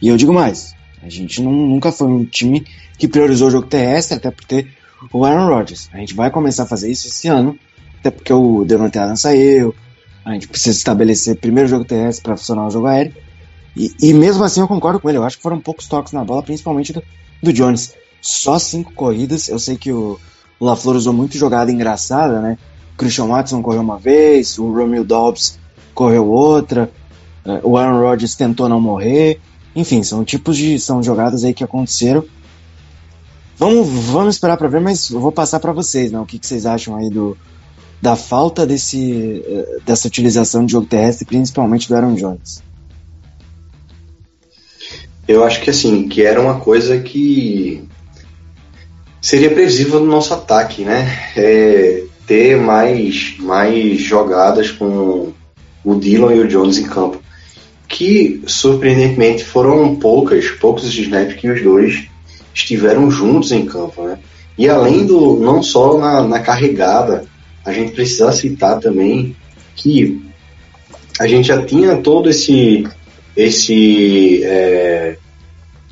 E 0.01 0.09
eu 0.09 0.16
digo 0.16 0.33
mais: 0.33 0.74
a 1.03 1.09
gente 1.09 1.43
não- 1.43 1.51
nunca 1.51 1.91
foi 1.91 2.07
um 2.07 2.24
time 2.24 2.64
que 2.97 3.09
priorizou 3.09 3.49
o 3.49 3.51
jogo 3.51 3.66
terrestre, 3.66 4.16
até 4.16 4.31
por 4.31 4.45
ter 4.45 4.68
o 5.12 5.24
Aaron 5.24 5.48
Rodgers. 5.48 5.88
A 5.92 5.98
gente 5.98 6.14
vai 6.14 6.30
começar 6.30 6.64
a 6.64 6.66
fazer 6.66 6.90
isso 6.90 7.09
esse 7.09 7.28
ano, 7.28 7.59
até 7.98 8.11
porque 8.11 8.32
o 8.32 8.64
Devante 8.64 8.98
Adams 8.98 9.20
saiu. 9.20 9.74
A 10.24 10.32
gente 10.32 10.48
precisa 10.48 10.76
estabelecer 10.76 11.36
primeiro 11.36 11.68
jogo 11.68 11.84
terrestre 11.84 12.22
para 12.22 12.36
funcionar 12.36 12.66
o 12.66 12.70
jogo 12.70 12.86
aéreo. 12.86 13.14
E, 13.76 13.92
e 14.00 14.12
mesmo 14.14 14.42
assim 14.42 14.61
eu 14.61 14.68
concordo 14.68 14.98
com 14.98 15.09
ele. 15.09 15.18
Eu 15.18 15.24
acho 15.24 15.36
que 15.36 15.42
foram 15.42 15.61
poucos 15.61 15.86
toques 15.86 16.12
na 16.12 16.24
bola, 16.24 16.42
principalmente 16.42 16.92
do, 16.92 17.02
do 17.42 17.52
Jones. 17.52 17.94
Só 18.20 18.59
cinco 18.59 18.92
corridas. 18.92 19.48
Eu 19.48 19.59
sei 19.59 19.76
que 19.76 19.92
o, 19.92 20.18
o 20.59 20.64
LaFleur 20.64 20.96
usou 20.96 21.12
muito 21.12 21.36
jogada 21.36 21.70
engraçada, 21.70 22.40
né? 22.40 22.59
O 22.94 22.96
Christian 22.96 23.26
Watson 23.26 23.62
correu 23.62 23.82
uma 23.82 23.98
vez, 23.98 24.59
o 24.59 24.72
Romeo 24.72 25.04
Dobbs 25.04 25.59
correu 25.94 26.28
outra, 26.28 26.90
eh, 27.44 27.61
o 27.62 27.76
Aaron 27.76 28.00
Rodgers 28.00 28.34
tentou 28.34 28.68
não 28.68 28.80
morrer. 28.80 29.40
Enfim, 29.74 30.02
são 30.02 30.24
tipos 30.24 30.57
de 30.57 30.78
são 30.80 31.02
jogadas 31.02 31.44
aí 31.44 31.52
que 31.52 31.62
aconteceram. 31.62 32.24
Vamos, 33.59 33.88
vamos 33.88 34.34
esperar 34.34 34.57
para 34.57 34.68
ver, 34.68 34.80
mas 34.80 35.11
eu 35.11 35.18
vou 35.18 35.32
passar 35.32 35.61
para 35.61 35.72
vocês, 35.72 36.12
né? 36.12 36.20
O 36.20 36.26
que, 36.26 36.38
que 36.38 36.46
vocês 36.46 36.66
acham 36.66 36.96
aí 36.96 37.09
do 37.09 37.36
da 38.00 38.14
falta 38.14 38.66
desse 38.66 39.42
eh, 39.46 39.78
dessa 39.84 40.07
utilização 40.07 40.66
de 40.66 40.72
jogo 40.72 40.86
terrestre, 40.86 41.24
principalmente 41.24 41.88
do 41.88 41.96
Aaron 41.96 42.14
Jones. 42.14 42.62
Eu 45.26 45.42
acho 45.42 45.61
que 45.62 45.70
assim, 45.70 46.07
que 46.07 46.22
era 46.22 46.40
uma 46.40 46.61
coisa 46.61 47.00
que 47.00 47.82
seria 49.20 49.50
previsível 49.50 49.98
no 49.98 50.07
nosso 50.07 50.34
ataque, 50.34 50.84
né? 50.84 51.32
É, 51.36 52.04
ter 52.26 52.57
mais, 52.57 53.36
mais 53.38 54.00
jogadas 54.00 54.70
com 54.70 55.32
o 55.84 55.94
Dillon 55.94 56.32
e 56.32 56.40
o 56.40 56.48
Jones 56.48 56.78
em 56.78 56.84
campo. 56.84 57.20
Que 57.88 58.42
surpreendentemente 58.46 59.44
foram 59.44 59.96
poucas, 59.96 60.48
poucos 60.50 60.84
snaps 60.94 61.34
que 61.34 61.48
os 61.48 61.62
dois 61.62 62.09
estiveram 62.57 63.11
juntos 63.11 63.52
em 63.52 63.66
campo, 63.66 64.02
né? 64.02 64.18
E 64.59 64.68
além 64.68 65.04
do, 65.04 65.36
não 65.36 65.62
só 65.62 65.98
na, 65.98 66.22
na 66.22 66.40
carregada, 66.40 67.24
a 67.64 67.72
gente 67.72 67.92
precisa 67.92 68.32
citar 68.32 68.80
também 68.80 69.36
que 69.74 70.24
a 71.20 71.26
gente 71.26 71.48
já 71.48 71.62
tinha 71.64 71.96
todo 71.96 72.30
esse 72.30 72.86
esse 73.36 74.42
é, 74.44 75.18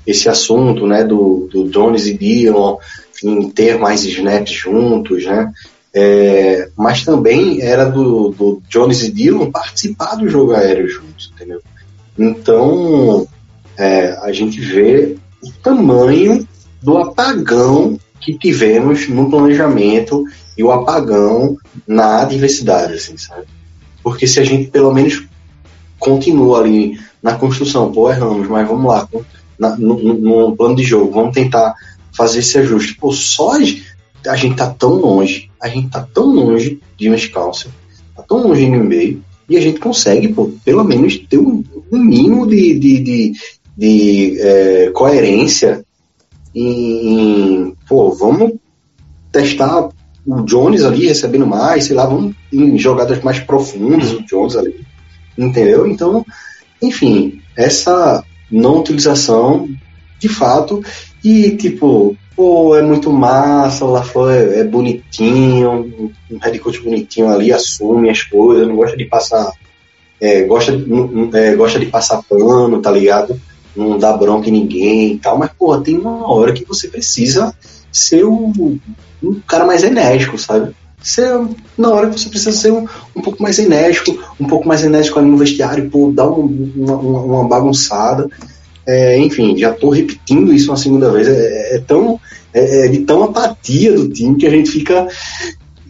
esse 0.06 0.28
assunto 0.28 0.86
né 0.86 1.04
do, 1.04 1.48
do 1.52 1.68
Jones 1.68 2.06
e 2.06 2.16
Dillon 2.16 2.78
em 3.22 3.50
ter 3.50 3.78
mais 3.78 4.04
snaps 4.04 4.52
juntos 4.54 5.26
né 5.26 5.52
É, 5.96 6.68
mas 6.76 7.04
também 7.04 7.60
era 7.60 7.84
do, 7.84 8.30
do 8.30 8.62
Jones 8.68 9.02
e 9.02 9.12
Dillon 9.12 9.50
participar 9.50 10.16
do 10.16 10.28
jogo 10.28 10.52
aéreo 10.52 10.88
juntos 10.88 11.30
entendeu 11.34 11.60
então 12.18 13.26
é, 13.76 14.16
a 14.22 14.32
gente 14.32 14.60
vê 14.60 15.16
o 15.42 15.52
tamanho 15.62 16.46
do 16.84 16.98
apagão 16.98 17.98
que 18.20 18.36
tivemos 18.38 19.08
no 19.08 19.28
planejamento 19.30 20.24
e 20.56 20.62
o 20.62 20.70
apagão 20.70 21.56
na 21.86 22.22
adversidade 22.22 22.94
assim 22.94 23.16
sabe 23.16 23.46
porque 24.02 24.26
se 24.26 24.38
a 24.38 24.44
gente 24.44 24.70
pelo 24.70 24.92
menos 24.92 25.24
continua 25.98 26.60
ali 26.60 26.98
na 27.22 27.34
construção, 27.34 27.90
pô, 27.90 28.10
erramos, 28.10 28.46
mas 28.48 28.68
vamos 28.68 28.84
lá, 28.86 29.08
na, 29.58 29.74
no, 29.78 29.98
no- 29.98 30.14
no 30.48 30.56
plano 30.56 30.76
de 30.76 30.82
jogo, 30.82 31.10
vamos 31.10 31.32
tentar 31.34 31.74
fazer 32.14 32.40
esse 32.40 32.58
ajuste. 32.58 32.96
Pô, 33.00 33.10
só 33.12 33.52
a 33.52 34.36
gente, 34.36 34.56
tá 34.56 34.68
tão 34.68 34.90
longe, 34.96 35.50
a 35.60 35.68
gente 35.68 35.88
tá 35.88 36.06
tão 36.12 36.26
longe 36.26 36.78
de 36.98 37.08
Wisconsin, 37.08 37.68
tá 38.14 38.22
tão 38.22 38.46
longe 38.46 38.62
de 38.64 38.70
Green 38.70 38.88
Bay, 38.88 39.18
e 39.48 39.56
a 39.56 39.60
gente 39.60 39.80
consegue, 39.80 40.28
pô, 40.28 40.50
pelo 40.64 40.84
menos 40.84 41.16
ter 41.16 41.38
um, 41.38 41.64
um 41.90 41.98
mínimo 41.98 42.46
de, 42.46 42.78
de, 42.78 43.00
de, 43.00 43.32
de, 43.76 44.36
é, 44.40 44.90
coerência 44.92 45.83
em, 46.54 47.74
pô, 47.88 48.10
vamos 48.12 48.52
testar 49.32 49.88
o 50.26 50.42
Jones 50.42 50.84
ali 50.84 51.06
recebendo 51.06 51.46
mais, 51.46 51.84
sei 51.84 51.96
lá, 51.96 52.06
vamos 52.06 52.34
em 52.52 52.78
jogadas 52.78 53.22
mais 53.22 53.40
profundas 53.40 54.12
o 54.12 54.22
Jones 54.22 54.56
ali, 54.56 54.80
entendeu? 55.36 55.86
Então, 55.86 56.24
enfim, 56.80 57.40
essa 57.56 58.24
não 58.50 58.80
utilização 58.80 59.68
de 60.18 60.28
fato 60.28 60.82
e 61.22 61.50
tipo, 61.56 62.16
pô, 62.36 62.76
é 62.76 62.82
muito 62.82 63.12
massa, 63.12 63.84
o 63.84 63.90
LaFleur 63.90 64.30
é, 64.30 64.60
é 64.60 64.64
bonitinho, 64.64 66.10
um 66.30 66.38
head 66.38 66.58
coach 66.58 66.80
bonitinho 66.80 67.28
ali, 67.28 67.52
assume 67.52 68.10
as 68.10 68.22
coisas, 68.22 68.66
não 68.66 68.76
gosta 68.76 68.96
de 68.96 69.04
passar, 69.04 69.50
é, 70.20 70.42
gosta, 70.44 70.72
é, 71.34 71.54
gosta 71.54 71.78
de 71.78 71.86
passar 71.86 72.22
pano, 72.22 72.80
tá 72.80 72.90
ligado? 72.90 73.38
Não 73.76 73.98
dá 73.98 74.16
bronca 74.16 74.48
em 74.48 74.52
ninguém 74.52 75.12
e 75.14 75.18
tal, 75.18 75.38
mas 75.38 75.50
pô, 75.58 75.76
tem 75.80 75.98
uma 75.98 76.30
hora 76.32 76.52
que 76.52 76.64
você 76.64 76.88
precisa 76.88 77.54
ser 77.90 78.24
um, 78.24 78.78
um 79.22 79.40
cara 79.46 79.64
mais 79.64 79.82
enérgico, 79.82 80.38
sabe? 80.38 80.72
Ser 81.02 81.28
na 81.76 81.90
hora 81.90 82.08
que 82.10 82.18
você 82.18 82.28
precisa 82.28 82.52
ser 82.52 82.72
um, 82.72 82.86
um 83.14 83.20
pouco 83.20 83.42
mais 83.42 83.58
enérgico, 83.58 84.16
um 84.40 84.46
pouco 84.46 84.66
mais 84.66 84.82
enérgico 84.84 85.18
ali 85.18 85.28
no 85.28 85.36
vestiário, 85.36 85.90
pô, 85.90 86.10
dar 86.14 86.30
um- 86.30 86.72
uma, 86.76 86.96
uma- 86.96 87.48
bagunçada. 87.48 88.28
É, 88.86 89.18
enfim, 89.18 89.56
já 89.56 89.72
tô 89.72 89.90
repetindo 89.90 90.52
isso 90.52 90.70
uma 90.70 90.76
segunda 90.76 91.10
vez. 91.10 91.26
É, 91.28 91.76
é 91.76 91.78
tão 91.80 92.18
é, 92.52 92.86
é 92.86 92.88
de 92.88 93.00
tão 93.00 93.24
apatia 93.24 93.92
do 93.92 94.08
time 94.08 94.36
que 94.38 94.46
a 94.46 94.50
gente 94.50 94.70
fica 94.70 95.06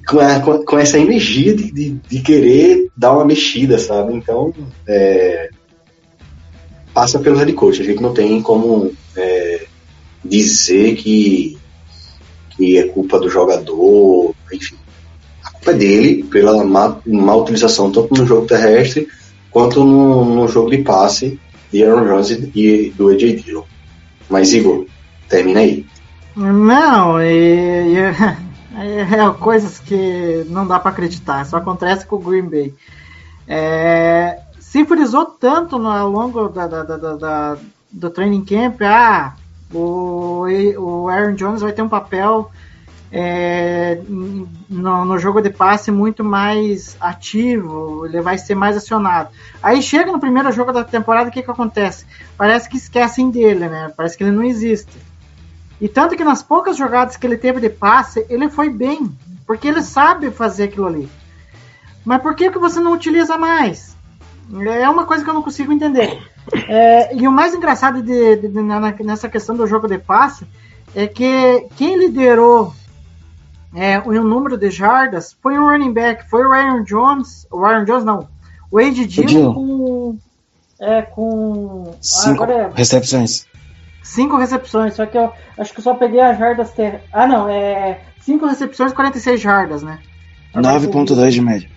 com, 0.08 0.18
a- 0.20 0.40
com 0.64 0.78
essa 0.78 0.98
energia 0.98 1.54
de, 1.54 1.70
de, 1.72 1.90
de 2.08 2.20
querer 2.20 2.88
dar 2.96 3.12
uma 3.12 3.24
mexida, 3.24 3.78
sabe? 3.78 4.14
Então, 4.14 4.52
é, 4.86 5.48
passa 6.94 7.18
pelo 7.18 7.36
head 7.36 7.52
coach. 7.52 7.82
A 7.82 7.84
gente 7.84 8.00
não 8.00 8.14
tem 8.14 8.40
como 8.40 8.92
é, 9.16 9.66
dizer 10.24 10.94
que, 10.94 11.58
que 12.50 12.78
é 12.78 12.84
culpa 12.84 13.18
do 13.18 13.28
jogador, 13.28 14.34
enfim. 14.52 14.76
A 15.44 15.50
culpa 15.50 15.72
é 15.72 15.74
dele 15.74 16.22
pela 16.24 16.64
má, 16.64 16.96
má 17.04 17.34
utilização 17.34 17.90
tanto 17.90 18.14
no 18.14 18.24
jogo 18.24 18.46
terrestre 18.46 19.08
quanto 19.50 19.84
no, 19.84 20.24
no 20.24 20.48
jogo 20.48 20.70
de 20.70 20.78
passe 20.78 21.38
de 21.72 21.84
Aaron 21.84 22.06
Jones 22.06 22.30
e 22.54 22.92
do 22.96 23.10
AJ 23.10 23.42
Dillon. 23.42 23.64
Mas, 24.30 24.52
Igor, 24.52 24.86
termina 25.28 25.60
aí. 25.60 25.84
Não, 26.36 27.20
e, 27.20 27.96
é 28.78 29.30
coisas 29.38 29.78
que 29.78 30.44
não 30.48 30.66
dá 30.66 30.78
para 30.78 30.90
acreditar, 30.90 31.44
só 31.46 31.56
acontece 31.58 32.06
com 32.06 32.16
o 32.16 32.20
Green 32.20 32.48
Bay. 32.48 32.74
É, 33.46 34.38
se 34.74 34.84
frisou 34.84 35.24
tanto 35.26 35.76
ao 35.76 36.10
longo 36.10 36.48
da, 36.48 36.66
da, 36.66 36.82
da, 36.82 36.96
da, 37.14 37.56
do 37.92 38.10
training 38.10 38.44
camp, 38.44 38.82
ah, 38.82 39.36
o, 39.72 40.46
o 40.78 41.08
Aaron 41.08 41.34
Jones 41.34 41.62
vai 41.62 41.70
ter 41.70 41.82
um 41.82 41.88
papel 41.88 42.50
é, 43.12 44.02
no, 44.08 45.04
no, 45.04 45.16
jogo 45.16 45.40
de 45.40 45.48
passe 45.50 45.92
muito 45.92 46.24
mais 46.24 46.96
ativo, 47.00 48.04
ele 48.04 48.20
vai 48.20 48.36
ser 48.36 48.56
mais 48.56 48.76
acionado. 48.76 49.28
Aí 49.62 49.80
chega 49.80 50.10
no 50.10 50.18
primeiro 50.18 50.50
jogo 50.50 50.72
da 50.72 50.82
temporada, 50.82 51.28
o 51.28 51.32
que, 51.32 51.44
que 51.44 51.50
acontece? 51.52 52.04
Parece 52.36 52.68
que 52.68 52.76
esquecem 52.76 53.30
dele, 53.30 53.68
né? 53.68 53.92
Parece 53.96 54.18
que 54.18 54.24
ele 54.24 54.32
não 54.32 54.42
existe. 54.42 54.98
E 55.80 55.88
tanto 55.88 56.16
que 56.16 56.24
nas 56.24 56.42
poucas 56.42 56.76
jogadas 56.76 57.16
que 57.16 57.24
ele 57.24 57.38
teve 57.38 57.60
de 57.60 57.70
passe, 57.70 58.26
ele 58.28 58.50
foi 58.50 58.70
bem, 58.70 59.16
porque 59.46 59.68
ele 59.68 59.82
sabe 59.82 60.32
fazer 60.32 60.64
aquilo 60.64 60.88
ali. 60.88 61.08
Mas 62.04 62.20
por 62.20 62.34
que, 62.34 62.50
que 62.50 62.58
você 62.58 62.80
não 62.80 62.92
utiliza 62.92 63.38
mais? 63.38 63.93
É 64.52 64.88
uma 64.88 65.06
coisa 65.06 65.24
que 65.24 65.30
eu 65.30 65.34
não 65.34 65.42
consigo 65.42 65.72
entender. 65.72 66.22
É, 66.68 67.16
e 67.16 67.26
o 67.26 67.32
mais 67.32 67.54
engraçado 67.54 68.02
de, 68.02 68.36
de, 68.36 68.48
de, 68.48 68.62
nessa 69.02 69.28
questão 69.28 69.56
do 69.56 69.66
jogo 69.66 69.88
de 69.88 69.98
passe 69.98 70.46
é 70.94 71.06
que 71.06 71.66
quem 71.76 71.96
liderou 71.96 72.74
é, 73.74 73.98
o 74.00 74.12
número 74.22 74.56
de 74.56 74.70
jardas 74.70 75.36
foi 75.42 75.58
um 75.58 75.66
running 75.66 75.92
back, 75.92 76.28
foi 76.28 76.46
o 76.46 76.52
Aaron 76.52 76.84
Jones, 76.84 77.46
o 77.50 77.64
Aaron 77.64 77.84
Jones 77.84 78.04
não, 78.04 78.28
o 78.70 78.80
Ed 78.80 79.06
Dillon 79.06 79.54
com, 79.54 80.18
é, 80.80 81.02
com 81.02 81.96
cinco 82.00 82.44
é, 82.44 82.70
recepções. 82.74 83.46
Cinco 84.02 84.36
recepções, 84.36 84.94
só 84.94 85.06
que 85.06 85.16
eu 85.16 85.32
acho 85.58 85.72
que 85.72 85.80
só 85.82 85.94
peguei 85.94 86.20
as 86.20 86.38
jardas 86.38 86.70
ter... 86.72 87.00
Ah 87.12 87.26
não, 87.26 87.48
é 87.48 88.00
cinco 88.20 88.46
recepções 88.46 88.92
46 88.92 89.40
jardas, 89.40 89.82
né? 89.82 89.98
9.2 90.54 91.30
de 91.30 91.40
média. 91.40 91.70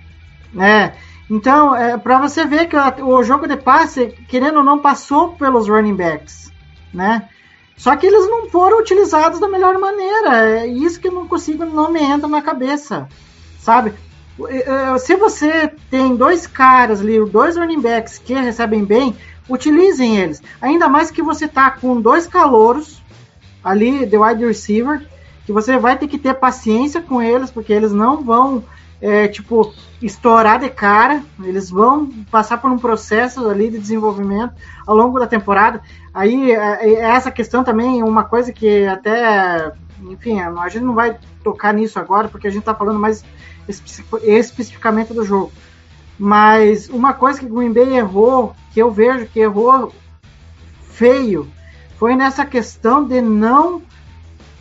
É, 0.59 0.91
então, 1.30 1.75
é, 1.75 1.97
para 1.97 2.19
você 2.19 2.45
ver 2.45 2.67
que 2.67 2.75
o 3.01 3.23
jogo 3.23 3.47
de 3.47 3.57
passe, 3.57 4.07
querendo 4.30 4.57
ou 4.57 4.63
não, 4.63 4.80
passou 4.80 5.34
pelos 5.34 5.67
running 5.67 5.95
backs, 5.95 6.51
né? 6.93 7.28
Só 7.75 7.95
que 7.95 8.07
eles 8.07 8.28
não 8.28 8.49
foram 8.49 8.80
utilizados 8.80 9.39
da 9.39 9.47
melhor 9.47 9.78
maneira. 9.78 10.61
É 10.61 10.67
isso 10.67 10.99
que 10.99 11.09
eu 11.09 11.11
não 11.11 11.28
consigo, 11.28 11.65
não 11.65 11.91
me 11.91 12.01
entra 12.01 12.28
na 12.28 12.41
cabeça, 12.41 13.07
sabe? 13.59 13.93
Se 14.99 15.15
você 15.15 15.71
tem 15.89 16.15
dois 16.15 16.47
caras 16.47 17.01
ali, 17.01 17.23
dois 17.25 17.57
running 17.57 17.82
backs 17.82 18.17
que 18.17 18.34
recebem 18.34 18.84
bem, 18.86 19.15
utilizem 19.49 20.17
eles. 20.17 20.41
Ainda 20.61 20.88
mais 20.88 21.11
que 21.11 21.21
você 21.21 21.47
tá 21.47 21.69
com 21.69 21.99
dois 22.01 22.25
calouros 22.25 23.01
ali 23.63 24.05
de 24.05 24.17
wide 24.17 24.45
receiver, 24.45 25.05
que 25.45 25.51
você 25.51 25.78
vai 25.78 25.97
ter 25.97 26.07
que 26.07 26.17
ter 26.17 26.36
paciência 26.36 27.01
com 27.01 27.21
eles, 27.21 27.51
porque 27.51 27.73
eles 27.73 27.91
não 27.91 28.23
vão 28.23 28.63
é, 29.01 29.27
tipo, 29.27 29.73
estourar 30.01 30.59
de 30.59 30.69
cara. 30.69 31.23
Eles 31.43 31.69
vão 31.69 32.07
passar 32.31 32.57
por 32.57 32.71
um 32.71 32.77
processo 32.77 33.47
ali 33.47 33.69
de 33.69 33.79
desenvolvimento 33.79 34.53
ao 34.85 34.95
longo 34.95 35.19
da 35.19 35.27
temporada. 35.27 35.81
Aí, 36.13 36.51
é, 36.51 36.85
é 36.85 37.01
essa 37.01 37.31
questão 37.31 37.63
também, 37.63 38.03
uma 38.03 38.23
coisa 38.23 38.51
que 38.51 38.85
até, 38.87 39.71
enfim, 40.01 40.39
a 40.39 40.69
gente 40.69 40.83
não 40.83 40.93
vai 40.93 41.17
tocar 41.43 41.73
nisso 41.73 41.99
agora, 41.99 42.27
porque 42.27 42.47
a 42.47 42.51
gente 42.51 42.61
está 42.61 42.73
falando 42.73 42.99
mais 42.99 43.23
especificamente 44.23 45.13
do 45.13 45.23
jogo. 45.23 45.51
Mas 46.17 46.89
uma 46.89 47.13
coisa 47.13 47.39
que 47.39 47.45
o 47.45 47.53
Green 47.53 47.71
Bay 47.71 47.97
errou, 47.97 48.55
que 48.73 48.81
eu 48.81 48.89
vejo 48.89 49.27
que 49.27 49.39
errou 49.39 49.93
feio, 50.89 51.47
foi 51.97 52.15
nessa 52.15 52.45
questão 52.45 53.05
de 53.05 53.21
não 53.21 53.81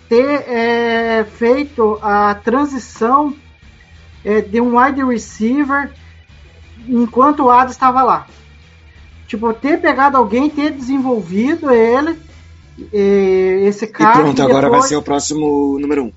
ter 0.09 0.45
é, 0.49 1.25
feito 1.25 1.99
a 2.03 2.35
transição 2.35 3.35
é, 4.27 4.41
de 4.41 4.61
um 4.61 4.77
wide 4.77 5.05
receiver 5.05 5.93
enquanto 6.89 7.45
o 7.45 7.51
Adams 7.51 7.71
estava 7.71 8.03
lá. 8.03 8.27
Tipo, 9.29 9.55
ter 9.55 9.81
pegado 9.81 10.17
alguém, 10.17 10.51
ter 10.51 10.73
desenvolvido 10.73 11.71
ele, 11.71 12.19
esse 12.93 13.87
cara. 13.87 14.19
E 14.19 14.23
pronto, 14.23 14.37
depois... 14.37 14.51
agora 14.51 14.71
vai 14.71 14.83
ser 14.83 14.97
o 14.97 15.03
próximo 15.03 15.79
número 15.79 16.05
um. 16.07 16.13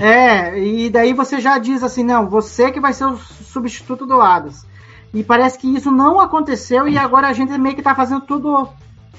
É, 0.00 0.58
e 0.58 0.90
daí 0.90 1.14
você 1.14 1.40
já 1.40 1.58
diz 1.58 1.82
assim, 1.82 2.02
não, 2.02 2.28
você 2.28 2.70
que 2.70 2.80
vai 2.80 2.92
ser 2.92 3.06
o 3.06 3.16
substituto 3.16 4.06
do 4.06 4.20
Adams. 4.20 4.66
E 5.14 5.22
parece 5.22 5.58
que 5.58 5.74
isso 5.74 5.90
não 5.90 6.20
aconteceu 6.20 6.86
e 6.88 6.98
agora 6.98 7.28
a 7.28 7.32
gente 7.32 7.56
meio 7.56 7.74
que 7.74 7.82
tá 7.82 7.94
fazendo 7.94 8.22
tudo 8.22 8.68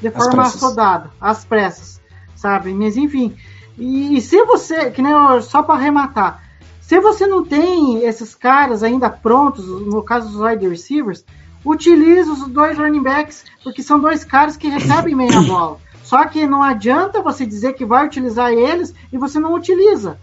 de 0.02 0.12
forma 0.12 0.44
assodada, 0.44 1.10
às 1.22 1.46
pressas, 1.46 2.02
sabe? 2.36 2.74
Mas 2.74 2.98
enfim. 2.98 3.36
E, 3.78 4.18
e 4.18 4.22
se 4.22 4.44
você, 4.44 4.92
que 4.92 5.02
nem 5.02 5.12
eu, 5.12 5.42
só 5.42 5.64
para 5.64 5.76
arrematar, 5.76 6.45
se 6.88 7.00
você 7.00 7.26
não 7.26 7.44
tem 7.44 8.04
esses 8.04 8.36
caras 8.36 8.84
ainda 8.84 9.10
prontos, 9.10 9.66
no 9.66 10.04
caso 10.04 10.30
dos 10.30 10.40
wide 10.40 10.68
receivers, 10.68 11.26
utilize 11.66 12.30
os 12.30 12.48
dois 12.48 12.78
running 12.78 13.02
backs, 13.02 13.44
porque 13.64 13.82
são 13.82 14.00
dois 14.00 14.24
caras 14.24 14.56
que 14.56 14.68
recebem 14.68 15.18
bem 15.18 15.34
a 15.34 15.42
bola. 15.50 15.78
Só 16.04 16.24
que 16.26 16.46
não 16.46 16.62
adianta 16.62 17.24
você 17.24 17.44
dizer 17.44 17.74
que 17.74 17.84
vai 17.84 18.06
utilizar 18.06 18.52
eles 18.54 18.94
e 19.12 19.18
você 19.18 19.40
não 19.40 19.56
utiliza. 19.56 20.20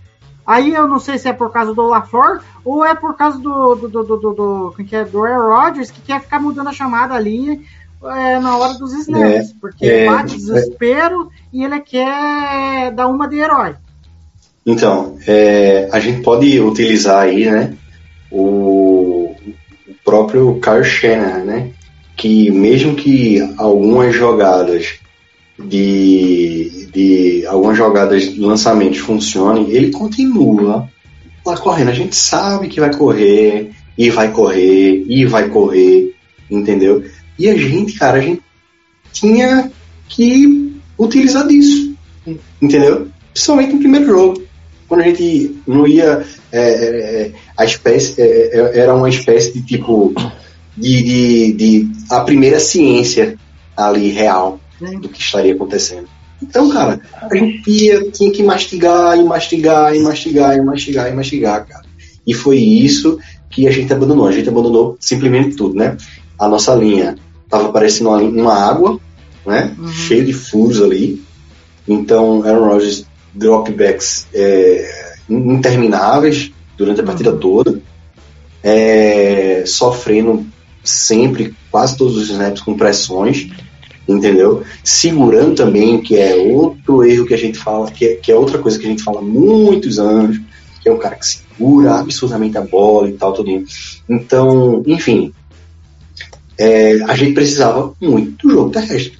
Aí 0.46 0.72
eu 0.72 0.86
não 0.86 1.00
sei 1.00 1.18
se 1.18 1.28
é 1.28 1.32
por 1.32 1.50
causa 1.50 1.74
do 1.74 1.82
LaFleur 1.82 2.40
ou 2.64 2.84
é 2.84 2.94
por 2.94 3.16
causa 3.16 3.38
do 3.40 3.74
do, 3.74 3.88
do, 3.88 4.04
do, 4.04 4.16
do, 4.16 4.32
do, 4.32 4.84
que 4.84 4.94
é, 4.94 5.04
do 5.04 5.24
Aaron 5.24 5.48
Rodgers 5.48 5.90
que 5.90 6.00
quer 6.00 6.20
ficar 6.20 6.38
mudando 6.38 6.68
a 6.68 6.72
chamada 6.72 7.14
ali 7.14 7.66
é, 8.04 8.38
na 8.38 8.56
hora 8.56 8.74
dos 8.74 8.92
snaps. 8.92 9.50
É, 9.50 9.54
porque 9.60 9.84
é, 9.84 10.06
bate 10.06 10.36
desespero 10.36 11.28
e 11.52 11.64
ele 11.64 11.80
quer 11.80 12.92
dar 12.92 13.08
uma 13.08 13.26
de 13.26 13.38
herói. 13.38 13.74
Então, 14.64 15.16
é, 15.26 15.88
a 15.92 15.98
gente 15.98 16.22
pode 16.22 16.60
utilizar 16.60 17.24
aí, 17.24 17.50
né, 17.50 17.74
o, 18.30 19.34
o 19.88 19.94
próprio 20.04 20.60
Kyle 20.60 20.84
Shanahan, 20.84 21.44
né, 21.44 21.70
que 22.16 22.50
mesmo 22.50 22.94
que 22.94 23.40
algumas 23.56 24.14
jogadas 24.14 24.94
de, 25.58 26.88
de 26.92 27.44
algumas 27.46 27.76
jogadas 27.76 28.32
de 28.32 28.40
lançamento 28.40 29.00
funcionem, 29.00 29.70
ele 29.70 29.90
continua 29.90 30.88
lá 31.44 31.56
correndo. 31.56 31.90
A 31.90 31.94
gente 31.94 32.14
sabe 32.14 32.68
que 32.68 32.80
vai 32.80 32.94
correr, 32.94 33.72
e 33.98 34.10
vai 34.10 34.30
correr, 34.30 35.04
e 35.08 35.24
vai 35.24 35.48
correr, 35.48 36.14
entendeu? 36.50 37.04
E 37.38 37.48
a 37.48 37.56
gente, 37.56 37.98
cara, 37.98 38.18
a 38.18 38.20
gente 38.20 38.42
tinha 39.12 39.70
que 40.08 40.72
utilizar 40.96 41.46
disso, 41.46 41.94
entendeu? 42.60 43.08
Principalmente 43.32 43.72
no 43.72 43.78
primeiro 43.80 44.06
jogo 44.06 44.42
quando 44.93 45.01
a 45.01 45.05
gente 45.05 45.57
não 45.66 45.86
ia. 45.86 46.22
É, 46.53 46.61
é, 46.61 47.22
é 47.22 47.32
a 47.57 47.64
espécie 47.64 48.20
é, 48.20 48.51
é, 48.53 48.78
era 48.80 48.95
uma 48.95 49.09
espécie 49.09 49.51
de 49.51 49.62
tipo. 49.62 50.12
De, 50.76 51.03
de, 51.03 51.53
de, 51.53 51.93
a 52.11 52.20
primeira 52.20 52.59
ciência 52.59 53.36
ali 53.76 54.09
real 54.09 54.59
do 55.01 55.09
que 55.09 55.20
estaria 55.20 55.55
acontecendo. 55.55 56.09
Então, 56.43 56.70
cara, 56.70 56.99
a 57.30 57.34
gente 57.34 57.70
ia, 57.70 58.11
tinha 58.11 58.30
que 58.30 58.43
mastigar 58.43 59.18
e 59.18 59.22
mastigar 59.22 59.95
e 59.95 60.01
mastigar 60.01 60.57
e 60.57 60.62
mastigar 60.62 61.11
e 61.11 61.14
mastigar, 61.14 61.66
cara. 61.66 61.84
E 62.26 62.32
foi 62.32 62.59
isso 62.59 63.18
que 63.51 63.68
a 63.68 63.70
gente 63.70 63.93
abandonou. 63.93 64.26
A 64.26 64.32
gente 64.32 64.49
abandonou 64.49 64.97
simplesmente 64.99 65.57
tudo, 65.57 65.74
né? 65.74 65.97
A 66.38 66.49
nossa 66.49 66.74
linha 66.74 67.16
tava 67.51 67.70
parecendo 67.70 68.11
uma, 68.11 68.18
uma 68.18 68.55
água, 68.55 68.99
né? 69.47 69.74
Uhum. 69.78 69.88
Cheio 69.88 70.24
de 70.24 70.32
furos 70.32 70.82
ali. 70.82 71.22
Então, 71.86 72.43
Aaron 72.45 72.66
Rodgers 72.66 73.07
dropbacks 73.35 74.26
é, 74.35 75.14
intermináveis 75.28 76.53
durante 76.76 77.01
a 77.01 77.05
partida 77.05 77.33
uhum. 77.33 77.39
toda, 77.39 77.80
é, 78.62 79.64
sofrendo 79.66 80.47
sempre, 80.85 81.55
quase 81.70 81.97
todos 81.97 82.16
os 82.16 82.28
snaps 82.28 82.62
com 82.62 82.76
pressões, 82.76 83.49
entendeu? 84.09 84.62
Segurando 84.83 85.55
também, 85.55 86.01
que 86.01 86.16
é 86.16 86.35
outro 86.35 87.05
erro 87.05 87.26
que 87.26 87.35
a 87.35 87.39
gente 87.39 87.59
fala, 87.59 87.91
que 87.91 88.05
é, 88.05 88.14
que 88.16 88.33
é 88.33 88.37
outra 88.37 88.59
coisa 88.59 88.78
que 88.78 88.87
a 88.87 88.91
gente 88.91 89.03
fala 89.03 89.20
há 89.20 89.22
muitos 89.22 89.99
anos, 89.99 90.41
que 90.83 90.89
é 90.89 90.93
um 90.93 90.99
cara 90.99 91.14
que 91.14 91.26
segura 91.26 92.01
absurdamente 92.01 92.59
a 92.59 92.62
bola 92.62 93.09
e 93.09 93.12
tal, 93.12 93.33
tudo. 93.33 93.64
Então, 94.09 94.83
enfim, 94.87 95.33
é, 96.59 97.01
a 97.05 97.14
gente 97.14 97.35
precisava 97.35 97.95
muito 98.01 98.49
do 98.49 98.55
jogo 98.55 98.70
terrestre. 98.70 99.18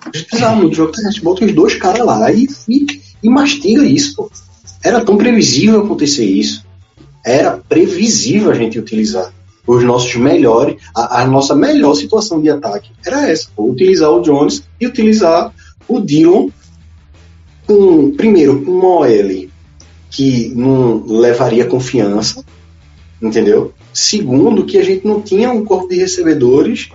A 0.00 0.16
gente 0.16 0.26
precisava 0.26 0.56
muito 0.56 0.70
do 0.70 0.76
jogo 0.76 0.92
terrestre. 0.92 1.22
Bota 1.22 1.44
os 1.44 1.54
dois 1.54 1.74
caras 1.76 2.04
lá 2.04 2.32
e, 2.32 2.48
e 2.68 3.01
e 3.22 3.28
mastiga 3.28 3.84
isso, 3.84 4.16
pô. 4.16 4.30
Era 4.82 5.04
tão 5.04 5.16
previsível 5.16 5.80
acontecer 5.80 6.24
isso. 6.24 6.64
Era 7.24 7.56
previsível 7.56 8.50
a 8.50 8.54
gente 8.54 8.78
utilizar 8.78 9.32
os 9.66 9.84
nossos 9.84 10.16
melhores, 10.16 10.76
a, 10.94 11.22
a 11.22 11.26
nossa 11.26 11.54
melhor 11.54 11.94
situação 11.94 12.40
de 12.40 12.50
ataque 12.50 12.90
era 13.06 13.30
essa, 13.30 13.48
pô, 13.54 13.70
utilizar 13.70 14.10
o 14.10 14.20
Jones 14.20 14.64
e 14.80 14.86
utilizar 14.86 15.54
o 15.86 16.00
Dillon 16.00 16.48
com, 17.66 18.10
primeiro, 18.10 18.64
com 18.64 18.72
uma 18.72 18.88
OL 18.88 19.48
que 20.10 20.52
não 20.54 21.04
levaria 21.06 21.64
confiança, 21.64 22.44
entendeu? 23.20 23.72
Segundo, 23.94 24.64
que 24.64 24.78
a 24.78 24.82
gente 24.82 25.06
não 25.06 25.22
tinha 25.22 25.50
um 25.50 25.64
corpo 25.64 25.88
de 25.88 25.96
recebedores 25.96 26.90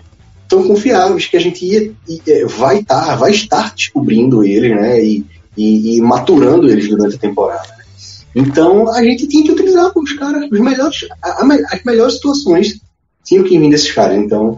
tão 0.48 0.68
confiáveis 0.68 1.26
que 1.26 1.38
a 1.38 1.40
gente 1.40 1.66
ia, 1.66 1.92
ia 2.08 2.48
vai 2.48 2.80
estar, 2.80 3.06
tá, 3.06 3.16
vai 3.16 3.32
estar 3.32 3.74
descobrindo 3.74 4.44
ele, 4.44 4.76
né? 4.76 5.04
E, 5.04 5.26
e, 5.58 5.98
e 5.98 6.02
maturando 6.02 6.70
eles 6.70 6.88
durante 6.88 7.16
a 7.16 7.20
temporada. 7.20 7.76
Então 8.36 8.94
a 8.94 9.04
gente 9.04 9.28
tinha 9.28 9.44
que 9.44 9.52
utilizar 9.52 9.92
os 9.96 10.14
caras, 10.14 10.48
os 10.52 10.60
melhores, 10.60 11.00
a- 11.22 11.44
a 11.44 11.76
as 11.76 11.84
melhores 11.84 12.14
situações 12.16 12.80
tinham 13.26 13.44
que 13.44 13.58
vir 13.58 13.70
desses 13.70 13.92
caras. 13.92 14.18
Então, 14.18 14.58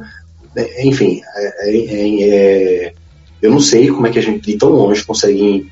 é, 0.55 0.85
enfim, 0.85 1.21
é- 1.35 1.69
é- 1.69 2.21
é- 2.23 2.93
eu 3.41 3.51
não 3.51 3.59
sei 3.59 3.87
como 3.87 4.05
é 4.07 4.11
que 4.11 4.19
a 4.19 4.21
gente 4.21 4.45
de 4.51 4.57
tão 4.57 4.69
longe 4.69 5.03
consegue 5.05 5.65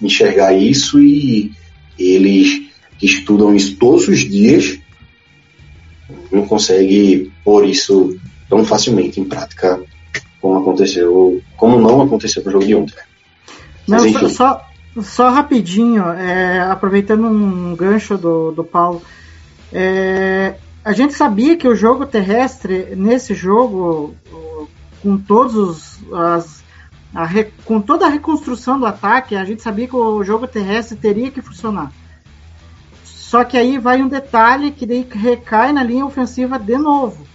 enxergar 0.00 0.52
isso 0.52 1.00
e 1.00 1.52
eles 1.98 2.62
que 2.98 3.06
estudam 3.06 3.54
isso 3.54 3.76
todos 3.76 4.08
os 4.08 4.20
dias 4.20 4.78
não 6.30 6.46
conseguem 6.46 7.30
pôr 7.44 7.66
isso 7.66 8.16
tão 8.48 8.64
facilmente 8.64 9.20
em 9.20 9.24
prática 9.24 9.80
como 10.40 10.58
aconteceu, 10.58 11.40
como 11.56 11.78
não 11.80 12.02
aconteceu 12.02 12.42
no 12.44 12.50
jogo 12.50 12.66
de 12.66 12.74
ontem. 12.74 12.94
Mas 13.90 14.12
Não, 14.12 14.20
só, 14.20 14.28
só, 14.28 14.66
só 15.02 15.30
rapidinho, 15.30 16.04
é, 16.12 16.60
aproveitando 16.60 17.26
um 17.26 17.74
gancho 17.74 18.16
do, 18.16 18.52
do 18.52 18.64
Paulo. 18.64 19.02
é, 19.72 20.54
a 20.84 20.92
gente 20.92 21.12
sabia 21.12 21.56
que 21.56 21.68
o 21.68 21.74
jogo 21.74 22.06
terrestre, 22.06 22.94
nesse 22.96 23.34
jogo, 23.34 24.14
com 25.02 25.18
todos 25.18 25.54
os. 25.54 26.12
As, 26.12 26.60
a 27.12 27.26
com 27.64 27.80
toda 27.80 28.06
a 28.06 28.08
reconstrução 28.08 28.78
do 28.78 28.86
ataque, 28.86 29.34
a 29.34 29.44
gente 29.44 29.62
sabia 29.62 29.88
que 29.88 29.96
o 29.96 30.22
jogo 30.22 30.46
terrestre 30.46 30.96
teria 30.96 31.30
que 31.30 31.42
funcionar. 31.42 31.92
Só 33.04 33.44
que 33.44 33.56
aí 33.56 33.78
vai 33.78 34.00
um 34.00 34.08
detalhe 34.08 34.70
que 34.70 34.86
daí 34.86 35.06
recai 35.10 35.72
na 35.72 35.82
linha 35.82 36.06
ofensiva 36.06 36.58
de 36.58 36.78
novo. 36.78 37.26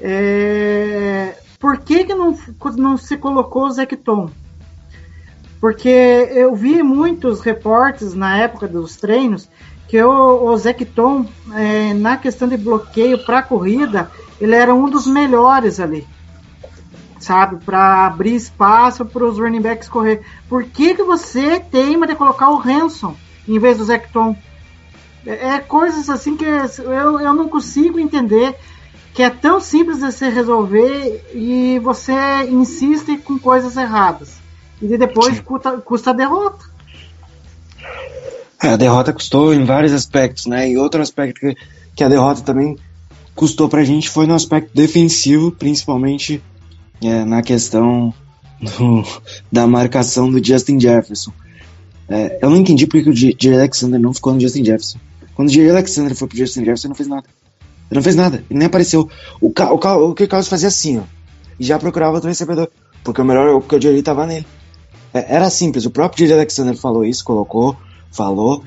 É, 0.00 1.38
por 1.58 1.78
que, 1.78 2.04
que 2.04 2.14
não, 2.14 2.36
não 2.76 2.96
se 2.96 3.16
colocou 3.16 3.66
o 3.66 3.70
Zecton? 3.70 4.30
Porque 5.60 5.88
eu 5.88 6.54
vi 6.54 6.82
muitos 6.82 7.40
reportes 7.40 8.14
na 8.14 8.36
época 8.36 8.68
dos 8.68 8.96
treinos 8.96 9.48
que 9.88 10.02
o, 10.02 10.44
o 10.44 10.56
Zecton, 10.56 11.26
é, 11.54 11.94
na 11.94 12.16
questão 12.16 12.48
de 12.48 12.56
bloqueio 12.56 13.24
para 13.24 13.42
corrida, 13.42 14.10
ele 14.40 14.54
era 14.54 14.74
um 14.74 14.88
dos 14.88 15.06
melhores 15.06 15.80
ali. 15.80 16.06
Sabe? 17.18 17.64
Para 17.64 18.06
abrir 18.06 18.34
espaço 18.34 19.04
para 19.04 19.24
os 19.24 19.38
running 19.38 19.60
backs 19.60 19.88
correr. 19.88 20.22
Por 20.48 20.64
que, 20.64 20.94
que 20.94 21.02
você 21.02 21.60
teima 21.60 22.06
de 22.06 22.14
colocar 22.14 22.50
o 22.50 22.60
Hanson 22.60 23.16
em 23.48 23.58
vez 23.58 23.78
do 23.78 23.84
Zecton? 23.84 24.36
É, 25.24 25.54
é 25.54 25.58
coisas 25.60 26.10
assim 26.10 26.36
que 26.36 26.44
eu, 26.44 27.20
eu 27.20 27.34
não 27.34 27.48
consigo 27.48 27.98
entender 27.98 28.54
que 29.14 29.22
é 29.22 29.30
tão 29.30 29.60
simples 29.60 30.00
de 30.00 30.12
se 30.12 30.28
resolver 30.28 31.24
e 31.32 31.78
você 31.78 32.12
insiste 32.50 33.16
com 33.16 33.38
coisas 33.38 33.76
erradas. 33.76 34.45
E 34.80 34.96
depois 34.98 35.40
custa, 35.40 35.72
custa 35.78 36.10
a 36.10 36.12
derrota. 36.12 36.64
É, 38.62 38.68
a 38.68 38.76
derrota 38.76 39.12
custou 39.12 39.52
em 39.54 39.64
vários 39.64 39.92
aspectos, 39.92 40.46
né? 40.46 40.70
E 40.70 40.76
outro 40.76 41.00
aspecto 41.02 41.40
que, 41.40 41.54
que 41.94 42.04
a 42.04 42.08
derrota 42.08 42.40
também 42.42 42.76
custou 43.34 43.68
pra 43.68 43.84
gente 43.84 44.08
foi 44.08 44.26
no 44.26 44.34
aspecto 44.34 44.70
defensivo, 44.74 45.50
principalmente 45.52 46.42
é, 47.02 47.24
na 47.24 47.42
questão 47.42 48.12
do- 48.60 49.04
da 49.52 49.66
marcação 49.66 50.30
do 50.30 50.42
Justin 50.44 50.80
Jefferson. 50.80 51.32
É, 52.08 52.38
eu 52.40 52.48
não 52.50 52.56
entendi 52.56 52.86
porque 52.86 53.02
que 53.02 53.10
o 53.10 53.14
J- 53.14 53.34
J. 53.38 53.54
Alexander 53.54 54.00
não 54.00 54.14
ficou 54.14 54.32
no 54.32 54.40
Justin 54.40 54.64
Jefferson. 54.64 54.98
Quando 55.34 55.48
o 55.48 55.52
J. 55.52 55.68
Alexander 55.70 56.14
foi 56.14 56.28
pro 56.28 56.36
Justin 56.38 56.60
Jefferson, 56.60 56.86
ele 56.88 56.90
não 56.90 56.96
fez 56.96 57.08
nada. 57.08 57.24
Ele 57.90 57.98
não 57.98 58.02
fez 58.02 58.16
nada, 58.16 58.36
ele 58.48 58.58
nem 58.58 58.66
apareceu. 58.66 59.08
O, 59.40 59.50
Ca- 59.50 59.72
o, 59.72 59.78
Ca- 59.78 59.96
o 59.96 60.14
que 60.14 60.24
o 60.24 60.28
Carlos 60.28 60.48
fazia 60.48 60.68
assim, 60.68 60.98
ó. 60.98 61.02
E 61.60 61.64
já 61.64 61.78
procurava 61.78 62.14
outro 62.14 62.28
recebedor. 62.28 62.68
Porque 63.04 63.20
o 63.20 63.24
melhor, 63.24 63.60
porque 63.60 63.76
o 63.76 63.80
Jerry 63.80 64.02
tava 64.02 64.26
nele. 64.26 64.46
É, 65.16 65.34
Era 65.34 65.48
simples, 65.48 65.86
o 65.86 65.90
próprio 65.90 66.26
J. 66.26 66.34
Alexander 66.34 66.76
falou 66.76 67.04
isso, 67.04 67.24
colocou, 67.24 67.76
falou 68.10 68.62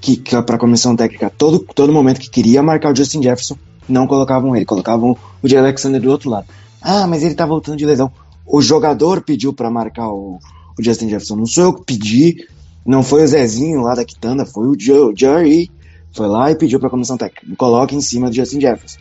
que, 0.00 0.16
que 0.16 0.42
para 0.42 0.56
a 0.56 0.58
comissão 0.58 0.94
técnica, 0.94 1.30
todo, 1.30 1.60
todo 1.60 1.92
momento 1.92 2.20
que 2.20 2.28
queria 2.28 2.62
marcar 2.62 2.92
o 2.92 2.96
Justin 2.96 3.22
Jefferson, 3.22 3.56
não 3.88 4.06
colocavam 4.06 4.54
ele, 4.54 4.64
colocavam 4.64 5.16
o 5.42 5.48
J. 5.48 5.58
Alexander 5.58 6.00
do 6.00 6.10
outro 6.10 6.28
lado. 6.28 6.46
Ah, 6.80 7.06
mas 7.06 7.22
ele 7.22 7.34
tá 7.34 7.46
voltando 7.46 7.78
de 7.78 7.86
lesão. 7.86 8.12
O 8.46 8.60
jogador 8.60 9.22
pediu 9.22 9.52
para 9.52 9.70
marcar 9.70 10.10
o, 10.10 10.38
o 10.78 10.82
Justin 10.82 11.08
Jefferson, 11.08 11.36
não 11.36 11.46
sou 11.46 11.64
eu 11.64 11.72
que 11.74 11.84
pedi, 11.84 12.46
não 12.84 13.02
foi 13.02 13.24
o 13.24 13.26
Zezinho 13.26 13.80
lá 13.80 13.94
da 13.94 14.04
Quitanda, 14.04 14.44
foi 14.44 14.66
o 14.66 14.76
Joe, 14.78 15.14
Jerry. 15.16 15.70
Foi 16.12 16.28
lá 16.28 16.50
e 16.50 16.54
pediu 16.54 16.78
para 16.78 16.86
a 16.86 16.90
comissão 16.90 17.16
técnica, 17.16 17.56
coloca 17.56 17.92
em 17.92 18.00
cima 18.00 18.28
do 18.28 18.36
Justin 18.36 18.60
Jefferson. 18.60 18.98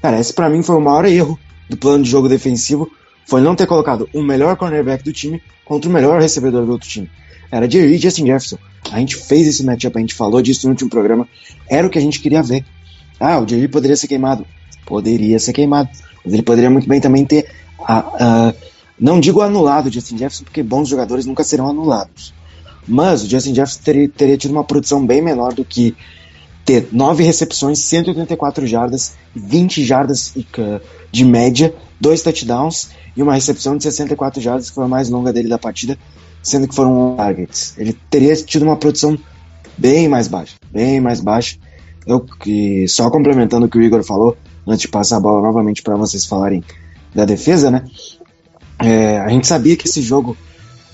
Cara, 0.00 0.18
esse 0.18 0.32
pra 0.32 0.48
mim 0.48 0.62
foi 0.62 0.76
o 0.76 0.80
maior 0.80 1.04
erro 1.04 1.38
do 1.68 1.76
plano 1.76 2.02
de 2.02 2.08
jogo 2.08 2.26
defensivo, 2.26 2.90
foi 3.26 3.42
não 3.42 3.54
ter 3.54 3.66
colocado 3.66 4.08
o 4.14 4.22
melhor 4.22 4.56
cornerback 4.56 5.04
do 5.04 5.12
time 5.12 5.42
contra 5.68 5.88
o 5.88 5.92
melhor 5.92 6.20
recebedor 6.20 6.64
do 6.64 6.72
outro 6.72 6.88
time. 6.88 7.10
Era 7.52 7.70
Jerry 7.70 7.94
e 7.94 7.98
Justin 7.98 8.26
Jefferson. 8.26 8.58
A 8.90 8.98
gente 8.98 9.16
fez 9.16 9.46
esse 9.46 9.62
matchup, 9.62 9.96
a 9.96 10.00
gente 10.00 10.14
falou 10.14 10.40
disso 10.40 10.66
no 10.66 10.72
último 10.72 10.88
programa. 10.88 11.28
Era 11.68 11.86
o 11.86 11.90
que 11.90 11.98
a 11.98 12.02
gente 12.02 12.20
queria 12.20 12.42
ver. 12.42 12.64
Ah, 13.20 13.38
o 13.38 13.46
Jerry 13.46 13.68
poderia 13.68 13.96
ser 13.96 14.08
queimado. 14.08 14.46
Poderia 14.86 15.38
ser 15.38 15.52
queimado. 15.52 15.90
Mas 16.24 16.32
ele 16.32 16.42
poderia 16.42 16.70
muito 16.70 16.88
bem 16.88 17.00
também 17.00 17.24
ter. 17.24 17.50
ah, 17.86 18.04
ah, 18.18 18.54
não 18.98 19.20
digo 19.20 19.40
anulado 19.42 19.86
o 19.86 19.92
Justin 19.92 20.18
Jefferson, 20.18 20.44
porque 20.44 20.62
bons 20.62 20.88
jogadores 20.88 21.24
nunca 21.24 21.44
serão 21.44 21.68
anulados. 21.68 22.34
Mas 22.86 23.22
o 23.22 23.28
Justin 23.28 23.54
Jefferson 23.54 23.80
teria, 23.84 24.08
teria 24.08 24.36
tido 24.36 24.50
uma 24.50 24.64
produção 24.64 25.06
bem 25.06 25.22
menor 25.22 25.52
do 25.52 25.64
que 25.64 25.94
ter 26.68 26.86
9 26.92 27.24
recepções, 27.24 27.78
184 27.78 28.66
jardas, 28.66 29.14
20 29.34 29.82
jardas 29.86 30.34
de 31.10 31.24
média, 31.24 31.74
dois 31.98 32.20
touchdowns 32.20 32.90
e 33.16 33.22
uma 33.22 33.32
recepção 33.32 33.74
de 33.74 33.84
64 33.84 34.38
jardas, 34.38 34.68
que 34.68 34.74
foi 34.74 34.84
a 34.84 34.88
mais 34.88 35.08
longa 35.08 35.32
dele 35.32 35.48
da 35.48 35.58
partida, 35.58 35.98
sendo 36.42 36.68
que 36.68 36.74
foram 36.74 37.16
targets. 37.16 37.72
Ele 37.78 37.96
teria 38.10 38.36
tido 38.36 38.64
uma 38.64 38.76
produção 38.76 39.18
bem 39.78 40.08
mais 40.08 40.28
baixa, 40.28 40.56
bem 40.70 41.00
mais 41.00 41.20
baixa. 41.20 41.56
Eu 42.06 42.20
que 42.20 42.86
só 42.86 43.10
complementando 43.10 43.64
o 43.64 43.68
que 43.70 43.78
o 43.78 43.82
Igor 43.82 44.04
falou, 44.04 44.36
antes 44.66 44.82
de 44.82 44.88
passar 44.88 45.16
a 45.16 45.20
bola 45.20 45.40
novamente 45.40 45.80
para 45.80 45.96
vocês 45.96 46.26
falarem 46.26 46.62
da 47.14 47.24
defesa, 47.24 47.70
né? 47.70 47.86
É, 48.78 49.18
a 49.20 49.30
gente 49.30 49.46
sabia 49.46 49.74
que 49.74 49.88
esse 49.88 50.02
jogo, 50.02 50.36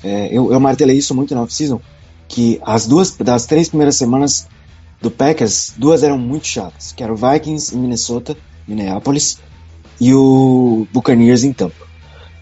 é, 0.05 0.29
eu, 0.29 0.53
eu 0.53 0.61
martelei 0.61 0.99
isso 0.99 1.17
muito 1.17 1.35
na 1.35 1.43
off-season, 1.43 1.81
que 2.29 2.61
as 2.65 2.87
duas 2.87 3.11
das 3.17 3.45
três 3.45 3.69
primeiras 3.69 3.97
semanas 3.97 4.47
do 5.01 5.11
Packers, 5.11 5.73
duas 5.77 6.03
eram 6.03 6.19
muito 6.19 6.47
chatas, 6.47 6.93
que 6.93 7.03
era 7.03 7.13
o 7.13 7.17
Vikings 7.17 7.75
em 7.75 7.79
Minnesota, 7.79 8.37
Minneapolis, 8.67 9.39
e 10.01 10.15
o 10.15 10.87
Buccaneers 10.93 11.45
em 11.45 11.53
Tampa. 11.53 11.85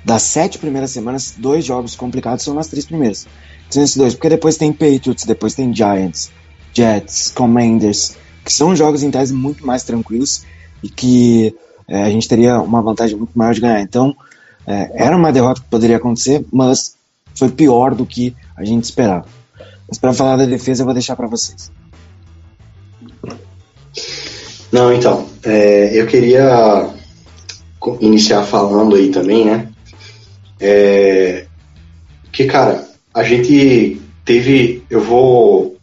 Das 0.04 0.22
sete 0.22 0.58
primeiras 0.58 0.90
semanas, 0.90 1.34
dois 1.36 1.64
jogos 1.64 1.94
complicados 1.94 2.44
são 2.44 2.54
nas 2.54 2.68
três 2.68 2.84
primeiras. 2.86 3.26
Esses 3.68 3.96
dois, 3.96 4.14
porque 4.14 4.28
depois 4.28 4.56
tem 4.56 4.72
Patriots, 4.72 5.24
depois 5.24 5.54
tem 5.54 5.74
Giants, 5.74 6.30
Jets, 6.74 7.30
Commanders, 7.30 8.16
que 8.44 8.52
são 8.52 8.74
jogos 8.74 9.02
em 9.02 9.10
tese 9.10 9.32
muito 9.32 9.66
mais 9.66 9.82
tranquilos 9.84 10.44
e 10.82 10.88
que 10.88 11.54
é, 11.88 12.02
a 12.02 12.10
gente 12.10 12.28
teria 12.28 12.60
uma 12.60 12.82
vantagem 12.82 13.16
muito 13.16 13.36
maior 13.36 13.54
de 13.54 13.60
ganhar. 13.60 13.80
Então, 13.80 14.14
é, 14.66 15.04
era 15.06 15.16
uma 15.16 15.32
derrota 15.32 15.60
que 15.60 15.68
poderia 15.68 15.96
acontecer, 15.96 16.44
mas 16.52 16.96
foi 17.34 17.50
pior 17.50 17.94
do 17.94 18.04
que 18.04 18.34
a 18.56 18.64
gente 18.64 18.84
esperava. 18.84 19.26
Mas 19.88 19.98
para 19.98 20.12
falar 20.12 20.36
da 20.36 20.46
defesa, 20.46 20.82
eu 20.82 20.86
vou 20.86 20.94
deixar 20.94 21.16
para 21.16 21.26
vocês. 21.26 21.70
Não, 24.70 24.92
então, 24.92 25.28
é, 25.42 25.90
eu 25.98 26.06
queria 26.06 26.88
iniciar 28.00 28.42
falando 28.44 28.96
aí 28.96 29.10
também, 29.10 29.44
né? 29.44 29.68
É, 30.60 31.46
que, 32.30 32.44
cara, 32.44 32.86
a 33.12 33.22
gente 33.22 34.00
teve. 34.24 34.82
Eu 34.88 35.00
vou. 35.00 35.76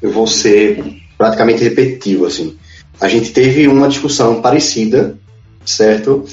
Eu 0.00 0.10
vou 0.10 0.26
ser 0.26 1.02
praticamente 1.18 1.62
repetitivo, 1.62 2.26
assim. 2.26 2.56
A 3.00 3.08
gente 3.08 3.32
teve 3.32 3.68
uma 3.68 3.88
discussão 3.88 4.40
parecida, 4.40 5.18
certo? 5.64 6.24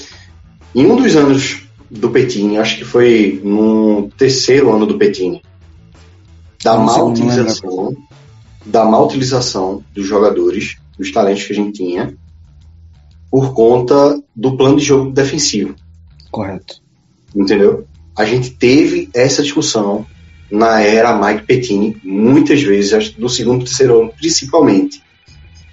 Em 0.73 0.85
um 0.85 0.95
dos 0.95 1.15
anos 1.15 1.67
do 1.89 2.09
Petini, 2.09 2.57
acho 2.57 2.77
que 2.77 2.85
foi 2.85 3.41
no 3.43 4.09
terceiro 4.17 4.73
ano 4.73 4.85
do 4.85 4.97
Petini, 4.97 5.41
da 6.63 6.75
Não 6.75 6.85
má 6.85 7.03
utilização, 7.03 7.95
da 8.65 8.85
má 8.85 8.99
utilização 8.99 9.83
dos 9.93 10.05
jogadores, 10.05 10.77
dos 10.97 11.11
talentos 11.11 11.43
que 11.43 11.53
a 11.53 11.55
gente 11.55 11.73
tinha, 11.73 12.15
por 13.29 13.53
conta 13.53 14.21
do 14.35 14.55
plano 14.55 14.77
de 14.77 14.85
jogo 14.85 15.11
defensivo 15.11 15.75
Correto. 16.31 16.81
entendeu? 17.35 17.85
A 18.15 18.25
gente 18.25 18.51
teve 18.51 19.09
essa 19.13 19.43
discussão 19.43 20.05
na 20.49 20.81
era 20.81 21.17
Mike 21.17 21.45
Pettini 21.45 21.97
muitas 22.03 22.61
vezes, 22.61 23.09
do 23.11 23.29
segundo 23.29 23.61
e 23.61 23.65
terceiro 23.65 24.01
ano, 24.01 24.13
principalmente, 24.17 25.01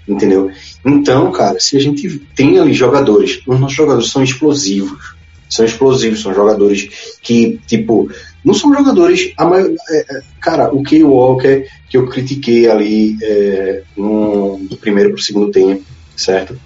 entendeu? 0.07 0.51
Então, 0.85 1.31
cara, 1.33 1.59
se 1.61 1.77
a 1.77 1.81
gente 1.81 2.19
tem 2.35 2.59
ali 2.59 2.75
jogadores, 2.75 3.41
os 3.47 3.61
nossos 3.61 3.77
jogadores 3.77 4.11
são 4.11 4.23
explosivos, 4.23 5.15
são 5.49 5.65
explosivos, 5.65 6.21
são 6.21 6.35
jogadores 6.35 7.19
que, 7.23 7.61
tipo, 7.67 8.11
não 8.45 8.53
são 8.53 8.73
jogadores, 8.75 9.33
a 9.37 9.45
maior, 9.47 9.71
é, 9.91 9.99
é, 9.99 10.21
cara, 10.41 10.73
o 10.75 10.83
Key 10.83 11.03
Walker, 11.03 11.67
que 11.89 11.97
eu 11.97 12.07
critiquei 12.07 12.69
ali 12.69 13.17
é, 13.23 13.83
no, 13.97 14.59
do 14.69 14.77
primeiro 14.77 15.13
pro 15.13 15.23
segundo 15.23 15.51
tempo, 15.51 15.83
certo? 16.17 16.59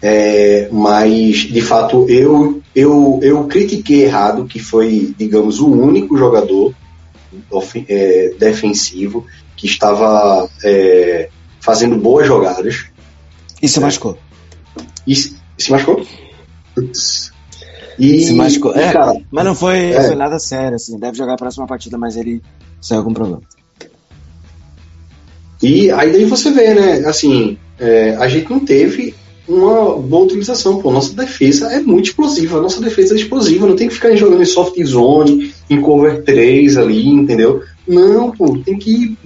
É, 0.00 0.68
mas 0.70 1.38
de 1.38 1.60
fato 1.62 2.06
eu, 2.08 2.62
eu, 2.74 3.18
eu 3.22 3.44
critiquei 3.46 4.04
errado, 4.04 4.44
que 4.44 4.58
foi, 4.58 5.14
digamos, 5.18 5.60
o 5.60 5.68
único 5.68 6.16
jogador 6.16 6.74
ofen- 7.50 7.86
é, 7.88 8.34
defensivo 8.38 9.26
que 9.56 9.66
estava 9.66 10.48
é, 10.62 11.30
fazendo 11.60 11.96
boas 11.96 12.26
jogadas. 12.26 12.86
E 13.62 13.68
se 13.68 13.80
machucou. 13.80 14.18
E 15.06 15.16
se, 15.16 15.36
se 15.58 15.70
machucou? 15.70 16.06
E, 17.98 18.22
Se 18.24 18.32
machucou. 18.32 18.74
É, 18.74 18.92
cara, 18.92 19.14
mas 19.30 19.44
não 19.44 19.54
foi, 19.54 19.92
É. 19.92 20.02
foi 20.02 20.16
nada 20.16 20.38
sério, 20.38 20.76
assim. 20.76 20.98
Deve 20.98 21.16
jogar 21.16 21.34
a 21.34 21.38
próxima 21.38 21.66
partida, 21.66 21.96
mas 21.96 22.16
ele 22.16 22.42
saiu 22.80 23.04
com 23.04 23.12
problema. 23.14 23.42
E 25.62 25.90
aí 25.90 26.12
daí 26.12 26.24
você 26.24 26.50
vê, 26.50 26.74
né? 26.74 27.06
Assim, 27.06 27.56
é, 27.78 28.16
a 28.16 28.28
gente 28.28 28.50
não 28.50 28.60
teve 28.60 29.14
uma 29.48 29.96
boa 29.96 30.24
utilização. 30.24 30.80
Pô, 30.80 30.90
nossa 30.90 31.14
defesa 31.14 31.72
é 31.72 31.80
muito 31.80 32.06
explosiva. 32.06 32.60
Nossa 32.60 32.80
defesa 32.80 33.14
é 33.14 33.18
explosiva. 33.18 33.66
Não 33.66 33.76
tem 33.76 33.88
que 33.88 33.94
ficar 33.94 34.14
jogando 34.16 34.42
em 34.42 34.46
soft 34.46 34.82
zone, 34.84 35.54
em 35.70 35.80
cover 35.80 36.22
3 36.24 36.76
ali, 36.76 37.08
entendeu? 37.08 37.62
Não, 37.86 38.30
pô, 38.30 38.58
tem 38.58 38.78
que 38.78 39.16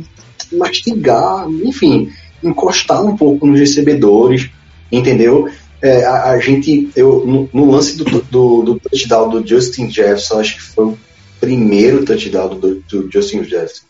mastigar, 0.52 1.48
enfim, 1.50 2.10
encostar 2.42 3.04
um 3.04 3.16
pouco 3.16 3.46
nos 3.46 3.58
recebedores, 3.58 4.50
entendeu? 4.90 5.48
É, 5.80 6.04
a, 6.04 6.30
a 6.30 6.40
gente, 6.40 6.90
eu, 6.96 7.24
no, 7.24 7.48
no 7.52 7.70
lance 7.70 7.96
do, 7.96 8.04
do, 8.04 8.62
do 8.62 8.80
touchdown 8.80 9.30
do 9.30 9.46
Justin 9.46 9.90
Jefferson, 9.90 10.40
acho 10.40 10.56
que 10.56 10.62
foi 10.62 10.84
o 10.86 10.98
primeiro 11.40 12.04
touchdown 12.04 12.58
do, 12.58 12.82
do 12.88 13.10
Justin 13.10 13.44
Jefferson 13.44 13.88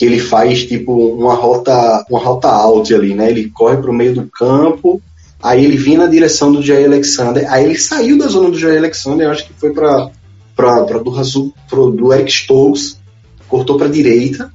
que 0.00 0.04
ele 0.06 0.18
faz 0.18 0.64
tipo 0.64 0.92
uma 1.14 1.34
rota 1.34 2.04
uma 2.08 2.20
rota 2.20 2.48
out 2.48 2.94
ali, 2.94 3.14
né? 3.14 3.28
Ele 3.28 3.50
corre 3.50 3.76
para 3.76 3.90
o 3.90 3.94
meio 3.94 4.14
do 4.14 4.26
campo, 4.26 5.02
aí 5.42 5.62
ele 5.62 5.76
vinha 5.76 5.98
na 5.98 6.06
direção 6.06 6.50
do 6.50 6.62
Jair 6.62 6.86
Alexander, 6.86 7.50
aí 7.52 7.64
ele 7.64 7.76
saiu 7.78 8.16
da 8.16 8.26
zona 8.26 8.50
do 8.50 8.58
Jair 8.58 8.78
Alexander, 8.78 9.28
acho 9.28 9.46
que 9.46 9.52
foi 9.52 9.74
para 9.74 10.10
do 10.56 11.54
pro, 11.68 11.90
do 11.90 12.14
Eric 12.14 12.32
Stokes, 12.32 12.98
cortou 13.46 13.76
para 13.76 13.88
direita. 13.88 14.50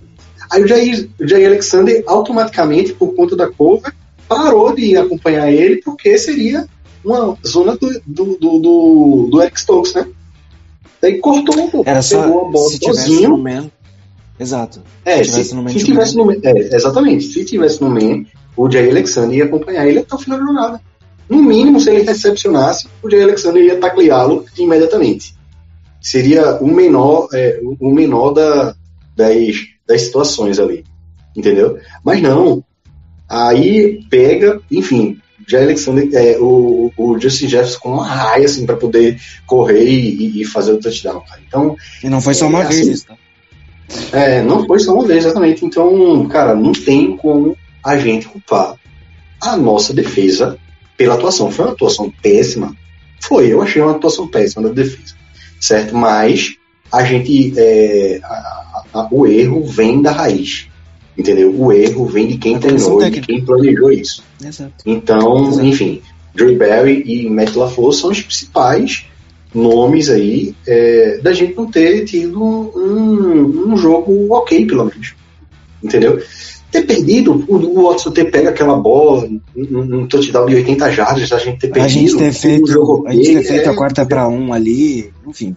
Aí 0.49 0.63
o 0.63 0.67
Jair, 0.67 1.09
o 1.19 1.27
Jair 1.27 1.47
Alexander 1.47 2.03
automaticamente 2.07 2.93
por 2.93 3.13
conta 3.15 3.35
da 3.35 3.47
cover 3.47 3.93
parou 4.27 4.73
de 4.75 4.95
acompanhar 4.97 5.51
ele 5.51 5.77
porque 5.77 6.17
seria 6.17 6.67
uma 7.03 7.37
zona 7.45 7.75
do 7.75 8.01
do, 8.05 8.25
do, 8.37 8.59
do, 8.59 9.27
do 9.31 9.41
Eric 9.41 9.59
Stokes, 9.59 9.93
né? 9.93 10.07
Daí 11.01 11.19
cortou, 11.19 11.69
pô, 11.69 11.83
Era 11.85 12.01
só 12.01 12.23
pegou 12.23 12.47
a 12.47 12.51
bola 12.51 12.69
se 12.69 12.79
tivesse 12.79 13.07
sozinho. 13.07 13.29
no 13.29 13.37
man. 13.37 13.69
Exato. 14.39 14.81
É, 15.03 15.23
Se 15.23 15.53
no 15.55 15.69
se 15.69 15.83
tivesse 15.83 16.15
no 16.17 16.29
é, 16.31 16.35
exatamente, 16.75 17.25
se 17.25 17.45
tivesse 17.45 17.81
no 17.81 17.89
main, 17.89 18.27
o 18.57 18.69
Jay 18.69 18.89
Alexander 18.89 19.37
ia 19.37 19.45
acompanhar 19.45 19.87
ele 19.87 19.99
até 19.99 20.15
o 20.15 20.17
final 20.17 20.39
da 20.39 20.45
jornada. 20.45 20.81
No 21.29 21.41
mínimo, 21.41 21.79
se 21.79 21.89
ele 21.89 22.03
recepcionasse, 22.03 22.87
o 23.01 23.09
Jay 23.09 23.23
Alexander 23.23 23.63
ia 23.63 23.79
tacleá-lo 23.79 24.45
imediatamente. 24.57 25.35
Seria 26.01 26.57
o 26.61 26.67
menor, 26.67 27.29
é, 27.33 27.59
o 27.79 27.91
menor 27.91 28.31
da, 28.31 28.75
das, 29.15 29.55
das 29.87 30.01
situações 30.01 30.59
ali, 30.59 30.83
entendeu? 31.35 31.79
Mas 32.03 32.21
não. 32.21 32.63
Aí 33.27 34.03
pega, 34.09 34.61
enfim, 34.71 35.17
Jay 35.47 35.63
Alexander, 35.63 36.09
é, 36.13 36.37
o, 36.39 36.91
o 36.97 37.19
Justin 37.19 37.47
Jefferson 37.49 37.79
com 37.79 37.91
uma 37.93 38.05
raia 38.05 38.45
assim 38.45 38.65
para 38.65 38.75
poder 38.75 39.19
correr 39.45 39.83
e, 39.87 40.41
e 40.41 40.45
fazer 40.45 40.73
o 40.73 40.79
touchdown. 40.79 41.21
Cara. 41.21 41.41
Então 41.47 41.75
E 42.03 42.09
não 42.09 42.21
foi 42.21 42.33
só 42.33 42.47
uma 42.47 42.63
É, 42.63 42.67
vez 42.67 42.87
assim, 42.89 43.05
tá? 43.05 43.15
é, 44.17 44.41
não 44.41 44.65
foi 44.65 44.79
só 44.79 44.93
uma 44.93 45.05
vez, 45.05 45.25
exatamente. 45.25 45.65
Então, 45.65 46.27
cara, 46.27 46.55
não 46.55 46.71
tem 46.71 47.15
como 47.17 47.55
a 47.83 47.97
gente 47.97 48.27
culpar 48.27 48.75
a 49.41 49.55
nossa 49.57 49.93
defesa 49.93 50.57
pela 50.97 51.15
atuação. 51.15 51.51
Foi 51.51 51.65
uma 51.65 51.73
atuação 51.73 52.11
péssima? 52.21 52.75
Foi, 53.21 53.51
eu 53.51 53.61
achei 53.61 53.81
uma 53.81 53.91
atuação 53.91 54.27
péssima 54.27 54.67
da 54.67 54.73
defesa. 54.73 55.13
Certo? 55.59 55.95
Mas 55.95 56.55
a 56.91 57.03
gente. 57.03 57.53
é, 57.57 58.19
a- 58.23 58.83
a- 58.93 59.07
o 59.11 59.25
erro 59.27 59.63
vem 59.65 60.01
da 60.01 60.11
raiz. 60.11 60.67
Entendeu? 61.17 61.53
O 61.57 61.71
erro 61.71 62.05
vem 62.05 62.27
de 62.27 62.37
quem 62.37 62.59
treinou, 62.59 62.97
de 62.97 63.05
técnica. 63.05 63.27
quem 63.27 63.45
planejou 63.45 63.91
isso. 63.91 64.23
Exato. 64.43 64.73
Então, 64.85 65.49
Exato. 65.49 65.65
enfim, 65.65 66.01
Joey 66.35 66.57
Barry 66.57 67.03
e 67.05 67.29
Matt 67.29 67.55
LaFleur 67.55 67.93
são 67.93 68.11
os 68.11 68.21
principais 68.21 69.05
nomes 69.53 70.09
aí 70.09 70.53
é, 70.67 71.19
da 71.23 71.31
gente 71.31 71.55
não 71.55 71.71
ter 71.71 72.03
tido 72.03 72.43
um, 72.43 73.71
um 73.71 73.77
jogo 73.77 74.33
ok, 74.33 74.65
pelo 74.65 74.85
menos. 74.85 75.15
Entendeu? 75.81 76.21
Ter 76.69 76.81
perdido, 76.81 77.45
o, 77.47 77.55
o 77.55 77.83
Watson 77.83 78.11
ter 78.11 78.29
pego 78.29 78.49
aquela 78.49 78.75
bola, 78.75 79.25
um, 79.25 79.39
um 79.55 79.99
um 80.01 80.07
touchdown 80.07 80.45
de 80.47 80.55
80 80.55 80.91
jardas, 80.91 81.31
a 81.31 81.37
gente 81.37 81.59
ter 81.59 81.69
perdido. 81.69 81.85
A 81.85 81.87
gente 81.87 82.17
ter 82.17 82.29
um 82.29 82.33
feito, 82.33 82.67
jogo 82.67 83.07
a 83.07 83.13
gente 83.13 83.33
ter 83.33 83.43
feito 83.43 83.69
é, 83.69 83.71
a 83.71 83.75
quarta 83.75 84.05
pra 84.05 84.27
um 84.27 84.51
ali, 84.51 85.13
enfim. 85.25 85.55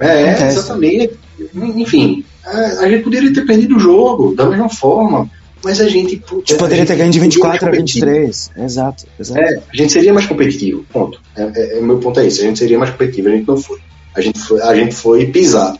É, 0.00 0.30
Acontece. 0.30 0.58
exatamente. 0.58 1.14
Enfim, 1.54 2.24
a, 2.44 2.84
a 2.84 2.88
gente 2.88 3.04
poderia 3.04 3.32
ter 3.32 3.46
perdido 3.46 3.76
o 3.76 3.80
jogo 3.80 4.34
da 4.34 4.46
mesma 4.46 4.68
forma, 4.68 5.30
mas 5.64 5.80
a 5.80 5.88
gente. 5.88 6.22
A 6.30 6.34
gente 6.36 6.54
poderia 6.56 6.84
ter 6.84 6.96
ganho 6.96 7.10
de 7.10 7.18
24 7.18 7.68
a 7.68 7.70
23. 7.70 8.50
Exato, 8.56 9.06
exato. 9.18 9.40
É, 9.40 9.62
a 9.72 9.76
gente 9.76 9.92
seria 9.92 10.12
mais 10.12 10.26
competitivo, 10.26 10.84
ponto. 10.92 11.20
É, 11.34 11.42
é- 11.42 11.78
é- 11.78 11.80
meu 11.80 11.98
ponto 11.98 12.20
é 12.20 12.26
esse, 12.26 12.42
a 12.42 12.44
gente 12.44 12.58
seria 12.58 12.78
mais 12.78 12.90
competitivo, 12.90 13.28
a 13.28 13.32
gente 13.32 13.48
não 13.48 13.56
foi. 13.56 13.78
A 14.14 14.20
gente 14.20 14.38
foi, 14.38 14.60
a 14.60 14.74
gente 14.74 14.94
foi 14.94 15.26
pisado, 15.26 15.78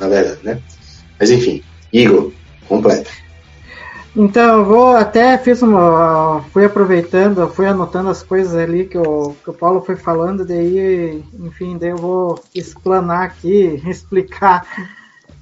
na 0.00 0.08
verdade, 0.08 0.40
né? 0.42 0.58
Mas 1.20 1.30
enfim, 1.30 1.62
Igor, 1.92 2.32
completa. 2.66 3.10
Então, 4.16 4.60
eu 4.60 4.64
vou 4.64 4.96
até 4.96 5.36
fiz 5.36 5.60
uma. 5.60 6.42
Fui 6.50 6.64
aproveitando, 6.64 7.46
fui 7.50 7.66
anotando 7.66 8.08
as 8.08 8.22
coisas 8.22 8.54
ali 8.54 8.86
que 8.86 8.96
o, 8.96 9.36
que 9.44 9.50
o 9.50 9.52
Paulo 9.52 9.82
foi 9.82 9.94
falando, 9.94 10.46
daí, 10.46 11.22
enfim, 11.38 11.76
daí 11.78 11.90
eu 11.90 11.98
vou 11.98 12.42
explanar 12.54 13.24
aqui, 13.24 13.80
explicar 13.86 14.66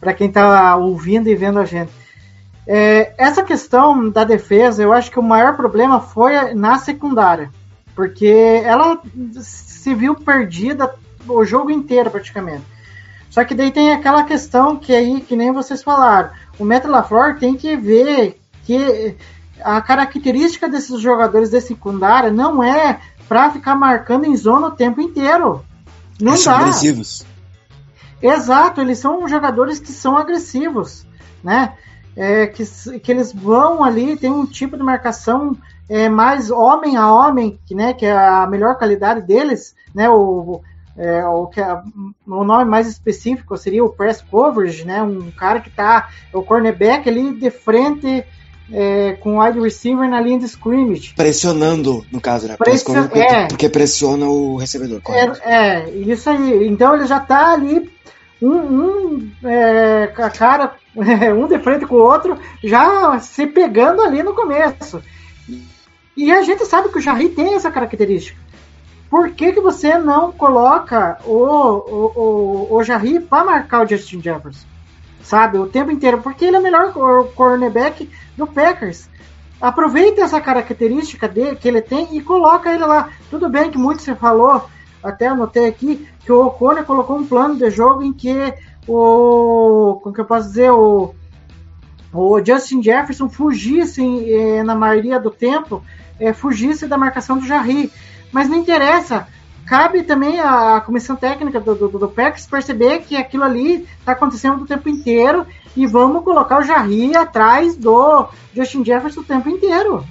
para 0.04 0.12
quem 0.12 0.28
está 0.28 0.76
ouvindo 0.76 1.28
e 1.28 1.34
vendo 1.34 1.58
a 1.58 1.64
gente. 1.64 1.90
É, 2.66 3.14
essa 3.16 3.42
questão 3.42 4.10
da 4.10 4.22
defesa, 4.22 4.82
eu 4.82 4.92
acho 4.92 5.10
que 5.10 5.18
o 5.18 5.22
maior 5.22 5.56
problema 5.56 6.00
foi 6.00 6.54
na 6.54 6.78
secundária, 6.78 7.50
porque 7.94 8.62
ela 8.64 9.00
se 9.40 9.94
viu 9.94 10.14
perdida 10.14 10.94
o 11.26 11.44
jogo 11.44 11.70
inteiro 11.70 12.10
praticamente. 12.10 12.62
Só 13.30 13.44
que 13.44 13.54
daí 13.54 13.70
tem 13.70 13.92
aquela 13.92 14.24
questão 14.24 14.76
que 14.76 14.94
aí, 14.94 15.20
que 15.20 15.34
nem 15.34 15.52
vocês 15.52 15.82
falaram, 15.82 16.30
o 16.58 16.64
Matt 16.64 16.84
LaFleur 16.84 17.38
tem 17.38 17.56
que 17.56 17.76
ver 17.76 18.38
que 18.64 19.16
a 19.62 19.80
característica 19.80 20.68
desses 20.68 21.00
jogadores 21.00 21.50
de 21.50 21.60
secundária 21.60 22.30
não 22.30 22.62
é 22.62 23.00
para 23.26 23.50
ficar 23.50 23.74
marcando 23.74 24.26
em 24.26 24.36
zona 24.36 24.68
o 24.68 24.70
tempo 24.70 25.00
inteiro. 25.00 25.64
Não 26.20 26.32
Eles 26.32 26.42
são 26.42 26.52
dá. 26.52 26.60
agressivos. 26.60 27.26
Exato, 28.22 28.80
eles 28.80 28.98
são 28.98 29.26
jogadores 29.28 29.78
que 29.78 29.92
são 29.92 30.16
agressivos, 30.16 31.06
né? 31.42 31.74
É, 32.16 32.46
que, 32.46 32.64
que 33.00 33.10
eles 33.10 33.32
vão 33.32 33.82
ali, 33.82 34.16
tem 34.16 34.30
um 34.30 34.46
tipo 34.46 34.76
de 34.76 34.82
marcação 34.82 35.56
é, 35.88 36.08
mais 36.08 36.50
homem 36.50 36.96
a 36.96 37.12
homem, 37.12 37.58
que, 37.66 37.74
né, 37.74 37.92
que 37.92 38.06
é 38.06 38.12
a 38.12 38.46
melhor 38.46 38.76
qualidade 38.76 39.20
deles, 39.22 39.74
né? 39.94 40.08
O, 40.08 40.60
é, 40.96 41.24
o, 41.26 41.46
que 41.48 41.60
é- 41.60 41.82
o 42.26 42.44
nome 42.44 42.64
mais 42.64 42.86
específico 42.86 43.56
seria 43.56 43.84
o 43.84 43.88
press 43.90 44.22
coverage, 44.22 44.84
né? 44.84 45.02
Um 45.02 45.30
cara 45.32 45.60
que 45.60 45.70
tá, 45.70 46.08
o 46.32 46.42
cornerback 46.42 47.08
ali 47.08 47.34
de 47.34 47.50
frente 47.50 48.24
é, 48.72 49.12
com 49.20 49.36
o 49.36 49.42
wide 49.44 49.60
receiver 49.60 50.08
na 50.08 50.20
linha 50.20 50.38
de 50.38 50.46
scrimmage. 50.46 51.14
Pressionando, 51.14 52.04
no 52.10 52.20
caso, 52.20 52.48
né? 52.48 52.56
Pression- 52.56 53.08
é. 53.12 53.46
porque 53.46 53.68
pressiona 53.68 54.26
o 54.26 54.56
recebedor. 54.56 55.02
É, 55.08 55.52
é, 55.54 55.90
isso 55.90 56.30
aí. 56.30 56.66
Então 56.68 56.94
ele 56.94 57.06
já 57.06 57.20
tá 57.20 57.52
ali, 57.52 57.90
um, 58.46 58.84
um 58.84 59.32
é, 59.44 60.06
ca- 60.08 60.30
cara, 60.30 60.74
um 60.96 61.46
de 61.48 61.58
frente 61.58 61.86
com 61.86 61.96
o 61.96 62.02
outro, 62.02 62.38
já 62.62 63.18
se 63.20 63.46
pegando 63.46 64.02
ali 64.02 64.22
no 64.22 64.34
começo. 64.34 65.02
E 66.16 66.30
a 66.32 66.42
gente 66.42 66.64
sabe 66.64 66.88
que 66.90 66.98
o 66.98 67.00
Jarry 67.00 67.28
tem 67.28 67.54
essa 67.54 67.70
característica. 67.70 68.38
Por 69.10 69.30
que, 69.30 69.52
que 69.52 69.60
você 69.60 69.96
não 69.98 70.32
coloca 70.32 71.18
o, 71.24 71.34
o, 71.34 72.12
o, 72.14 72.76
o 72.76 72.82
Jarry 72.82 73.20
para 73.20 73.44
marcar 73.44 73.84
o 73.84 73.88
Justin 73.88 74.20
Jefferson? 74.22 74.66
Sabe, 75.22 75.58
o 75.58 75.66
tempo 75.66 75.90
inteiro. 75.90 76.18
Porque 76.20 76.44
ele 76.44 76.56
é 76.56 76.60
o 76.60 76.62
melhor 76.62 76.92
cor- 76.92 77.28
cornerback 77.34 78.10
do 78.36 78.46
Packers. 78.46 79.08
Aproveita 79.60 80.20
essa 80.20 80.40
característica 80.40 81.26
dele, 81.28 81.56
que 81.56 81.66
ele 81.68 81.80
tem 81.80 82.08
e 82.16 82.20
coloca 82.20 82.72
ele 82.72 82.84
lá. 82.84 83.08
Tudo 83.30 83.48
bem 83.48 83.70
que 83.70 83.78
muito 83.78 84.02
você 84.02 84.14
falou, 84.14 84.68
até 85.04 85.28
anotei 85.28 85.66
aqui, 85.68 86.08
que 86.24 86.32
o 86.32 86.46
O'Connor 86.46 86.84
colocou 86.84 87.18
um 87.18 87.26
plano 87.26 87.56
de 87.56 87.70
jogo 87.70 88.02
em 88.02 88.12
que 88.12 88.54
o. 88.88 90.00
Como 90.02 90.14
que 90.14 90.20
eu 90.20 90.24
posso 90.24 90.48
dizer? 90.48 90.70
O, 90.70 91.14
o 92.12 92.44
Justin 92.44 92.82
Jefferson 92.82 93.28
fugisse 93.28 94.02
eh, 94.02 94.62
na 94.62 94.74
maioria 94.74 95.20
do 95.20 95.30
tempo, 95.30 95.82
eh, 96.18 96.32
fugisse 96.32 96.86
da 96.86 96.96
marcação 96.96 97.38
do 97.38 97.46
Jarry. 97.46 97.92
Mas 98.32 98.48
não 98.48 98.56
interessa. 98.56 99.28
Cabe 99.66 100.02
também 100.02 100.40
a 100.40 100.80
comissão 100.84 101.16
técnica 101.16 101.58
do, 101.58 101.74
do, 101.74 101.88
do 101.88 102.08
perceber 102.08 103.00
que 103.00 103.16
aquilo 103.16 103.44
ali 103.44 103.86
está 103.98 104.12
acontecendo 104.12 104.62
o 104.62 104.66
tempo 104.66 104.88
inteiro 104.88 105.46
e 105.74 105.86
vamos 105.86 106.22
colocar 106.22 106.60
o 106.60 106.62
Jarry 106.62 107.16
atrás 107.16 107.74
do 107.76 108.28
Justin 108.54 108.84
Jefferson 108.84 109.20
o 109.20 109.24
tempo 109.24 109.48
inteiro, 109.48 110.04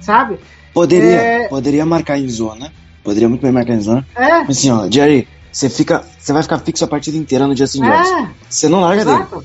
sabe? 0.00 0.38
Poderia, 0.74 1.20
É. 1.20 1.48
poderia 1.48 1.86
marcar 1.86 2.18
em 2.18 2.28
zona. 2.28 2.72
Poderia 3.06 3.28
muito 3.28 3.40
bem 3.40 3.52
zona. 3.80 4.04
É, 4.16 4.40
Mas 4.40 4.58
assim, 4.58 4.70
ó, 4.72 4.90
Jerry, 4.90 5.28
você 5.52 5.70
fica. 5.70 6.02
Você 6.18 6.32
vai 6.32 6.42
ficar 6.42 6.58
fixo 6.58 6.84
a 6.84 6.88
partida 6.88 7.16
inteira 7.16 7.46
no 7.46 7.56
Justin 7.56 7.84
é, 7.84 8.28
Você 8.50 8.68
não 8.68 8.80
larga 8.80 9.04
dele. 9.04 9.16
exato. 9.18 9.44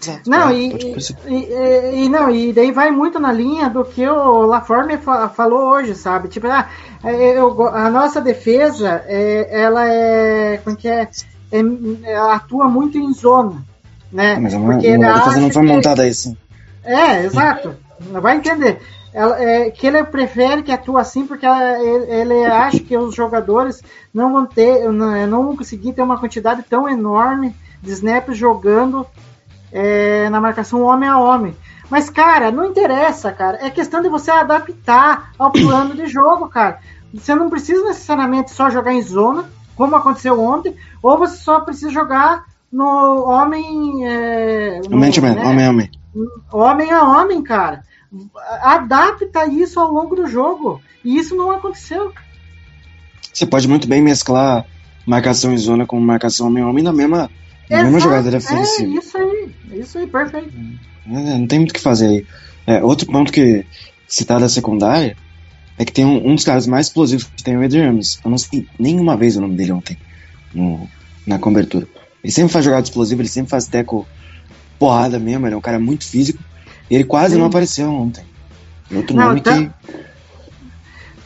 Exato. 0.00 0.30
Não, 0.30 0.48
É, 0.50 0.54
e, 0.58 0.70
pode 0.70 1.16
e, 1.26 1.34
e- 1.34 2.04
e 2.04 2.08
não, 2.08 2.30
e 2.30 2.52
daí 2.52 2.70
vai 2.70 2.90
muito 2.92 3.18
na 3.18 3.32
linha 3.32 3.68
do 3.68 3.84
que 3.84 4.06
o 4.08 4.42
Laforme 4.46 4.96
fa- 4.96 5.28
falou 5.28 5.70
hoje, 5.70 5.96
sabe? 5.96 6.28
Tipo, 6.28 6.46
ah, 6.46 6.68
é, 7.02 7.36
eu 7.38 7.52
go- 7.52 7.66
a 7.68 7.90
nossa 7.90 8.20
defesa, 8.20 9.02
é, 9.06 9.48
ela 9.62 9.84
é. 9.88 10.58
Como 10.62 10.76
que 10.76 10.86
é? 10.88 11.08
É, 11.50 11.58
ela 12.04 12.34
atua 12.36 12.68
muito 12.68 12.96
em 12.96 13.12
zona. 13.12 13.60
Né? 14.12 14.36
Mas 14.40 14.54
a 14.54 14.58
Porque 14.60 14.96
minha 14.96 15.12
defesa 15.14 15.40
não 15.40 15.50
foi 15.50 15.62
montada 15.62 16.04
assim. 16.04 16.36
É, 16.84 17.24
exato. 17.24 17.74
Vai 18.20 18.36
entender. 18.36 18.80
Ela, 19.14 19.38
é, 19.42 19.70
que 19.70 19.86
ele 19.86 20.02
prefere 20.04 20.62
que 20.62 20.72
atue 20.72 20.96
assim 20.98 21.26
porque 21.26 21.44
ela- 21.44 21.78
ele, 21.80 22.10
ele 22.10 22.44
acha 22.46 22.80
que 22.80 22.96
os 22.96 23.14
jogadores 23.14 23.82
não 24.12 24.32
vão 24.32 24.46
ter, 24.46 24.88
não, 24.90 25.26
não 25.26 25.44
vão 25.46 25.56
conseguir 25.56 25.92
ter 25.92 26.02
uma 26.02 26.18
quantidade 26.18 26.62
tão 26.62 26.88
enorme 26.88 27.54
de 27.82 27.90
snaps 27.92 28.36
jogando 28.36 29.06
é, 29.70 30.28
na 30.30 30.40
marcação 30.40 30.82
homem 30.82 31.08
a 31.08 31.18
homem. 31.18 31.56
Mas, 31.90 32.08
cara, 32.08 32.50
não 32.50 32.64
interessa, 32.66 33.32
cara. 33.32 33.58
É 33.60 33.68
questão 33.70 34.00
de 34.00 34.08
você 34.08 34.30
adaptar 34.30 35.32
ao 35.38 35.50
plano 35.50 35.94
de 35.94 36.06
jogo, 36.06 36.48
cara. 36.48 36.78
Você 37.12 37.34
não 37.34 37.50
precisa 37.50 37.84
necessariamente 37.84 38.50
só 38.50 38.70
jogar 38.70 38.94
em 38.94 39.02
zona, 39.02 39.44
como 39.76 39.94
aconteceu 39.94 40.40
ontem, 40.40 40.74
ou 41.02 41.18
você 41.18 41.36
só 41.36 41.60
precisa 41.60 41.90
jogar 41.90 42.44
no 42.72 43.24
homem. 43.28 44.06
É, 44.06 44.80
no, 44.88 44.96
Homem, 44.96 45.10
homem, 45.18 45.34
né? 45.34 45.44
homem, 45.44 45.68
homem. 45.68 45.90
homem 46.50 46.90
a 46.92 47.02
homem, 47.02 47.42
cara. 47.42 47.82
Adapta 48.62 49.46
isso 49.46 49.80
ao 49.80 49.90
longo 49.92 50.14
do 50.14 50.26
jogo. 50.26 50.80
E 51.04 51.16
isso 51.18 51.34
não 51.34 51.50
aconteceu. 51.50 52.12
Você 53.32 53.46
pode 53.46 53.66
muito 53.66 53.88
bem 53.88 54.02
mesclar 54.02 54.64
marcação 55.06 55.52
em 55.52 55.58
zona 55.58 55.86
com 55.86 55.98
marcação 56.00 56.46
homem 56.48 56.62
a 56.62 56.68
homem 56.68 56.84
na 56.84 56.92
mesma, 56.92 57.30
na 57.70 57.82
mesma 57.84 58.00
jogada 58.00 58.28
É 58.28 58.32
defensiva. 58.32 58.92
isso 58.98 59.16
aí. 59.18 59.54
Isso 59.72 59.98
aí, 59.98 60.06
perfeito. 60.06 60.52
É, 61.06 61.38
Não 61.38 61.46
tem 61.46 61.58
muito 61.60 61.70
o 61.70 61.74
que 61.74 61.80
fazer 61.80 62.06
aí. 62.06 62.26
É, 62.66 62.82
outro 62.84 63.06
ponto 63.06 63.32
que 63.32 63.64
citar 64.06 64.38
da 64.38 64.48
secundária 64.48 65.16
é 65.78 65.84
que 65.84 65.92
tem 65.92 66.04
um, 66.04 66.28
um 66.30 66.34
dos 66.34 66.44
caras 66.44 66.66
mais 66.66 66.86
explosivos 66.86 67.24
que 67.34 67.42
tem 67.42 67.56
o 67.56 67.64
Adrian 67.64 67.86
Ramos. 67.86 68.20
Eu 68.24 68.30
não 68.30 68.38
sei 68.38 68.66
nenhuma 68.78 69.16
vez 69.16 69.36
o 69.36 69.40
nome 69.40 69.56
dele 69.56 69.72
ontem 69.72 69.96
no- 70.54 70.88
na 71.26 71.38
cobertura. 71.38 71.88
Ele 72.22 72.32
sempre 72.32 72.52
faz 72.52 72.64
jogada 72.64 72.84
explosiva, 72.84 73.22
ele 73.22 73.28
sempre 73.28 73.50
faz 73.50 73.66
teco 73.66 74.06
porrada 74.78 75.18
mesmo, 75.18 75.46
ele 75.46 75.54
é 75.54 75.58
um 75.58 75.62
cara 75.62 75.80
muito 75.80 76.04
físico. 76.06 76.44
E 76.90 76.94
ele 76.94 77.04
quase 77.04 77.34
Sim. 77.34 77.40
não 77.40 77.46
apareceu 77.46 77.90
ontem. 77.90 78.24
Outro 78.94 79.16
Não, 79.16 79.28
nome 79.28 79.40
tá- 79.40 79.54
que. 79.56 79.70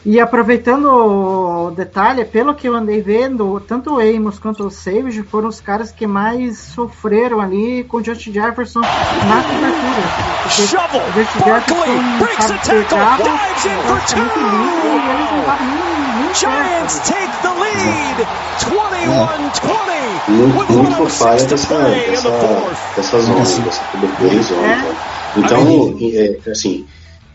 E 0.05 0.21
aproveitando 0.21 0.85
o 0.85 1.71
detalhe, 1.71 2.23
pelo 2.23 2.55
que 2.55 2.65
eu 2.65 2.73
andei 2.73 3.01
vendo, 3.01 3.59
tanto 3.67 3.95
o 3.95 3.99
Amos 3.99 4.39
quanto 4.39 4.65
o 4.65 4.71
Savage 4.71 5.21
foram 5.23 5.49
os 5.49 5.59
caras 5.59 5.91
que 5.91 6.07
mais 6.07 6.57
sofreram 6.59 7.41
ali 7.41 7.83
com 7.83 7.97
o 7.97 8.03
Justin 8.03 8.31
Jefferson 8.31 8.79
na 8.79 9.43
cobertura. 9.43 10.07
Shovel. 10.49 11.01
o 11.01 11.11
Justin 11.11 11.39
Barkley 11.39 11.77
Jefferson, 11.77 12.17
breaks 12.19 12.45
sabe, 12.45 12.59
the 12.59 12.63
tackle, 12.63 12.87
pegava 12.87 13.23
dives 13.23 13.65
in 13.65 13.69
for 13.83 13.99
two. 14.05 14.15
limpo 14.23 14.39
e 14.87 15.09
eles 15.09 15.29
não 15.31 15.39
estavam 15.39 15.67
nem, 15.67 16.23
nem 16.23 16.33
Giants 16.33 16.99
perto. 16.99 17.13
take 17.13 17.37
the 17.41 17.53
lead, 17.59 18.27
21-20. 18.61 20.29
Muito, 20.29 20.57
with 20.57 20.69
muito 20.69 21.09
falha 21.09 21.39
106 21.39 21.43
to 21.43 21.49
dessa, 21.49 21.67
play 21.67 21.99
in 21.99 22.05
the 22.05 22.11
dessa, 22.11 22.31
fourth. 22.31 22.95
dessa 22.95 23.19
zona, 23.19 23.39
dessa 23.65 23.83
cobertura 23.91 24.41
zona. 24.41 24.67
É. 24.67 25.16
Então, 25.35 25.97
é, 26.13 26.49
assim, 26.49 26.85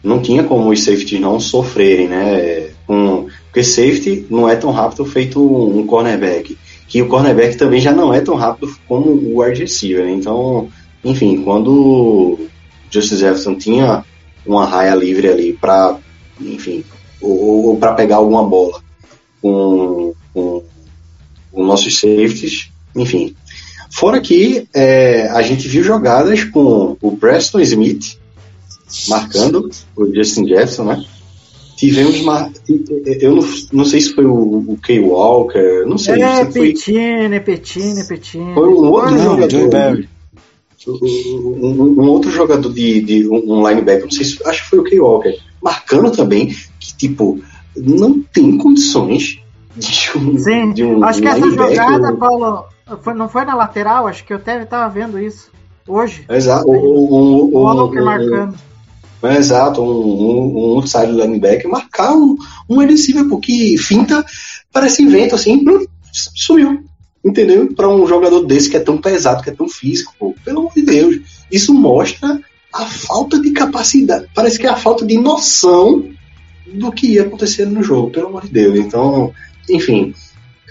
não 0.03 0.20
tinha 0.20 0.45
como 0.45 0.70
os 0.70 0.82
safeties 0.82 1.20
não 1.20 1.38
sofrerem, 1.38 2.09
né? 2.09 2.70
Com, 2.86 3.28
porque 3.45 3.62
safety 3.62 4.26
não 4.30 4.49
é 4.49 4.57
tão 4.57 4.70
rápido 4.70 5.05
feito 5.05 5.40
um 5.40 5.86
cornerback. 5.86 6.57
Que 6.88 7.03
o 7.03 7.09
cornerback 7.09 7.57
também 7.57 7.80
já 7.80 7.93
não 7.93 8.12
é 8.12 8.20
tão 8.20 8.34
rápido 8.34 8.74
como 8.88 9.11
o 9.11 9.40
wide 9.43 9.61
receiver. 9.61 10.05
né? 10.05 10.12
Então, 10.12 10.68
enfim, 11.05 11.43
quando 11.43 11.72
o 11.72 12.47
Justice 12.90 13.20
Jefferson 13.20 13.55
tinha 13.55 14.05
uma 14.45 14.66
raia 14.66 14.95
livre 14.95 15.28
ali 15.28 15.53
para, 15.53 15.97
enfim, 16.40 16.84
ou, 17.20 17.66
ou 17.66 17.76
para 17.76 17.95
pegar 17.95 18.16
alguma 18.16 18.45
bola 18.45 18.80
com, 19.40 20.14
com 20.32 20.62
os 21.53 21.66
nossos 21.66 21.99
safeties, 21.99 22.70
enfim. 22.97 23.34
Fora 23.93 24.20
que 24.20 24.66
é, 24.74 25.28
a 25.28 25.43
gente 25.43 25.68
viu 25.68 25.82
jogadas 25.84 26.45
com 26.45 26.97
o 27.01 27.16
Preston 27.16 27.61
Smith 27.61 28.18
marcando 29.09 29.70
o 29.97 30.14
Justin 30.14 30.47
Jefferson, 30.49 30.84
né? 30.84 31.05
Tivemos 31.76 32.20
mar... 32.22 32.51
eu 33.20 33.34
não, 33.36 33.49
não 33.72 33.84
sei 33.84 34.01
se 34.01 34.14
foi 34.14 34.24
o, 34.24 34.32
o 34.34 34.78
Kay 34.82 35.01
Walker, 35.01 35.84
não 35.86 35.99
sei, 35.99 36.22
É, 36.22 36.45
se 36.47 36.53
foi, 36.53 36.68
Petine, 36.68 37.40
Petine, 37.40 38.05
Petine. 38.07 38.55
foi 38.55 38.68
um 38.68 38.90
outro 38.90 39.14
Não, 39.14 39.24
jogador. 39.40 40.05
Um, 40.86 40.93
um- 40.95 42.01
um 42.01 42.09
outro 42.09 42.30
jogador 42.30 42.72
de, 42.72 43.01
de 43.03 43.28
um, 43.28 43.66
linebacker, 43.68 44.05
não 44.05 44.11
sei 44.11 44.24
se 44.24 44.38
acho 44.47 44.64
que 44.64 44.70
foi 44.70 44.78
o 44.80 44.84
Kay 44.84 45.01
Walker, 45.01 45.38
marcando 45.62 46.11
também 46.11 46.49
que 46.80 46.97
tipo 46.97 47.40
não 47.76 48.20
tem 48.20 48.57
condições 48.59 49.38
de 49.76 50.11
um, 50.18 50.38
Sim, 50.38 50.72
de 50.72 50.84
um 50.84 51.05
acho 51.05 51.20
que 51.22 51.28
essa 51.28 51.38
linebacker- 51.38 51.76
jogada, 51.76 52.16
Paulo, 52.16 52.64
foi- 52.99 53.14
não 53.14 53.28
foi 53.28 53.45
na 53.45 53.55
lateral, 53.55 54.07
acho 54.07 54.24
que 54.24 54.32
eu 54.32 54.36
até 54.36 54.62
estava 54.62 54.88
vendo 54.93 55.18
isso 55.18 55.51
hoje. 55.86 56.24
Exato, 56.28 56.70
um, 56.70 56.74
um, 56.74 57.55
O 57.55 57.59
um, 57.59 57.62
Walker 57.62 58.01
marcando. 58.01 58.55
É, 59.22 59.36
exato, 59.36 59.80
um, 59.80 59.86
um, 59.86 60.59
um 60.59 60.76
outside 60.76 61.12
linebacker 61.12 61.70
marcar 61.70 62.12
um, 62.12 62.36
um 62.68 62.78
receiver, 62.78 63.28
porque 63.28 63.76
finta 63.78 64.24
parece 64.72 65.03
invento 65.03 65.34
assim, 65.34 65.64
sumiu. 66.12 66.84
Entendeu? 67.24 67.72
Para 67.72 67.88
um 67.88 68.05
jogador 68.05 68.45
desse 68.45 68.68
que 68.68 68.76
é 68.76 68.80
tão 68.80 68.99
pesado, 68.99 69.45
que 69.45 69.51
é 69.51 69.55
tão 69.55 69.68
físico, 69.68 70.12
pô, 70.18 70.34
pelo 70.45 70.59
amor 70.61 70.72
de 70.74 70.82
Deus. 70.82 71.20
Isso 71.53 71.72
mostra 71.72 72.40
a 72.74 72.84
falta 72.86 73.38
de 73.38 73.53
capacidade, 73.53 74.26
parece 74.34 74.59
que 74.59 74.66
é 74.66 74.70
a 74.70 74.76
falta 74.76 75.07
de 75.07 75.18
noção 75.18 76.09
do 76.66 76.90
que 76.90 77.12
ia 77.12 77.22
acontecer 77.22 77.66
no 77.66 77.82
jogo, 77.82 78.11
pelo 78.11 78.28
amor 78.28 78.43
de 78.43 78.49
Deus. 78.49 78.76
Então, 78.76 79.32
enfim, 79.68 80.14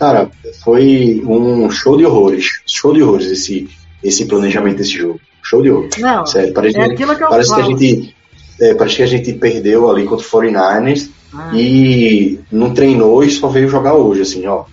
cara, 0.01 0.29
foi 0.63 1.21
um 1.25 1.69
show 1.69 1.95
de 1.97 2.05
horrores, 2.05 2.61
show 2.67 2.93
de 2.93 3.01
horrores 3.03 3.27
esse, 3.27 3.69
esse 4.03 4.25
planejamento 4.25 4.77
desse 4.77 4.91
jogo. 4.97 5.19
Show 5.43 5.61
de 5.61 5.69
horrores. 5.71 5.97
Não, 5.97 6.25
Sério, 6.25 6.53
parece, 6.53 6.77
é 6.77 6.83
aquilo 6.85 7.15
que 7.15 7.23
eu 7.23 7.29
parece 7.29 7.53
que 7.55 7.61
a 7.61 7.63
gente 7.63 8.15
é, 8.59 8.73
parece 8.73 8.95
que 8.97 9.03
a 9.03 9.07
gente 9.07 9.33
perdeu 9.33 9.89
ali 9.89 10.05
contra 10.05 10.25
o 10.25 10.29
49ers 10.29 11.09
Ah. 11.33 11.51
e 11.55 12.39
não 12.51 12.73
treinou 12.73 13.23
e 13.23 13.29
só 13.31 13.47
veio 13.47 13.69
jogar 13.69 13.93
hoje, 13.95 14.21
assim, 14.21 14.45
ó. 14.47 14.65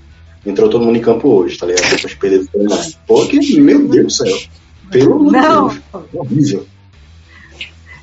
Entrou 0.46 0.68
todo 0.70 0.84
mundo 0.84 0.96
em 0.96 1.00
campo 1.02 1.28
hoje, 1.28 1.56
tá 1.58 1.66
ligado? 1.66 1.84
Depois 1.90 2.12
de 2.12 2.16
perder 2.16 2.38
do 2.40 2.46
49ers. 2.48 2.96
Pô, 3.06 3.26
que, 3.26 3.60
meu 3.60 3.86
Deus 3.88 4.04
do 4.06 4.10
céu. 4.26 4.38
Pelo 4.90 5.14
amor 5.14 5.26
de 5.26 5.32
Não. 5.32 5.68
Deus. 5.68 5.80
Horrível. 6.14 6.66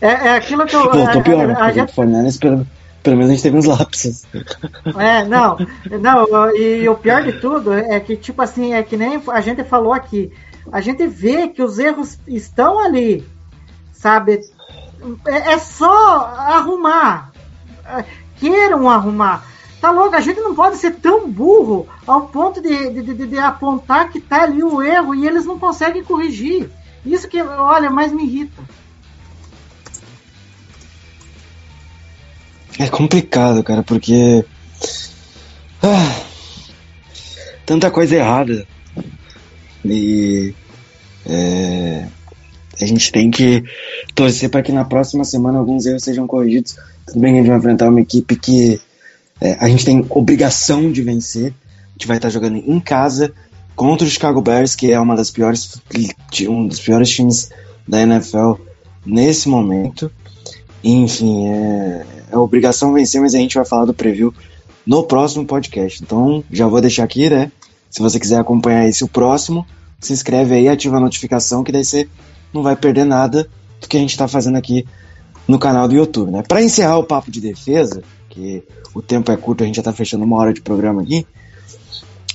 É, 0.01 0.07
é 0.07 0.29
aquilo 0.35 0.65
que 0.65 0.75
eu. 0.75 0.83
Voltou 0.83 1.01
a- 1.19 1.21
pior, 1.21 1.49
a- 1.51 1.63
a 1.63 1.67
né? 1.67 1.73
gente- 1.73 1.93
pelo, 3.05 3.15
menos 3.15 3.29
a 3.31 3.33
gente 3.33 3.43
teve 3.43 3.57
uns 3.57 3.65
lapsos. 3.65 4.23
É, 4.99 5.23
não, 5.25 5.57
não, 6.01 6.55
e 6.55 6.87
o 6.89 6.95
pior 6.95 7.23
de 7.23 7.33
tudo 7.39 7.73
é 7.73 7.99
que, 7.99 8.17
tipo 8.17 8.41
assim, 8.41 8.73
é 8.73 8.83
que 8.83 8.97
nem 8.97 9.21
a 9.27 9.39
gente 9.41 9.63
falou 9.63 9.93
aqui, 9.93 10.31
a 10.71 10.81
gente 10.81 11.05
vê 11.07 11.47
que 11.47 11.63
os 11.63 11.79
erros 11.79 12.17
estão 12.27 12.79
ali, 12.79 13.25
sabe? 13.93 14.41
É, 15.25 15.53
é 15.53 15.57
só 15.59 16.25
arrumar, 16.37 17.31
É, 17.87 18.03
queiram 18.39 18.89
arrumar. 18.89 19.45
Tá 19.79 19.91
louco, 19.91 20.15
a 20.15 20.19
gente 20.19 20.39
não 20.41 20.55
pode 20.55 20.77
ser 20.77 20.95
tão 20.95 21.29
burro 21.29 21.87
ao 22.07 22.21
ponto 22.27 22.59
de, 22.59 22.89
de, 22.89 23.01
de- 23.13 23.27
de 23.27 23.37
apontar 23.37 24.09
que 24.09 24.19
tá 24.19 24.41
ali 24.43 24.63
o 24.63 24.81
erro 24.81 25.13
e 25.13 25.27
eles 25.27 25.45
não 25.45 25.59
conseguem 25.59 26.03
corrigir. 26.03 26.69
Isso 27.05 27.27
que, 27.27 27.39
olha, 27.41 27.91
mais 27.91 28.11
me 28.11 28.23
irrita. 28.23 28.63
É 32.79 32.87
complicado, 32.87 33.63
cara, 33.63 33.83
porque. 33.83 34.43
Ah, 35.81 36.21
tanta 37.65 37.89
coisa 37.91 38.15
errada. 38.15 38.67
E. 39.83 40.53
é, 41.25 42.07
a 42.81 42.85
gente 42.85 43.11
tem 43.11 43.31
que 43.31 43.63
torcer 44.13 44.49
para 44.49 44.61
que 44.61 44.71
na 44.71 44.83
próxima 44.83 45.23
semana 45.23 45.59
alguns 45.59 45.85
erros 45.85 46.03
sejam 46.03 46.27
corrigidos. 46.27 46.75
Tudo 47.07 47.19
bem 47.19 47.33
que 47.33 47.39
a 47.39 47.41
gente 47.41 47.49
vai 47.49 47.57
enfrentar 47.57 47.89
uma 47.89 48.01
equipe 48.01 48.35
que 48.35 48.81
é, 49.39 49.53
a 49.59 49.69
gente 49.69 49.85
tem 49.85 50.05
obrigação 50.09 50.91
de 50.91 51.01
vencer. 51.01 51.53
A 51.53 51.91
gente 51.93 52.07
vai 52.07 52.17
estar 52.17 52.29
jogando 52.29 52.57
em 52.57 52.79
casa 52.79 53.33
contra 53.75 54.05
o 54.05 54.09
Chicago 54.09 54.41
Bears, 54.41 54.75
que 54.75 54.91
é 54.91 54.99
uma 54.99 55.15
das 55.15 55.31
piores, 55.31 55.81
um 56.47 56.67
dos 56.67 56.79
piores 56.79 57.09
times 57.09 57.49
da 57.87 58.01
NFL 58.01 58.53
nesse 59.05 59.47
momento. 59.47 60.11
Enfim, 60.83 61.47
é, 61.47 62.05
é 62.31 62.37
obrigação 62.37 62.93
vencer, 62.93 63.21
mas 63.21 63.35
a 63.35 63.37
gente 63.37 63.55
vai 63.55 63.65
falar 63.65 63.85
do 63.85 63.93
preview 63.93 64.33
no 64.85 65.03
próximo 65.03 65.45
podcast. 65.45 66.03
Então, 66.03 66.43
já 66.51 66.67
vou 66.67 66.81
deixar 66.81 67.03
aqui, 67.03 67.29
né? 67.29 67.51
Se 67.89 68.01
você 68.01 68.19
quiser 68.19 68.39
acompanhar 68.39 68.87
esse 68.87 69.03
o 69.03 69.07
próximo, 69.07 69.65
se 69.99 70.13
inscreve 70.13 70.53
aí, 70.53 70.67
ativa 70.67 70.97
a 70.97 70.99
notificação, 70.99 71.63
que 71.63 71.71
daí 71.71 71.83
você 71.83 72.07
não 72.53 72.61
vai 72.61 72.75
perder 72.75 73.05
nada 73.05 73.47
do 73.81 73.87
que 73.87 73.97
a 73.97 73.99
gente 73.99 74.11
está 74.11 74.27
fazendo 74.27 74.57
aqui 74.57 74.85
no 75.47 75.59
canal 75.59 75.87
do 75.87 75.95
YouTube, 75.95 76.31
né? 76.31 76.43
Para 76.47 76.61
encerrar 76.61 76.97
o 76.97 77.03
papo 77.03 77.31
de 77.31 77.39
defesa, 77.39 78.03
que 78.29 78.63
o 78.93 79.01
tempo 79.01 79.31
é 79.31 79.37
curto, 79.37 79.63
a 79.63 79.67
gente 79.67 79.75
já 79.75 79.81
está 79.81 79.93
fechando 79.93 80.23
uma 80.23 80.37
hora 80.37 80.53
de 80.53 80.61
programa 80.61 81.01
aqui. 81.01 81.25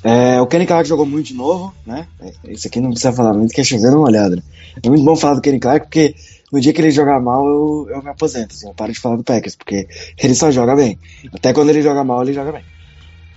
É, 0.02 0.40
o 0.40 0.46
Kenny 0.46 0.66
Clark 0.66 0.88
jogou 0.88 1.04
muito 1.04 1.26
de 1.26 1.34
novo, 1.34 1.74
né? 1.86 2.06
É, 2.20 2.52
Isso 2.52 2.66
aqui 2.66 2.80
não 2.80 2.90
precisa 2.90 3.12
falar 3.12 3.34
muito, 3.34 3.52
que 3.52 3.60
é 3.60 3.64
chovendo 3.64 3.96
uma 3.96 4.06
olhada. 4.06 4.36
Né? 4.36 4.42
É 4.82 4.88
muito 4.88 5.04
bom 5.04 5.14
falar 5.14 5.34
do 5.34 5.40
Kenny 5.40 5.60
Clark, 5.60 5.86
porque 5.86 6.14
no 6.50 6.60
dia 6.60 6.72
que 6.72 6.80
ele 6.80 6.90
jogar 6.90 7.20
mal, 7.20 7.46
eu, 7.46 7.88
eu 7.90 8.02
me 8.02 8.08
aposento. 8.08 8.54
Assim, 8.54 8.66
eu 8.66 8.74
paro 8.74 8.92
de 8.92 8.98
falar 8.98 9.16
do 9.16 9.24
Packers, 9.24 9.56
porque 9.56 9.86
ele 10.18 10.34
só 10.34 10.50
joga 10.50 10.74
bem. 10.74 10.98
Até 11.32 11.52
quando 11.52 11.70
ele 11.70 11.82
joga 11.82 12.02
mal, 12.02 12.22
ele 12.22 12.32
joga 12.32 12.52
bem. 12.52 12.64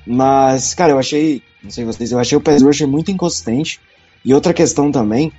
Mas, 0.06 0.74
cara, 0.74 0.92
eu 0.92 1.00
achei, 1.00 1.42
não 1.64 1.72
sei 1.72 1.86
vocês, 1.86 2.12
eu 2.12 2.20
achei 2.20 2.38
o 2.38 2.42
pass 2.42 2.62
rusher 2.62 2.88
muito 2.88 3.12
inconsistente. 3.12 3.80
E 4.26 4.34
outra 4.34 4.54
questão 4.54 4.92
também, 4.92 5.32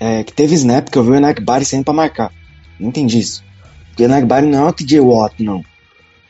é 0.00 0.24
que 0.24 0.32
teve 0.32 0.54
snap 0.54 0.88
que 0.88 0.98
eu 0.98 1.04
vi 1.04 1.10
o 1.10 1.14
Enak 1.14 1.42
saindo 1.64 1.84
pra 1.84 1.94
marcar. 1.94 2.32
Não 2.78 2.88
entendi 2.88 3.18
isso. 3.18 3.44
Porque 3.88 4.02
o 4.02 4.06
Enak 4.06 4.26
não 4.46 4.66
é 4.66 4.68
o 4.68 4.72
TJ 4.72 5.00
Watt, 5.00 5.42
não. 5.42 5.58
O 5.58 5.64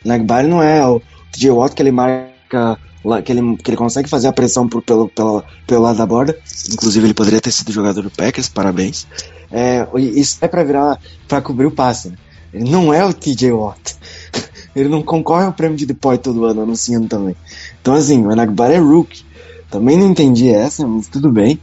Enak 0.04 0.24
não 0.46 0.62
é 0.62 0.86
o 0.86 1.00
TJ 1.32 1.50
Watt 1.50 1.74
que 1.74 1.82
ele 1.82 1.92
marca, 1.92 2.78
que 3.24 3.32
ele, 3.32 3.56
que 3.56 3.70
ele 3.70 3.76
consegue 3.76 4.08
fazer 4.08 4.28
a 4.28 4.32
pressão 4.32 4.68
por, 4.68 4.82
pelo, 4.82 5.08
pelo, 5.08 5.42
pelo 5.66 5.82
lado 5.82 5.96
da 5.96 6.06
borda. 6.06 6.36
Inclusive, 6.72 7.06
ele 7.06 7.14
poderia 7.14 7.40
ter 7.40 7.52
sido 7.52 7.72
jogador 7.72 8.02
do 8.02 8.10
Packers, 8.10 8.48
parabéns. 8.48 9.06
É, 9.50 9.86
isso 9.96 10.38
é 10.40 10.48
pra 10.48 10.64
virar, 10.64 10.98
pra 11.28 11.40
cobrir 11.40 11.66
o 11.66 11.70
passe, 11.70 12.08
né? 12.08 12.16
Ele 12.52 12.70
não 12.70 12.94
é 12.94 13.04
o 13.04 13.12
TJ 13.12 13.52
Watt. 13.52 13.96
Ele 14.74 14.88
não 14.88 15.02
concorre 15.02 15.44
ao 15.44 15.52
prêmio 15.52 15.76
de 15.76 15.86
DePoy 15.86 16.18
todo 16.18 16.44
ano, 16.44 16.62
anunciando 16.62 17.08
também. 17.08 17.36
Então, 17.80 17.94
assim, 17.94 18.24
o 18.24 18.30
Enagbar 18.30 18.70
é 18.70 18.78
rookie. 18.78 19.24
Também 19.70 19.96
não 19.96 20.10
entendi 20.10 20.48
essa, 20.48 20.86
mas 20.86 21.08
tudo 21.08 21.30
bem. 21.30 21.60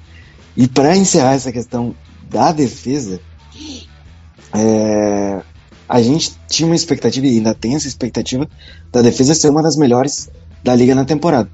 E 0.56 0.68
para 0.68 0.96
encerrar 0.96 1.34
essa 1.34 1.52
questão 1.52 1.96
da 2.30 2.52
defesa, 2.52 3.22
é, 4.54 5.42
a 5.88 6.02
gente 6.02 6.34
tinha 6.48 6.68
uma 6.68 6.76
expectativa, 6.76 7.26
e 7.26 7.38
ainda 7.38 7.54
tem 7.54 7.76
essa 7.76 7.88
expectativa, 7.88 8.48
da 8.92 9.02
defesa 9.02 9.34
ser 9.34 9.50
uma 9.50 9.64
das 9.64 9.76
melhores 9.76 10.30
da 10.64 10.76
liga 10.76 10.96
na 10.96 11.06
temporada. 11.06 11.50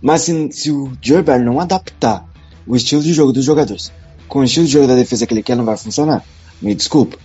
Mas 0.00 0.22
se, 0.22 0.52
se 0.52 0.70
o 0.70 0.92
Joe 1.00 1.22
Barry 1.22 1.44
não 1.44 1.60
adaptar 1.60 2.26
o 2.66 2.76
estilo 2.76 3.02
de 3.02 3.12
jogo 3.12 3.32
dos 3.32 3.44
jogadores 3.44 3.92
com 4.32 4.38
o 4.38 4.44
estilo 4.44 4.64
de 4.64 4.72
jogo 4.72 4.86
da 4.86 4.94
defesa 4.94 5.26
que 5.26 5.34
ele 5.34 5.42
quer, 5.42 5.54
não 5.54 5.64
vai 5.66 5.76
funcionar. 5.76 6.24
Me 6.62 6.74
desculpa. 6.74 7.18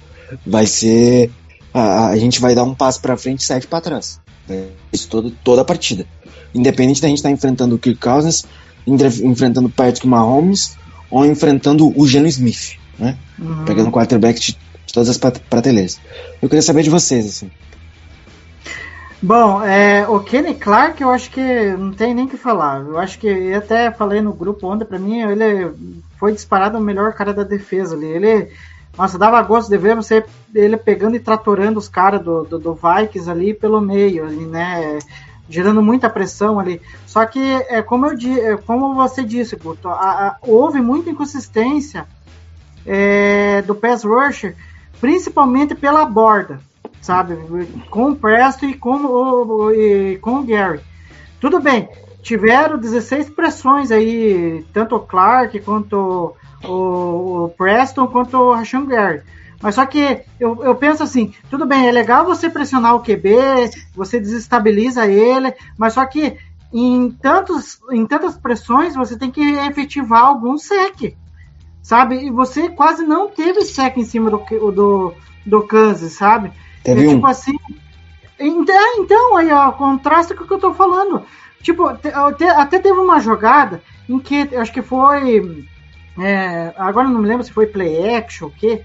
Vai 0.45 0.67
ser. 0.67 1.31
A, 1.73 2.09
a 2.09 2.17
gente 2.17 2.41
vai 2.41 2.53
dar 2.53 2.63
um 2.63 2.75
passo 2.75 2.99
pra 2.99 3.15
frente 3.15 3.39
e 3.39 3.45
sete 3.45 3.65
pra 3.65 3.79
trás. 3.79 4.19
É 4.49 4.65
Isso 4.91 5.07
todo, 5.07 5.31
toda 5.41 5.61
a 5.61 5.65
partida. 5.65 6.05
Independente 6.53 7.01
da 7.01 7.07
gente 7.07 7.19
estar 7.19 7.31
enfrentando 7.31 7.75
o 7.75 7.79
Kirk 7.79 7.97
Cousins, 7.97 8.43
enfrentando 8.85 9.69
Patrick 9.69 10.05
Mahomes 10.05 10.75
ou 11.09 11.25
enfrentando 11.25 11.97
o 11.97 12.05
Geno 12.05 12.27
Smith, 12.27 12.77
né? 12.99 13.17
Uhum. 13.39 13.63
Pegando 13.63 13.89
quarterback 13.89 14.37
de, 14.41 14.57
de 14.85 14.93
todas 14.93 15.07
as 15.07 15.17
prateleiras. 15.17 16.01
Eu 16.41 16.49
queria 16.49 16.61
saber 16.61 16.83
de 16.83 16.89
vocês, 16.89 17.25
assim. 17.25 17.49
Bom, 19.21 19.63
é, 19.63 20.07
o 20.07 20.19
Kenny 20.19 20.53
Clark 20.53 21.01
eu 21.01 21.09
acho 21.09 21.31
que 21.31 21.41
não 21.75 21.91
tem 21.91 22.13
nem 22.13 22.27
que 22.27 22.37
falar. 22.37 22.81
Eu 22.81 22.99
acho 22.99 23.17
que 23.17 23.27
eu 23.27 23.57
até 23.57 23.91
falei 23.91 24.21
no 24.21 24.31
grupo 24.33 24.67
ontem, 24.67 24.85
pra 24.85 24.99
mim, 24.99 25.21
ele 25.21 25.73
foi 26.19 26.31
disparado 26.33 26.77
o 26.77 26.81
melhor 26.81 27.13
cara 27.13 27.33
da 27.33 27.43
defesa 27.43 27.95
ali. 27.95 28.05
Ele, 28.05 28.51
nossa, 28.95 29.17
dava 29.17 29.41
gosto 29.41 29.69
de 29.69 29.77
ver 29.77 29.95
você 29.95 30.23
ele 30.53 30.77
pegando 30.77 31.15
e 31.15 31.19
tratorando 31.19 31.79
os 31.79 31.89
caras 31.89 32.21
do, 32.21 32.43
do, 32.43 32.59
do 32.59 32.75
Vikings 32.75 33.29
ali 33.29 33.53
pelo 33.55 33.81
meio, 33.81 34.25
ali, 34.25 34.45
né? 34.45 34.99
Gerando 35.49 35.81
muita 35.81 36.09
pressão 36.09 36.59
ali. 36.59 36.79
Só 37.07 37.25
que, 37.25 37.39
é, 37.69 37.81
como, 37.81 38.05
eu, 38.05 38.13
é, 38.53 38.57
como 38.57 38.93
você 38.93 39.23
disse, 39.23 39.55
Guto, 39.55 39.87
a- 39.89 40.27
a- 40.27 40.37
houve 40.43 40.79
muita 40.79 41.09
inconsistência 41.09 42.05
é, 42.85 43.61
do 43.63 43.73
pass 43.73 44.03
rusher, 44.03 44.55
principalmente 45.01 45.73
pela 45.73 46.05
borda, 46.05 46.59
sabe? 47.01 47.35
Com 47.89 48.11
o 48.11 48.15
Presto 48.15 48.65
e 48.65 48.73
com 48.73 48.97
o, 48.97 49.71
e 49.71 50.17
com 50.17 50.39
o 50.39 50.43
Gary. 50.43 50.81
Tudo 51.39 51.59
bem, 51.59 51.87
tiveram 52.21 52.77
16 52.77 53.29
pressões 53.29 53.91
aí, 53.91 54.65
tanto 54.73 54.95
o 54.95 54.99
Clark 54.99 55.59
quanto 55.61 56.35
o, 56.63 57.45
o 57.45 57.49
Preston 57.57 58.07
quanto 58.07 58.37
o 58.37 58.53
Rashan 58.53 58.85
Gary. 58.85 59.21
Mas 59.61 59.75
só 59.75 59.85
que 59.85 60.21
eu, 60.39 60.63
eu 60.63 60.75
penso 60.75 61.01
assim, 61.03 61.33
tudo 61.49 61.65
bem, 61.65 61.87
é 61.87 61.91
legal 61.91 62.25
você 62.25 62.49
pressionar 62.49 62.95
o 62.95 63.01
QB, 63.01 63.31
você 63.95 64.19
desestabiliza 64.19 65.07
ele, 65.07 65.53
mas 65.77 65.93
só 65.93 66.05
que 66.05 66.37
em, 66.71 67.09
tantos, 67.11 67.79
em 67.91 68.05
tantas 68.05 68.37
pressões 68.37 68.95
você 68.95 69.17
tem 69.17 69.31
que 69.31 69.41
efetivar 69.41 70.25
algum 70.25 70.57
sec, 70.57 71.15
sabe? 71.81 72.27
E 72.27 72.29
você 72.29 72.69
quase 72.69 73.03
não 73.03 73.29
teve 73.29 73.63
sec 73.63 73.97
em 73.97 74.05
cima 74.05 74.29
do, 74.29 74.37
do, 74.71 75.13
do 75.45 75.61
Kansas, 75.63 76.13
sabe? 76.13 76.51
Teve 76.83 77.03
é, 77.05 77.07
um. 77.09 77.15
tipo 77.15 77.27
assim. 77.27 77.57
Então, 78.39 78.97
então, 79.03 79.35
aí, 79.37 79.51
ó, 79.51 79.71
contrasta 79.71 80.35
com 80.35 80.43
o 80.43 80.47
que 80.47 80.53
eu 80.53 80.59
tô 80.59 80.73
falando. 80.73 81.23
Tipo, 81.61 81.93
te- 81.95 82.09
até 82.45 82.79
teve 82.79 82.99
uma 82.99 83.19
jogada 83.19 83.81
em 84.07 84.19
que 84.19 84.55
acho 84.55 84.71
que 84.71 84.81
foi. 84.81 85.65
é, 86.19 86.73
agora 86.77 87.07
não 87.09 87.19
me 87.21 87.27
lembro 87.27 87.43
se 87.43 87.51
foi 87.51 87.65
play 87.67 88.15
action 88.15 88.47
ou 88.47 88.51
o 88.51 88.55
quê. 88.55 88.81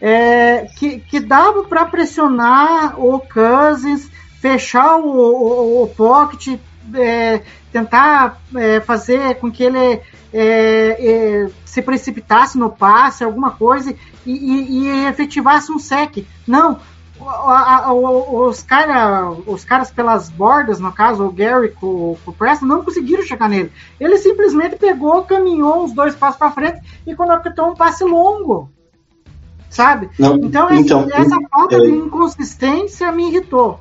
é, 0.00 0.66
que, 0.76 0.98
que 1.00 1.20
dava 1.20 1.62
para 1.64 1.84
pressionar 1.86 2.98
o 2.98 3.20
Cousins, 3.20 4.10
fechar 4.40 4.96
o, 4.96 5.06
o, 5.08 5.82
o 5.84 5.86
pocket, 5.88 6.58
é, 6.94 7.42
tentar 7.70 8.38
é, 8.56 8.80
fazer 8.80 9.36
com 9.36 9.50
que 9.52 9.62
ele 9.62 9.78
é, 9.78 10.00
é, 10.32 11.50
se 11.64 11.82
precipitasse 11.82 12.58
no 12.58 12.70
passe, 12.70 13.22
alguma 13.22 13.50
coisa, 13.50 13.94
e, 14.26 14.32
e- 14.32 14.84
e 14.86 15.06
efetivasse 15.06 15.70
um 15.70 15.78
sec. 15.78 16.26
Não, 16.46 16.80
os, 17.20 18.62
cara, 18.62 19.30
os 19.46 19.64
caras 19.64 19.90
pelas 19.90 20.28
bordas, 20.28 20.80
no 20.80 20.92
caso 20.92 21.24
o 21.24 21.32
Gary 21.32 21.70
com, 21.70 22.16
com 22.24 22.30
o 22.30 22.34
Preston, 22.34 22.66
não 22.66 22.84
conseguiram 22.84 23.22
chegar 23.22 23.48
nele. 23.48 23.70
Ele 23.98 24.16
simplesmente 24.18 24.76
pegou, 24.76 25.22
caminhou 25.24 25.84
uns 25.84 25.92
dois 25.92 26.14
passos 26.14 26.38
para 26.38 26.50
frente 26.50 26.80
e 27.06 27.14
conectou 27.14 27.68
um 27.70 27.74
passe 27.74 28.04
longo. 28.04 28.70
Sabe? 29.68 30.10
Não, 30.18 30.36
Então, 30.36 30.68
essa, 30.68 30.80
então, 30.80 31.08
essa 31.12 31.38
falta 31.50 31.76
é- 31.76 31.80
de 31.80 31.90
inconsistência 31.90 33.12
me 33.12 33.28
irritou. 33.28 33.78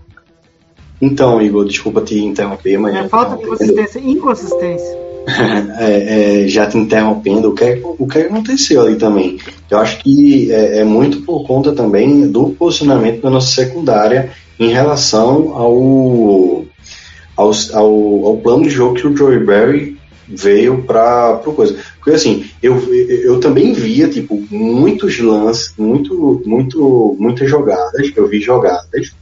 Então, 1.02 1.42
Igor, 1.42 1.66
desculpa 1.66 2.02
te 2.02 2.20
interromper, 2.24 2.78
mas. 2.78 2.94
É 2.94 3.08
falta 3.08 3.38
de 3.38 3.48
consistência, 3.48 4.00
inconsistência. 4.00 5.09
É, 5.80 6.44
é, 6.44 6.48
já 6.48 6.68
te 6.68 6.78
interrompendo, 6.78 7.50
o 7.50 7.56
que, 7.56 7.82
o 7.84 8.06
que 8.06 8.20
aconteceu 8.20 8.82
ali 8.82 8.98
também? 8.98 9.40
Eu 9.70 9.78
acho 9.78 10.00
que 10.00 10.52
é, 10.52 10.80
é 10.80 10.84
muito 10.84 11.22
por 11.22 11.48
conta 11.48 11.72
também 11.72 12.30
do 12.30 12.50
posicionamento 12.50 13.22
da 13.22 13.30
nossa 13.30 13.48
secundária 13.48 14.30
em 14.60 14.74
relação 14.74 15.54
ao, 15.56 16.66
ao, 17.38 17.52
ao, 17.74 18.26
ao 18.26 18.38
plano 18.38 18.64
de 18.64 18.70
jogo 18.70 18.96
que 18.96 19.08
o 19.08 19.16
Joey 19.16 19.40
Barry 19.40 19.98
veio 20.28 20.84
para 20.84 21.38
coisa. 21.56 21.78
Porque 21.96 22.12
assim, 22.12 22.46
eu, 22.62 22.78
eu 22.94 23.40
também 23.40 23.72
via 23.72 24.10
tipo 24.10 24.46
muitos 24.52 25.18
lances, 25.20 25.74
muito, 25.78 26.42
muito, 26.46 27.16
muitas 27.18 27.50
jogadas, 27.50 28.12
eu 28.16 28.28
vi 28.28 28.42
jogadas 28.42 29.14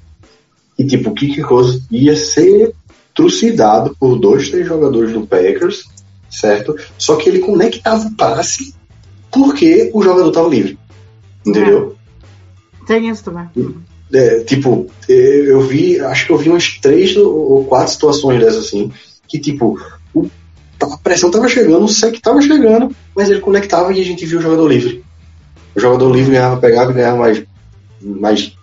e 0.77 0.85
tipo 0.85 1.09
o 1.09 1.13
Kiki 1.13 1.41
Rose 1.41 1.83
ia 1.91 2.15
ser 2.15 2.73
trucidado 3.15 3.95
por 3.99 4.19
dois, 4.19 4.49
três 4.49 4.67
jogadores 4.67 5.11
do 5.11 5.25
Packers, 5.25 5.85
certo? 6.29 6.75
Só 6.97 7.15
que 7.15 7.29
ele 7.29 7.39
conectava 7.39 8.07
o 8.07 8.15
passe 8.15 8.73
porque 9.31 9.89
o 9.93 10.01
jogador 10.01 10.29
estava 10.29 10.47
livre. 10.49 10.77
Entendeu? 11.45 11.95
Tem 12.85 13.09
isso 13.09 13.23
também. 13.23 13.47
É, 14.13 14.39
tipo, 14.41 14.87
é, 15.09 15.13
eu 15.13 15.61
vi, 15.61 15.99
acho 15.99 16.25
que 16.25 16.31
eu 16.31 16.37
vi 16.37 16.49
umas 16.49 16.77
três 16.79 17.15
ou 17.17 17.65
quatro 17.65 17.91
situações 17.91 18.39
dessas 18.39 18.65
assim, 18.67 18.91
que 19.27 19.37
tipo, 19.37 19.77
o- 20.13 20.29
a 20.81 20.97
pressão 20.97 21.29
tava 21.29 21.49
chegando, 21.49 21.83
o 21.83 21.89
sec 21.89 22.19
tava 22.21 22.41
chegando, 22.41 22.95
mas 23.15 23.29
ele 23.29 23.41
conectava 23.41 23.91
e 23.91 23.99
a 23.99 24.05
gente 24.05 24.25
viu 24.25 24.39
o 24.39 24.41
jogador 24.41 24.67
livre. 24.67 25.03
O 25.75 25.79
jogador 25.79 26.09
livre 26.13 26.31
ganhava, 26.31 26.57
pegava 26.57 26.91
e 26.91 26.93
ganhava 26.93 27.17
mais, 27.17 27.43
mais 28.01 28.55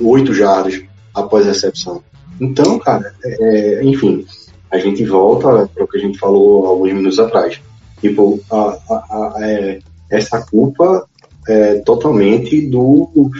oito 0.00 0.32
jardas 0.32 0.82
após 1.14 1.44
a 1.44 1.48
recepção. 1.50 2.02
Então, 2.40 2.78
cara, 2.78 3.14
é, 3.22 3.80
enfim, 3.84 4.24
a 4.70 4.78
gente 4.78 5.04
volta 5.04 5.68
para 5.74 5.84
o 5.84 5.88
que 5.88 5.98
a 5.98 6.00
gente 6.00 6.18
falou 6.18 6.66
alguns 6.66 6.92
minutos 6.92 7.18
atrás. 7.18 7.60
Tipo, 8.00 8.40
a, 8.50 8.78
a- 8.90 8.94
a- 9.10 9.34
é, 9.40 9.78
essa 10.10 10.40
culpa 10.42 11.06
é 11.48 11.76
totalmente 11.76 12.60
do, 12.66 13.30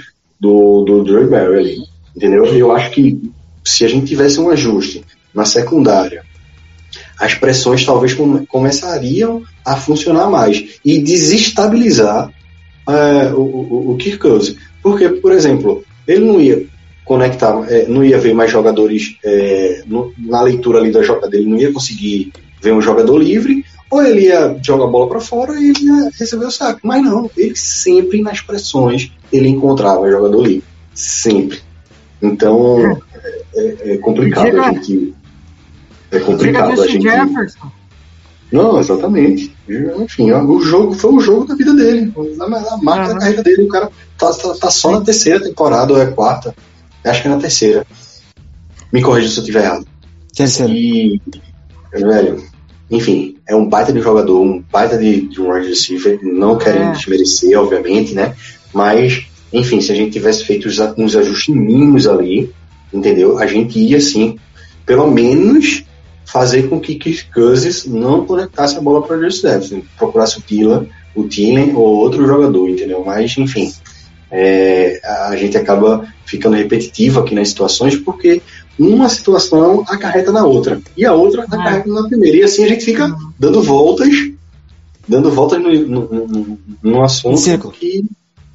do, 0.41 0.83
do 0.85 1.05
Drew 1.05 1.29
Barry 1.31 1.59
ali. 1.59 1.77
Entendeu? 2.17 2.45
Eu 2.47 2.73
acho 2.73 2.91
que 2.91 3.21
se 3.65 3.85
a 3.85 3.89
gente 3.89 4.07
tivesse 4.07 4.41
um 4.41 4.49
ajuste 4.51 5.05
na 5.35 5.45
secundária, 5.45 6.25
as 7.21 7.35
pressões 7.35 7.85
talvez 7.85 8.15
come- 8.15 8.47
começariam 8.47 9.43
a 9.65 9.77
funcionar 9.77 10.31
mais 10.31 10.79
e 10.85 10.99
desestabilizar 10.99 12.31
é, 12.89 13.33
o, 13.35 13.41
o, 13.41 13.91
o 13.93 13.97
Kirk 13.97 14.19
Cousins. 14.19 14.57
Porque, 14.83 15.09
por 15.09 15.33
exemplo, 15.33 15.85
ele 16.07 16.25
não 16.25 16.41
ia 16.41 16.67
conectar, 17.09 17.65
é, 17.69 17.87
não 17.89 18.05
ia 18.05 18.19
ver 18.21 18.35
mais 18.35 18.51
jogadores 18.51 19.17
é, 19.25 19.83
no- 19.87 20.13
na 20.19 20.43
leitura 20.43 20.79
ali 20.79 20.93
da 20.93 21.03
jogada 21.03 21.29
dele, 21.29 21.47
não 21.47 21.57
ia 21.59 21.73
conseguir 21.73 22.33
ver 22.63 22.73
um 22.75 22.81
jogador 22.83 23.17
livre, 23.19 23.65
ou 23.91 24.03
ele 24.03 24.27
ia 24.27 24.57
jogar 24.63 24.85
a 24.85 24.89
bola 24.89 25.09
para 25.09 25.21
fora 25.21 25.59
e 25.59 25.71
ele 25.71 25.85
ia 25.87 26.11
receber 26.19 26.45
o 26.45 26.51
saco. 26.51 26.81
Mas 26.85 27.03
não, 27.03 27.31
ele 27.37 27.57
sempre 27.57 28.21
nas 28.21 28.41
pressões 28.43 29.11
ele 29.33 29.49
encontrava 29.49 30.11
jogador 30.11 30.43
livre. 30.47 30.65
Sempre. 30.95 31.59
Então 32.21 32.99
é, 33.55 33.61
é- 33.61 33.95
é 33.95 33.97
complicado 33.99 34.61
a 34.61 34.73
gente. 34.73 35.15
É 36.11 36.19
complicado 36.21 36.81
a 36.83 36.87
gente. 36.87 37.03
Jefferson. 37.03 37.71
Não, 38.51 38.81
exatamente. 38.81 39.55
Enfim, 40.03 40.33
o 40.33 40.61
jogo 40.61 40.95
foi 40.95 41.13
o 41.13 41.21
jogo 41.21 41.47
da 41.47 41.55
vida 41.55 41.75
dele. 41.75 42.13
A, 42.41 42.49
marca 42.49 43.05
Aham. 43.05 43.13
da 43.15 43.19
carreira 43.21 43.43
dele. 43.43 43.63
O 43.65 43.69
cara 43.69 43.91
tá, 44.17 44.33
tá, 44.33 44.55
tá 44.55 44.71
só 44.71 44.93
na 44.93 45.01
terceira 45.03 45.39
temporada, 45.43 45.93
ou 45.93 46.01
é 46.01 46.07
quarta. 46.07 46.55
Acho 47.05 47.23
que 47.23 47.29
é 47.29 47.31
na 47.31 47.39
terceira. 47.39 47.87
Me 48.93 49.03
corrija 49.03 49.29
se 49.29 49.37
eu 49.39 49.43
estiver 49.43 49.65
errado. 49.65 49.87
Terceiro. 50.35 50.73
E, 50.73 51.21
velho, 51.93 52.43
enfim, 52.91 53.37
é 53.47 53.55
um 53.55 53.67
baita 53.67 53.93
de 53.93 54.01
jogador, 54.01 54.41
um 54.41 54.63
baita 54.71 54.97
de, 54.97 55.23
de 55.23 55.41
um 55.41 55.53
wide 55.53 55.69
receiver, 55.69 56.19
não 56.23 56.57
querendo 56.59 56.91
É. 56.91 56.93
desmerecer, 56.93 57.59
obviamente, 57.59 58.15
né? 58.15 58.35
Mas, 58.73 59.27
enfim, 59.53 59.81
se 59.81 59.93
a 59.93 59.95
gente 59.95 60.13
tivesse 60.13 60.45
feito 60.45 60.69
uns 60.97 61.17
ajustes 61.17 61.55
mínimos 61.55 62.07
ali, 62.07 62.53
entendeu? 62.93 63.39
A 63.39 63.47
gente 63.47 63.79
ia, 63.79 64.01
sim, 64.01 64.39
pelo 64.87 65.11
menos 65.11 65.85
fazer 66.25 66.69
com 66.69 66.79
que 66.79 66.95
Kirk 66.95 67.31
Cousins 67.33 67.87
não 67.87 68.27
conectasse 68.27 68.77
a 68.77 68.81
bola 68.81 69.03
para 69.03 69.17
o 69.17 69.21
Jesse 69.23 69.43
Jefferson, 69.43 69.83
procurasse 69.97 70.39
o 70.39 70.43
Tila, 70.43 70.87
o 71.15 71.25
Tillen 71.27 71.75
ou 71.75 71.97
outro 71.97 72.27
jogador, 72.27 72.69
entendeu? 72.69 73.03
Mas, 73.05 73.37
enfim, 73.39 73.73
é, 74.31 75.01
a 75.05 75.37
gente 75.37 75.57
acaba 75.57 76.07
ficando 76.25 76.57
repetitivo 76.57 77.21
aqui 77.21 77.35
nas 77.35 77.49
situações 77.49 77.97
porque 77.97 78.43
uma 78.79 79.09
situação 79.09 79.85
acarreta 79.89 80.31
na 80.31 80.45
outra 80.45 80.81
e 80.97 81.05
a 81.05 81.13
outra 81.13 81.45
acarreta 81.45 81.89
na 81.89 82.07
primeira 82.07 82.37
e 82.37 82.43
assim 82.43 82.65
a 82.65 82.69
gente 82.69 82.85
fica 82.85 83.15
dando 83.39 83.63
voltas 83.63 84.09
dando 85.09 85.31
voltas 85.31 85.61
no, 85.63 85.73
no, 85.73 86.27
no, 86.27 86.59
no 86.83 87.03
assunto 87.03 87.35
Em 87.35 87.39
círculo. 87.39 87.73
que 87.73 88.05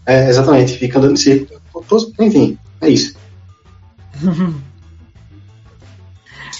é, 0.05 0.30
exatamente, 0.30 0.78
fica 0.78 0.99
andando 0.99 1.13
em 1.13 1.17
círculo. 1.17 1.61
Enfim, 2.19 2.57
é 2.82 2.89
isso 2.89 3.15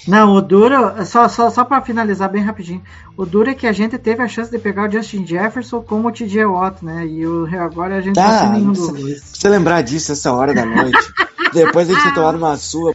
Não, 0.08 0.34
o 0.36 0.41
duro, 0.41 0.76
só, 1.06 1.28
só, 1.30 1.49
só 1.49 1.64
para 1.64 1.82
finalizar 1.82 2.30
bem 2.30 2.43
rapidinho, 2.43 2.82
o 3.16 3.26
duro 3.26 3.49
é 3.49 3.54
que 3.54 3.66
a 3.66 3.72
gente 3.72 3.97
teve 3.97 4.22
a 4.22 4.28
chance 4.28 4.51
de 4.51 4.58
pegar 4.60 4.89
o 4.89 4.91
Justin 4.91 5.26
Jefferson 5.26 5.82
como 5.82 6.10
o 6.10 6.12
TJ 6.12 6.45
Watt, 6.45 6.84
né? 6.84 7.06
E 7.08 7.26
o, 7.26 7.47
agora 7.60 7.97
a 7.97 8.01
gente 8.01 8.16
Tá, 8.16 8.28
tá 8.28 8.39
sem 8.41 8.49
nenhum 8.51 8.74
dos 8.74 8.91
precisa- 8.91 9.01
dois. 9.41 9.43
Lembrar 9.54 9.82
disso 9.82 10.12
essa 10.12 10.32
hora 10.34 10.54
da 10.54 10.66
noite, 10.66 10.97
depois 11.54 11.88
de 11.88 11.95
ter 12.04 12.14
tomado 12.14 12.38
uma 12.38 12.58
sua 12.58 12.93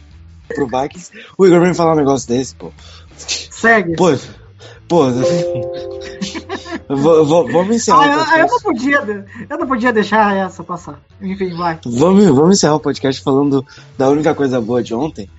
pro 0.53 0.67
Vikings, 0.67 1.11
o 1.37 1.45
Igor 1.47 1.61
vem 1.61 1.73
falar 1.73 1.93
um 1.93 1.97
negócio 1.97 2.27
desse, 2.27 2.53
pô. 2.55 2.71
Segue. 3.17 3.95
Pô, 3.95 4.11
pô. 4.87 5.05
vamos 7.51 7.75
encerrar 7.75 7.97
Ah, 8.03 8.35
o 8.35 8.37
eu, 8.37 8.41
eu 8.43 8.47
podcast. 8.47 8.51
não 8.51 8.59
podia, 8.59 9.25
eu 9.49 9.57
não 9.57 9.67
podia 9.67 9.93
deixar 9.93 10.35
essa 10.35 10.63
passar. 10.63 10.99
Enfim, 11.21 11.55
vai. 11.55 11.79
Vamos, 11.85 12.25
vamos 12.25 12.57
encerrar 12.57 12.75
o 12.75 12.79
podcast 12.79 13.21
falando 13.21 13.65
da 13.97 14.09
única 14.09 14.33
coisa 14.35 14.59
boa 14.61 14.81
de 14.83 14.93
ontem. 14.93 15.29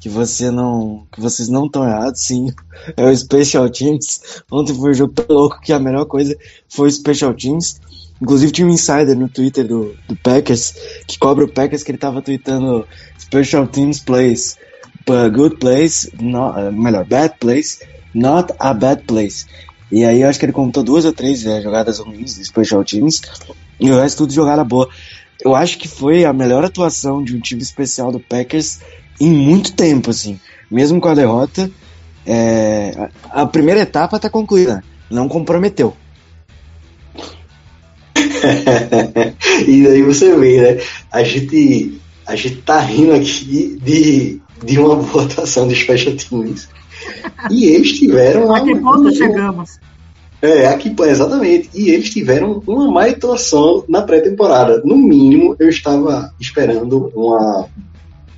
Que 0.00 0.08
você 0.08 0.50
não. 0.50 1.06
Que 1.12 1.20
vocês 1.20 1.48
não 1.48 1.66
estão 1.66 1.86
errados, 1.86 2.22
sim. 2.22 2.52
É 2.96 3.04
o 3.04 3.16
Special 3.16 3.68
Teams. 3.68 4.42
Ontem 4.50 4.74
foi 4.74 4.90
um 4.90 4.94
jogo 4.94 5.12
tão 5.12 5.36
louco 5.36 5.60
que 5.60 5.72
a 5.72 5.78
melhor 5.78 6.06
coisa 6.06 6.36
foi 6.68 6.88
o 6.88 6.92
Special 6.92 7.34
Teams. 7.34 7.80
Inclusive 8.20 8.52
tinha 8.52 8.66
um 8.66 8.70
insider 8.70 9.16
no 9.16 9.28
Twitter 9.28 9.66
do, 9.66 9.94
do 10.08 10.16
Packers 10.16 10.74
que 11.06 11.18
cobra 11.18 11.44
o 11.44 11.52
Packers 11.52 11.82
que 11.82 11.90
ele 11.90 11.98
tava 11.98 12.20
tweetando 12.20 12.86
Special 13.18 13.66
Teams 13.66 14.00
plays. 14.00 14.56
Good 15.06 15.56
plays, 15.56 16.08
not, 16.20 16.58
uh, 16.60 16.72
melhor, 16.72 17.04
bad 17.04 17.34
plays, 17.40 17.80
not 18.14 18.52
a 18.58 18.72
bad 18.72 19.02
plays. 19.02 19.46
E 19.90 20.04
aí 20.04 20.22
eu 20.22 20.28
acho 20.28 20.38
que 20.38 20.44
ele 20.44 20.52
contou 20.52 20.84
duas 20.84 21.04
ou 21.04 21.12
três 21.12 21.44
eh, 21.44 21.60
jogadas 21.60 21.98
ruins 21.98 22.36
de 22.36 22.44
Special 22.44 22.84
Teams 22.84 23.20
e 23.80 23.90
o 23.90 23.98
resto 23.98 24.18
tudo 24.18 24.32
jogada 24.32 24.62
boa. 24.62 24.88
Eu 25.42 25.56
acho 25.56 25.78
que 25.78 25.88
foi 25.88 26.24
a 26.24 26.32
melhor 26.32 26.64
atuação 26.64 27.24
de 27.24 27.34
um 27.34 27.40
time 27.40 27.62
especial 27.62 28.12
do 28.12 28.20
Packers 28.20 28.78
em 29.20 29.30
muito 29.30 29.72
tempo, 29.74 30.10
assim. 30.10 30.40
Mesmo 30.70 31.00
com 31.00 31.08
a 31.08 31.14
derrota, 31.14 31.70
é, 32.26 33.08
a, 33.30 33.46
primeira 33.46 33.80
etapa 33.80 34.18
tá 34.18 34.30
concluída. 34.30 34.82
Não 35.10 35.28
comprometeu. 35.28 35.94
e 39.66 39.82
daí 39.84 40.02
você 40.02 40.34
vê, 40.36 40.60
né? 40.76 40.82
A 41.10 41.22
gente, 41.22 42.00
a 42.26 42.36
gente 42.36 42.56
tá 42.62 42.80
rindo 42.80 43.12
aqui 43.12 43.78
de, 43.82 44.40
de 44.64 44.78
uma 44.78 44.96
boa 45.02 45.24
atuação 45.24 45.68
de 45.68 45.74
Special 45.74 46.14
Teams. 46.16 46.68
E 47.50 47.64
eles 47.66 47.98
tiveram 47.98 48.54
A 48.54 48.60
que 48.60 48.72
uma- 48.72 48.92
ponto 48.92 49.02
uma- 49.08 49.12
chegamos? 49.12 49.78
É, 50.42 50.66
aqui, 50.68 50.94
exatamente. 51.06 51.68
E 51.74 51.90
eles 51.90 52.08
tiveram 52.08 52.62
uma 52.66 52.90
má 52.90 53.04
atuação 53.06 53.84
na 53.86 54.00
pré-temporada. 54.00 54.80
No 54.84 54.96
mínimo, 54.96 55.54
eu 55.58 55.68
estava 55.68 56.32
esperando 56.40 57.12
uma 57.14 57.68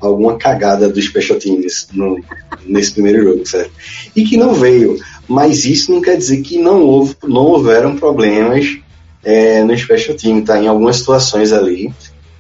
alguma 0.07 0.37
cagada 0.37 0.89
dos 0.89 1.05
Special 1.05 1.39
Teams 1.39 1.89
no, 1.93 2.19
nesse 2.67 2.93
primeiro 2.93 3.23
jogo, 3.23 3.47
certo? 3.47 3.73
E 4.15 4.25
que 4.25 4.37
não 4.37 4.55
veio. 4.55 4.99
Mas 5.29 5.65
isso 5.65 5.93
não 5.93 6.01
quer 6.01 6.17
dizer 6.17 6.43
que 6.43 6.59
não, 6.59 6.83
houve, 6.83 7.17
não 7.23 7.47
houveram 7.47 7.97
problemas 7.97 8.79
é, 9.23 9.63
no 9.63 9.77
Special 9.77 10.17
Team, 10.17 10.43
tá? 10.43 10.61
Em 10.61 10.67
algumas 10.67 10.97
situações 10.97 11.53
ali, 11.53 11.93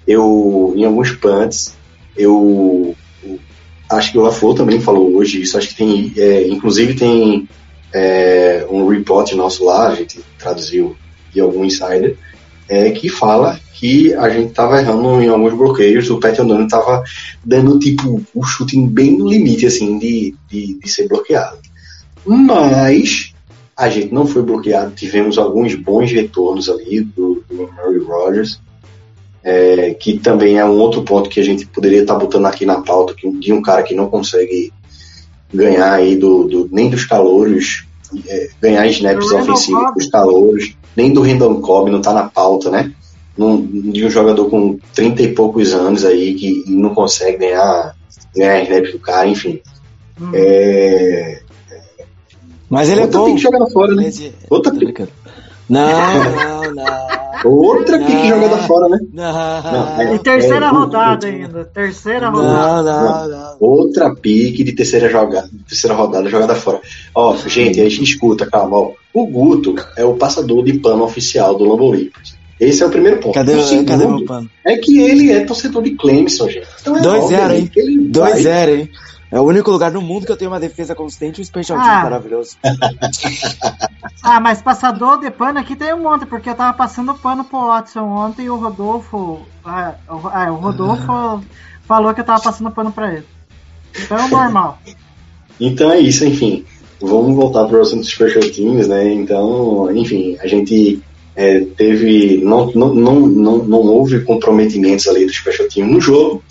eu, 0.07 0.75
em 0.77 0.85
alguns 0.85 1.13
punts, 1.13 1.75
eu 2.17 2.95
acho 3.91 4.13
que 4.13 4.19
o 4.19 4.23
LaFleur 4.23 4.55
também 4.55 4.81
falou 4.81 5.15
hoje 5.15 5.41
isso, 5.41 5.57
acho 5.57 5.69
que 5.69 5.77
tem, 5.77 6.13
é, 6.17 6.49
inclusive 6.49 6.95
tem 6.95 7.49
é, 7.93 8.67
um 8.71 8.89
report 8.89 9.33
nosso 9.33 9.65
lá, 9.65 9.89
a 9.89 9.95
gente 9.95 10.21
traduziu 10.39 10.97
de 11.33 11.41
algum 11.41 11.65
insider, 11.65 12.17
é, 12.73 12.91
que 12.91 13.09
fala 13.09 13.61
que 13.75 14.15
a 14.15 14.29
gente 14.31 14.53
tava 14.53 14.81
errando 14.81 15.21
em 15.21 15.29
alguns 15.29 15.53
bloqueios, 15.55 16.09
o 16.09 16.19
Pat 16.19 16.39
O'Donnell 16.39 16.69
tava 16.69 17.03
dando 17.45 17.79
tipo 17.79 18.23
o 18.35 18.43
chute 18.45 18.81
bem 18.87 19.19
no 19.19 19.29
limite 19.29 19.67
assim 19.67 19.99
de, 19.99 20.35
de, 20.49 20.79
de 20.79 20.89
ser 20.89 21.07
bloqueado. 21.09 21.59
Mas 22.25 23.35
a 23.77 23.89
gente 23.91 24.15
não 24.15 24.27
foi 24.27 24.43
bloqueado, 24.43 24.93
tivemos 24.95 25.37
alguns 25.39 25.75
bons 25.75 26.11
retornos 26.13 26.69
ali 26.69 27.01
do, 27.03 27.43
do 27.51 27.57
Murray 27.73 27.99
Rogers, 27.99 28.61
é, 29.45 29.93
que 29.95 30.19
também 30.19 30.57
é 30.59 30.65
um 30.65 30.79
outro 30.79 31.03
ponto 31.03 31.29
que 31.29 31.41
a 31.41 31.45
gente 31.45 31.67
poderia 31.67 32.03
estar 32.03 32.15
botando 32.15 32.47
aqui 32.47 32.65
na 32.65 32.81
pauta, 32.81 33.13
que, 33.15 33.29
de 33.39 33.53
um 33.53 33.61
cara 33.61 33.83
que 33.83 33.95
não 33.95 34.09
consegue 34.09 34.73
ganhar 35.53 35.93
aí 35.93 36.17
do, 36.17 36.45
do- 36.45 36.69
nem 36.71 36.89
dos 36.89 37.05
calouros, 37.05 37.85
é, 38.29 38.49
ganhar 38.61 38.87
snaps 38.87 39.27
Randall 39.33 39.43
ofensivos 39.43 39.95
dos 39.95 40.07
calouros, 40.09 40.77
nem 40.97 41.13
do 41.13 41.23
Randall 41.23 41.61
Cobb, 41.61 41.91
não 41.91 42.01
tá 42.01 42.13
na 42.13 42.25
pauta, 42.25 42.71
né? 42.71 42.93
Num- 43.37 43.65
de 43.91 44.05
um 44.05 44.11
jogador 44.11 44.49
com 44.51 44.79
30 44.95 45.23
e 45.23 45.33
poucos 45.35 45.73
anos 45.73 46.05
aí 46.05 46.35
que 46.35 46.65
não 46.67 46.95
consegue 46.95 47.39
ganhar, 47.39 47.95
ganhar 48.37 48.63
snaps 48.63 48.93
do 48.93 48.99
cara, 48.99 49.27
enfim. 49.27 49.61
Hum. 50.21 50.31
É, 50.35 51.41
Mas 52.69 52.89
ele 52.91 53.01
é 53.01 53.05
outra 53.05 53.19
bom. 53.21 53.27
pique 53.27 53.39
jogada 53.41 53.67
fora, 53.71 53.95
né? 53.95 54.09
Esse- 54.09 54.33
Outra 54.51 54.73
brincando. 54.73 55.11
Não, 55.69 55.89
não, 56.35 56.75
não. 56.75 57.22
Outra 57.45 57.99
pique 57.99 58.13
Não. 58.13 58.29
jogada 58.29 58.57
fora, 58.65 58.89
né? 58.89 58.99
Não, 59.13 60.15
E 60.15 60.19
terceira 60.19 60.67
É, 60.67 60.69
rodada 60.69 61.27
ainda. 61.27 61.65
Terceira 61.65 62.29
rodada. 62.29 62.93
não, 62.93 63.29
não, 63.29 63.29
não. 63.29 63.57
Outra 63.61 64.15
pique 64.15 64.63
de 64.65 64.73
terceira 64.73 65.09
jogada, 65.09 65.49
de 65.53 65.65
terceira 65.65 65.95
rodada 65.97 66.29
jogada 66.29 66.55
fora. 66.55 66.81
Ó, 67.15 67.37
gente, 67.47 67.81
a 67.81 67.85
gente 67.89 68.03
escuta, 68.05 68.47
calma, 68.47 68.77
ó. 68.77 68.93
O 69.15 69.27
Guto 69.27 69.75
é 69.97 70.05
o 70.05 70.15
passador 70.15 70.65
de 70.65 70.75
pano 70.75 71.05
oficial 71.05 71.55
do 71.57 71.65
Lambo 71.65 71.91
Leapers. 71.91 72.35
Esse 72.61 72.83
é 72.83 72.87
o 72.87 72.91
primeiro 72.91 73.19
ponto. 73.19 73.35
Cadê, 73.35 73.55
o 73.55 73.63
segundo 73.65 73.89
cadê 73.89 74.07
meu 74.07 74.25
pano? 74.25 74.49
é 74.65 74.77
que 74.77 75.01
ele 75.01 75.33
é 75.33 75.41
torcedor 75.45 75.83
de 75.83 75.91
Clemson, 75.97 76.49
gente. 76.49 76.67
Então 76.81 76.97
é 76.97 77.01
2-0, 77.01 77.13
óbvio 77.19 77.53
hein? 77.57 77.71
que 77.73 77.81
ele 77.81 78.11
vai- 78.17 78.33
2-0, 78.43 78.69
hein? 78.79 78.91
É 79.33 79.41
o 79.41 79.45
único 79.45 79.71
lugar 79.71 79.91
no 79.91 80.03
mundo 80.03 80.27
que 80.27 80.33
eu 80.33 80.37
tenho 80.37 80.51
uma 80.51 80.61
defesa 80.61 80.95
consistente 80.95 81.41
e 81.41 81.43
um 81.43 81.45
special 81.45 81.79
Ah. 81.81 81.83
team 81.83 82.03
maravilhoso. 82.03 82.57
Ah, 84.25 84.39
mas 84.39 84.63
passador 84.63 85.19
de 85.19 85.31
pano 85.33 85.59
aqui 85.59 85.75
tem 85.75 85.93
um 85.93 86.03
monte, 86.03 86.25
porque 86.27 86.49
eu 86.49 86.55
tava 86.55 86.77
passando 86.77 87.13
pano 87.15 87.43
pro 87.43 87.67
Watson 87.67 88.03
ontem 88.05 88.45
e 88.45 88.51
o 88.51 88.57
Rodolfo. 88.57 89.41
Ah, 89.65 89.95
o, 90.09 90.29
ah, 90.29 90.53
o 90.53 90.57
Rodolfo 90.57 91.43
falou 91.89 92.15
que 92.15 92.21
eu 92.21 92.25
tava 92.25 92.41
passando 92.41 92.71
pano 92.71 92.93
pra 92.93 93.15
ele. 93.15 93.25
Então 93.99 94.19
é 94.19 94.25
o 94.25 94.29
normal. 94.29 94.79
Então 95.61 95.93
é 95.93 96.01
isso, 96.01 96.25
enfim. 96.25 96.65
Vamos 97.01 97.37
voltar 97.37 97.67
para 97.67 97.79
o 97.79 97.83
assunto 97.83 98.01
dos 98.01 98.11
special 98.11 98.43
teams, 98.51 98.89
né? 98.89 99.13
Então, 99.13 99.95
enfim, 99.95 100.37
a 100.41 100.47
gente 100.49 101.01
é, 101.37 101.61
teve. 101.61 102.41
Não, 102.43 102.73
não, 102.73 102.95
não, 102.95 103.21
não, 103.21 103.59
não 103.59 103.79
houve 103.79 104.25
comprometimentos 104.25 105.07
ali 105.07 105.25
do 105.25 105.33
special 105.33 105.69
team 105.69 105.87
no 105.89 106.01
jogo. 106.01 106.43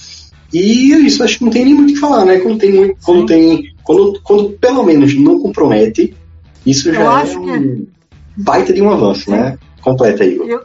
E 0.54 0.94
é 0.94 1.00
isso, 1.00 1.24
acho 1.24 1.38
que 1.38 1.46
não 1.46 1.52
tem 1.52 1.66
nem 1.66 1.74
muito 1.74 1.92
o 1.92 1.94
que 1.94 2.00
falar, 2.00 2.26
né? 2.26 2.40
Quando 2.40 2.58
tem 2.60 2.74
muito. 2.74 2.98
Quando 3.04 3.26
tem. 3.26 3.74
Quando, 3.84 4.22
quando 4.24 4.50
pelo 4.52 4.84
menos 4.84 5.16
não 5.18 5.40
compromete, 5.40 6.16
isso 6.66 6.94
já 6.94 7.02
é 7.02 7.08
acho 7.08 7.40
um 7.40 7.88
baita 8.38 8.74
de 8.74 8.82
um 8.82 8.90
avanço, 8.90 9.30
né? 9.32 9.58
Completa 9.82 10.24
aí. 10.24 10.36
Eu- 10.38 10.64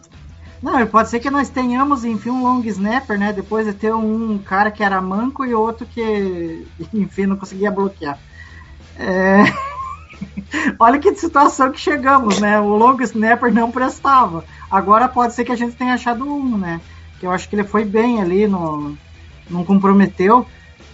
Não, 0.62 0.86
pode 0.86 1.08
ser 1.10 1.20
que 1.20 1.30
nós 1.30 1.48
tenhamos, 1.48 2.04
enfim, 2.04 2.30
um 2.30 2.42
long 2.42 2.62
snapper, 2.64 3.18
né? 3.18 3.32
Depois 3.32 3.66
de 3.66 3.72
ter 3.72 3.94
um 3.94 4.38
cara 4.38 4.70
que 4.70 4.82
era 4.82 5.00
manco 5.00 5.44
e 5.44 5.54
outro 5.54 5.86
que, 5.86 6.64
enfim, 6.92 7.26
não 7.26 7.36
conseguia 7.36 7.70
bloquear. 7.70 8.18
É... 8.98 9.44
Olha 10.78 10.98
que 10.98 11.14
situação 11.14 11.70
que 11.70 11.80
chegamos, 11.80 12.40
né? 12.40 12.58
O 12.60 12.76
long 12.76 13.00
snapper 13.02 13.52
não 13.52 13.70
prestava. 13.70 14.44
Agora 14.70 15.08
pode 15.08 15.34
ser 15.34 15.44
que 15.44 15.52
a 15.52 15.56
gente 15.56 15.76
tenha 15.76 15.94
achado 15.94 16.24
um, 16.24 16.56
né? 16.58 16.80
Que 17.20 17.26
eu 17.26 17.30
acho 17.30 17.48
que 17.48 17.54
ele 17.56 17.64
foi 17.64 17.84
bem 17.84 18.20
ali, 18.20 18.46
no... 18.46 18.96
não 19.50 19.64
comprometeu. 19.64 20.46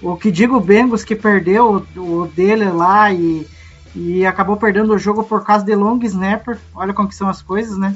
O 0.03 0.17
que 0.17 0.31
digo 0.31 0.57
o 0.57 0.61
Bengals 0.61 1.05
que 1.05 1.15
perdeu 1.15 1.85
o, 1.97 2.01
o 2.23 2.27
dele 2.29 2.65
lá 2.71 3.13
e, 3.13 3.47
e 3.95 4.27
acabou 4.27 4.57
perdendo 4.57 4.93
o 4.93 4.99
jogo 4.99 5.23
por 5.23 5.45
causa 5.45 5.65
de 5.65 5.75
long 5.75 5.99
snapper. 6.03 6.59
Olha 6.75 6.93
como 6.93 7.09
que 7.09 7.15
são 7.15 7.29
as 7.29 7.41
coisas, 7.41 7.79
né? 7.79 7.95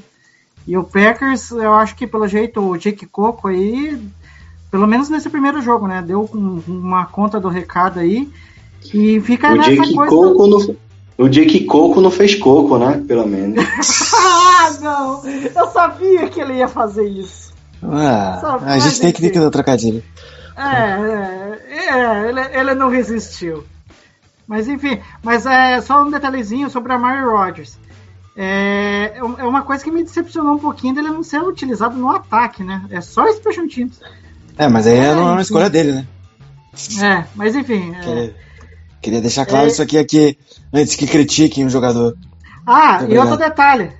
E 0.66 0.76
o 0.76 0.84
Packers, 0.84 1.50
eu 1.50 1.74
acho 1.74 1.94
que 1.94 2.06
pelo 2.06 2.26
jeito 2.26 2.60
o 2.60 2.76
Jake 2.76 3.06
Coco 3.06 3.48
aí, 3.48 4.00
pelo 4.70 4.86
menos 4.86 5.08
nesse 5.08 5.28
primeiro 5.30 5.60
jogo, 5.60 5.86
né? 5.86 6.02
Deu 6.02 6.28
um- 6.34 6.60
uma 6.66 7.06
conta 7.06 7.38
do 7.40 7.48
recado 7.48 7.98
aí. 8.00 8.28
E 8.94 9.20
fica 9.20 9.50
O 9.52 9.56
nessa 9.56 9.70
Jake, 9.70 9.94
coisa. 9.94 10.10
Coco 10.10 10.46
não, 10.46 10.76
o 11.18 11.28
Jake 11.28 11.64
Coco 11.64 12.00
não 12.00 12.10
fez 12.10 12.34
coco, 12.36 12.78
né? 12.78 13.02
Pelo 13.06 13.26
menos. 13.26 13.56
ah, 14.14 14.70
não! 14.80 15.22
Eu 15.26 15.66
sabia 15.72 16.28
que 16.28 16.40
ele 16.40 16.54
ia 16.54 16.68
fazer 16.68 17.08
isso. 17.08 17.52
Ah, 17.82 18.58
a 18.64 18.78
gente 18.78 19.00
tem 19.00 19.12
que 19.12 19.20
ter 19.20 19.30
que 19.30 19.38
dar 19.40 19.50
trocadilho. 19.50 20.02
É, 20.56 21.58
é, 21.68 21.88
é, 21.88 22.28
ele, 22.28 22.40
ele 22.40 22.74
não 22.74 22.88
resistiu. 22.88 23.64
Mas 24.46 24.68
enfim, 24.68 25.00
mas 25.22 25.44
é 25.44 25.80
só 25.80 26.02
um 26.02 26.10
detalhezinho 26.10 26.70
sobre 26.70 26.92
a 26.92 26.98
Mary 26.98 27.24
Rodgers. 27.24 27.78
É, 28.36 29.14
é 29.16 29.22
uma 29.44 29.62
coisa 29.62 29.82
que 29.82 29.90
me 29.90 30.02
decepcionou 30.04 30.54
um 30.54 30.58
pouquinho 30.58 30.94
dele 30.94 31.08
não 31.08 31.22
ser 31.22 31.40
utilizado 31.42 31.96
no 31.96 32.10
ataque, 32.10 32.62
né? 32.62 32.84
É 32.90 33.00
só 33.00 33.26
Special 33.32 33.66
Teams. 33.66 34.00
É, 34.58 34.68
mas 34.68 34.86
aí 34.86 34.96
É, 34.98 35.14
não 35.14 35.28
é 35.28 35.32
uma 35.32 35.40
escolha 35.42 35.68
dele, 35.70 35.92
né? 35.92 36.06
É, 37.02 37.24
mas 37.34 37.56
enfim. 37.56 37.94
é. 37.94 38.00
Queria, 38.00 38.36
queria 39.02 39.20
deixar 39.20 39.46
claro 39.46 39.66
É. 39.66 39.68
isso 39.68 39.82
aqui, 39.82 39.98
aqui 39.98 40.38
antes 40.72 40.94
que 40.94 41.06
critiquem 41.06 41.64
o 41.64 41.70
jogador. 41.70 42.16
Ah, 42.66 43.00
É 43.02 43.14
e 43.14 43.18
outro 43.18 43.36
detalhe. 43.36 43.90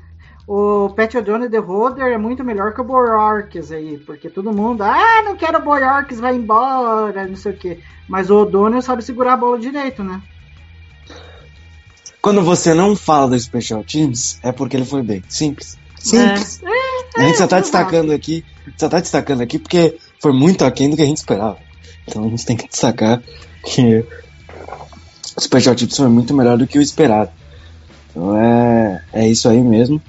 O 0.47 0.91
Pat 0.91 1.13
O'Donnell 1.17 1.49
de 1.49 1.59
Holder 1.59 2.07
é 2.07 2.19
muito 2.19 2.45
melhor 2.45 2.73
que 2.73 2.81
o 2.81 2.85
Boyorks 2.85 3.73
aí, 3.73 3.99
porque 3.99 4.31
todo 4.31 4.53
mundo, 4.53 4.83
ah, 4.83 5.23
não 5.25 5.37
quero 5.37 5.59
o 5.59 5.63
Boyorks, 5.63 6.21
vai 6.21 6.37
embora, 6.37 7.27
não 7.27 7.35
sei 7.35 7.53
o 7.53 7.57
quê. 7.57 7.81
Mas 8.09 8.31
o 8.31 8.43
O'Donnell 8.43 8.81
sabe 8.81 9.03
segurar 9.03 9.33
a 9.33 9.37
bola 9.37 9.59
direito, 9.59 10.05
né? 10.05 10.23
Quando 12.23 12.43
você 12.43 12.75
não 12.75 12.95
fala 12.95 13.31
do 13.31 13.39
Special 13.39 13.83
Teams, 13.83 14.39
é 14.43 14.53
porque 14.53 14.77
ele 14.77 14.85
foi 14.85 15.03
bem. 15.03 15.23
Simples. 15.29 15.77
Simples. 15.99 16.61
É, 16.63 17.21
a 17.21 17.27
gente 17.27 17.39
só 17.39 17.47
tá 17.49 17.59
exato. 17.59 17.63
destacando 17.63 18.13
aqui, 18.13 18.45
só 18.77 18.89
tá 18.89 19.01
destacando 19.01 19.41
aqui 19.41 19.59
porque 19.59 19.99
foi 20.21 20.33
muito 20.33 20.65
aquém 20.65 20.89
do 20.89 20.97
que 20.97 21.03
a 21.03 21.07
gente 21.07 21.19
esperava. 21.19 21.59
Então 22.07 22.25
a 22.25 22.29
gente 22.29 22.47
tem 22.47 22.57
que 22.57 22.69
destacar 22.69 23.21
que 23.65 24.05
o 25.37 25.41
Special 25.41 25.75
Teams 25.75 25.97
foi 25.97 26.09
muito 26.09 26.33
melhor 26.35 26.57
do 26.57 26.67
que 26.69 26.79
o 26.79 26.83
esperado. 26.83 27.31
Então 28.11 28.37
é, 28.37 29.05
é 29.13 29.29
isso 29.29 29.49
aí 29.49 29.61
mesmo. 29.61 30.01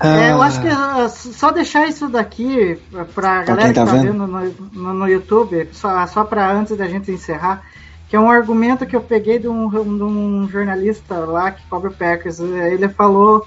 É, 0.00 0.30
eu 0.30 0.40
Ah, 0.40 0.46
acho 0.46 0.60
que 0.60 0.68
uh, 0.68 1.08
só 1.08 1.50
deixar 1.50 1.88
isso 1.88 2.08
daqui 2.08 2.80
pra 2.90 3.04
Pra 3.04 3.42
galera 3.42 3.62
quem 3.64 3.68
que 3.72 3.74
tá 3.80 3.86
tá 3.86 3.92
vendo? 3.92 4.26
vendo 4.26 4.26
no, 4.72 4.94
no, 4.94 5.08
YouTube, 5.08 5.68
só, 5.72 6.06
só 6.06 6.24
pra 6.24 6.52
antes 6.52 6.76
da 6.76 6.86
gente 6.86 7.10
encerrar, 7.10 7.62
que 8.08 8.14
é 8.14 8.20
um 8.20 8.30
argumento 8.30 8.86
que 8.86 8.94
eu 8.94 9.00
peguei 9.00 9.38
de 9.38 9.48
um, 9.48 9.68
de 9.68 9.76
um 9.78 10.48
jornalista 10.48 11.16
lá 11.18 11.50
que 11.50 11.66
cobre 11.68 11.88
o 11.88 11.92
Packers. 11.92 12.38
Ele 12.38 12.88
falou 12.88 13.44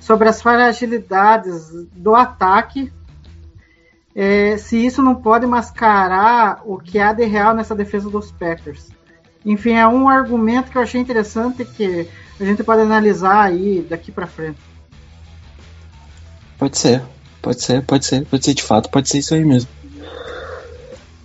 sobre 0.00 0.28
as 0.28 0.42
fragilidades 0.42 1.70
do 1.92 2.14
ataque, 2.16 2.92
é, 4.14 4.56
se 4.56 4.84
isso 4.84 5.00
não 5.02 5.14
pode 5.14 5.46
mascarar 5.46 6.60
o 6.64 6.78
que 6.78 6.98
há 6.98 7.12
de 7.12 7.24
real 7.24 7.54
nessa 7.54 7.74
defesa 7.74 8.10
dos 8.10 8.30
Packers. 8.32 8.88
Enfim, 9.46 9.72
é 9.74 9.86
um 9.86 10.08
argumento 10.08 10.70
que 10.70 10.76
eu 10.78 10.82
achei 10.82 11.00
interessante 11.00 11.64
que 11.64 12.08
a 12.40 12.44
gente 12.44 12.62
pode 12.64 12.82
analisar 12.82 13.42
aí 13.42 13.86
daqui 13.88 14.10
pra 14.12 14.26
frente. 14.26 14.58
Pode 16.62 16.78
ser, 16.78 17.02
pode 17.42 17.60
ser, 17.60 17.82
pode 17.82 18.06
ser, 18.06 18.24
pode 18.24 18.44
ser 18.44 18.54
de 18.54 18.62
fato, 18.62 18.88
pode 18.88 19.08
ser 19.08 19.18
isso 19.18 19.34
aí 19.34 19.44
mesmo. 19.44 19.68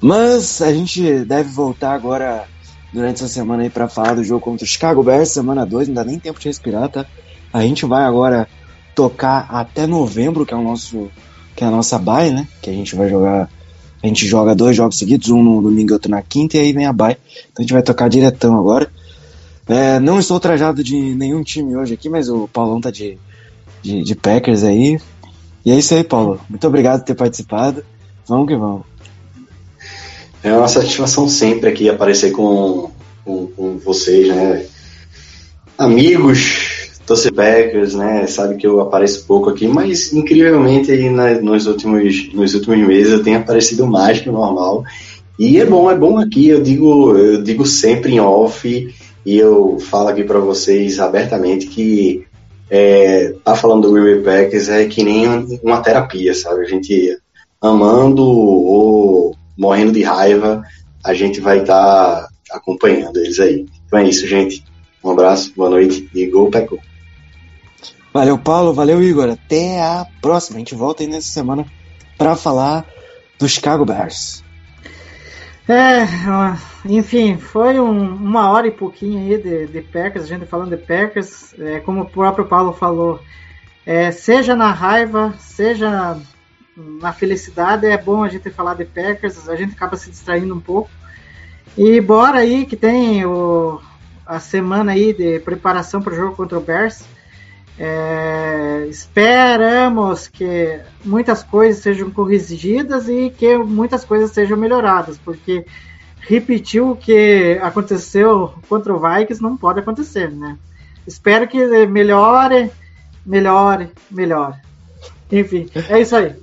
Mas 0.02 0.64
a 0.64 0.74
gente 0.74 1.24
deve 1.26 1.48
voltar 1.52 1.94
agora 1.94 2.48
durante 2.92 3.18
essa 3.18 3.28
semana 3.28 3.62
aí 3.62 3.70
pra 3.70 3.88
falar 3.88 4.16
do 4.16 4.24
jogo 4.24 4.42
contra 4.42 4.66
o 4.66 4.68
Chicago 4.68 5.04
Bears, 5.04 5.30
semana 5.30 5.64
2, 5.64 5.90
não 5.90 5.94
dá 5.94 6.04
nem 6.04 6.18
tempo 6.18 6.40
de 6.40 6.48
respirar, 6.48 6.90
tá? 6.90 7.06
A 7.54 7.62
gente 7.62 7.86
vai 7.86 8.04
agora 8.04 8.48
tocar 8.96 9.46
até 9.52 9.86
novembro, 9.86 10.44
que 10.44 10.56
é 10.56 10.58
o 10.58 10.64
nosso 10.64 11.08
que 11.56 11.64
é 11.64 11.68
a 11.68 11.72
nossa 11.72 12.00
bye, 12.00 12.32
né? 12.32 12.48
Que 12.60 12.72
a 12.72 12.74
gente 12.74 12.96
vai 12.96 13.08
jogar, 13.08 13.48
a 14.02 14.08
gente 14.08 14.26
joga 14.26 14.56
dois 14.56 14.76
jogos 14.76 14.98
seguidos, 14.98 15.30
um 15.30 15.44
no 15.44 15.62
domingo 15.62 15.92
e 15.92 15.94
outro 15.94 16.10
na 16.10 16.24
quinta 16.24 16.58
e 16.58 16.62
aí 16.62 16.74
vem 16.74 16.88
a 16.88 16.94
bye. 16.94 17.16
Então 17.52 17.60
a 17.60 17.62
gente 17.62 17.74
vai 17.74 17.84
tocar 17.84 18.10
diretão 18.10 18.58
agora. 18.58 18.90
É, 19.68 20.00
não 20.00 20.18
estou 20.18 20.40
trajado 20.40 20.84
de 20.84 21.14
nenhum 21.14 21.44
time 21.44 21.76
hoje 21.76 21.94
aqui, 21.94 22.10
mas 22.10 22.28
o 22.28 22.48
Paulão 22.48 22.82
tá 22.82 22.90
de, 22.90 23.20
de, 23.84 24.02
de 24.02 24.16
Packers 24.16 24.64
aí. 24.64 25.00
E 25.68 25.72
é 25.72 25.78
isso 25.78 25.94
aí, 25.94 26.02
Paulo. 26.02 26.40
Muito 26.50 26.66
obrigado 26.66 27.02
por 27.02 27.08
ter 27.08 27.16
participado. 27.16 27.84
Vamos 28.26 28.48
que 28.48 28.56
vamos. 28.56 28.84
É 30.42 30.54
uma 30.54 30.70
satisfação 30.70 31.28
sempre 31.28 31.68
aqui 31.68 31.90
aparecer 31.90 32.32
com, 32.32 32.90
com, 33.26 33.48
com 33.48 33.78
vocês, 33.78 34.30
né? 34.34 34.66
Amigos, 35.78 36.90
torcedor 37.06 37.44
Packers, 37.44 37.96
né? 37.96 38.26
Sabe 38.28 38.56
que 38.56 38.66
eu 38.66 38.80
apareço 38.80 39.26
pouco 39.26 39.50
aqui, 39.50 39.68
mas 39.68 40.14
incrivelmente 40.14 40.90
aí 40.90 41.10
na- 41.10 41.42
nos, 41.42 41.68
últimos, 41.68 42.34
nos 42.34 42.54
últimos 42.54 42.80
meses 42.88 43.12
eu 43.12 43.22
tenho 43.22 43.38
aparecido 43.40 43.86
mais 43.86 44.22
que 44.22 44.30
o 44.30 44.32
normal. 44.32 44.86
E 45.38 45.60
é 45.60 45.66
bom, 45.66 45.92
é 45.92 45.98
bom 45.98 46.18
aqui, 46.18 46.48
eu 46.48 46.64
digo, 46.64 47.14
eu 47.18 47.44
digo 47.44 47.66
sempre 47.66 48.14
em 48.14 48.22
off 48.22 48.96
e 49.26 49.38
eu 49.38 49.80
falo 49.82 50.08
aqui 50.08 50.24
para 50.24 50.40
vocês 50.40 50.98
abertamente 50.98 51.68
que 51.68 52.26
é, 52.70 53.34
tá 53.44 53.56
falando 53.56 53.88
do 53.88 53.94
Green 53.94 54.22
Bay 54.22 54.44
Packers 54.44 54.70
é 54.70 54.86
que 54.86 55.04
nem 55.04 55.28
uma 55.64 55.82
terapia, 55.82 56.34
sabe? 56.34 56.62
A 56.62 56.68
gente 56.68 57.18
amando 57.62 58.24
ou 58.24 59.36
morrendo 59.58 59.94
de 59.94 60.04
raiva, 60.04 60.64
a 61.04 61.14
gente 61.14 61.40
vai 61.40 61.60
estar 61.60 62.28
acompanhando 62.52 63.18
eles 63.18 63.40
aí. 63.40 63.66
Então 63.86 64.00
é 64.00 64.08
isso, 64.08 64.28
gente. 64.28 64.64
Um 65.04 65.12
abraço, 65.12 65.54
boa 65.56 65.70
noite 65.70 66.10
e 66.14 66.26
Go. 66.28 66.50
Valeu, 68.14 68.38
Paulo. 68.38 68.74
Valeu, 68.74 69.02
Igor. 69.02 69.30
Até 69.30 69.82
a 69.82 70.06
próxima. 70.22 70.58
A 70.58 70.60
gente 70.60 70.76
volta 70.76 71.04
aí 71.04 71.10
nessa 71.10 71.30
semana 71.30 71.66
para 72.18 72.36
falar 72.36 72.86
do 73.40 73.48
Chicago 73.48 73.86
Bears. 73.86 74.44
É, 75.70 76.06
enfim, 76.86 77.38
foi 77.38 77.80
um- 77.80 78.16
uma 78.16 78.50
hora 78.50 78.68
e 78.68 78.72
pouquinho 78.72 79.20
aí 79.20 79.38
de, 79.42 79.68
de 79.68 79.82
Packers, 79.82 80.24
a 80.24 80.28
gente 80.28 80.46
falando 80.46 80.70
de 80.70 80.78
Packers, 80.78 81.54
é, 81.60 81.80
como 81.82 82.02
o 82.02 82.10
próprio 82.10 82.46
Paulo 82.46 82.72
falou, 82.72 83.20
é, 83.86 84.12
seja 84.12 84.56
na 84.56 84.72
raiva, 84.72 85.34
seja 85.40 86.18
na 86.76 87.12
felicidade, 87.12 87.86
é 87.86 87.98
bom 87.98 88.24
a 88.24 88.30
gente 88.30 88.50
falar 88.50 88.76
de 88.76 88.86
Packers, 88.86 89.50
a 89.50 89.56
gente 89.56 89.74
acaba 89.74 89.98
se 89.98 90.10
distraindo 90.10 90.56
um 90.56 90.60
pouco. 90.60 90.90
E 91.78 92.00
bora 92.00 92.40
aí 92.40 92.66
que 92.66 92.76
tem 92.76 93.26
o, 93.26 93.82
a 94.26 94.40
semana 94.40 94.94
aí 94.94 95.14
de 95.14 95.40
preparação 95.40 96.02
para 96.02 96.14
o 96.14 96.16
jogo 96.16 96.36
contra 96.36 96.58
o 96.58 96.62
Bears. 96.62 97.04
É, 97.80 98.88
esperamos 98.90 100.28
que 100.28 100.80
muitas 101.06 101.44
coisas 101.44 101.82
sejam 101.82 102.10
corrigidas 102.10 103.08
e 103.08 103.30
que 103.30 103.56
muitas 103.58 104.04
coisas 104.04 104.32
sejam 104.32 104.58
melhoradas, 104.58 105.18
porque 105.24 105.64
repetir 106.20 106.82
o 106.82 106.96
que 106.96 107.60
aconteceu 107.62 108.54
contra 108.68 108.94
o 108.94 109.00
Vikings 109.00 109.42
não 109.42 109.56
pode 109.56 109.80
acontecer, 109.80 110.32
né? 110.32 110.58
Espero 111.06 111.48
que 111.48 111.86
melhore, 111.86 112.72
melhore, 113.26 113.90
melhore. 114.10 114.56
Enfim, 115.32 115.70
é 115.90 116.02
isso 116.02 116.16
aí. 116.16 116.36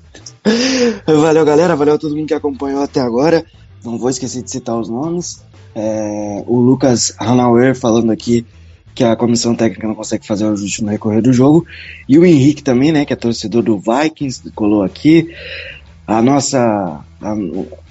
Valeu, 1.06 1.44
galera. 1.44 1.76
Valeu 1.76 1.94
a 1.94 1.98
todo 1.98 2.14
mundo 2.14 2.28
que 2.28 2.34
acompanhou 2.34 2.82
até 2.82 3.00
agora. 3.00 3.44
Não 3.84 3.98
vou 3.98 4.08
esquecer 4.08 4.42
de 4.42 4.50
citar 4.50 4.78
os 4.78 4.88
nomes. 4.88 5.42
É, 5.74 6.44
o 6.46 6.60
Lucas 6.60 7.14
Hanauer 7.18 7.74
falando 7.74 8.12
aqui 8.12 8.46
que 8.94 9.02
a 9.02 9.16
comissão 9.16 9.54
técnica 9.54 9.88
não 9.88 9.94
consegue 9.94 10.26
fazer 10.26 10.44
o 10.44 10.52
ajuste 10.52 10.84
no 10.84 10.90
recorrer 10.90 11.20
do 11.20 11.32
jogo. 11.32 11.66
E 12.08 12.18
o 12.18 12.24
Henrique 12.24 12.62
também, 12.62 12.92
né, 12.92 13.04
que 13.04 13.12
é 13.12 13.16
torcedor 13.16 13.62
do 13.62 13.78
Vikings, 13.78 14.50
colou 14.54 14.82
aqui. 14.82 15.34
A 16.06 16.22
nossa. 16.22 17.00
A, 17.20 17.32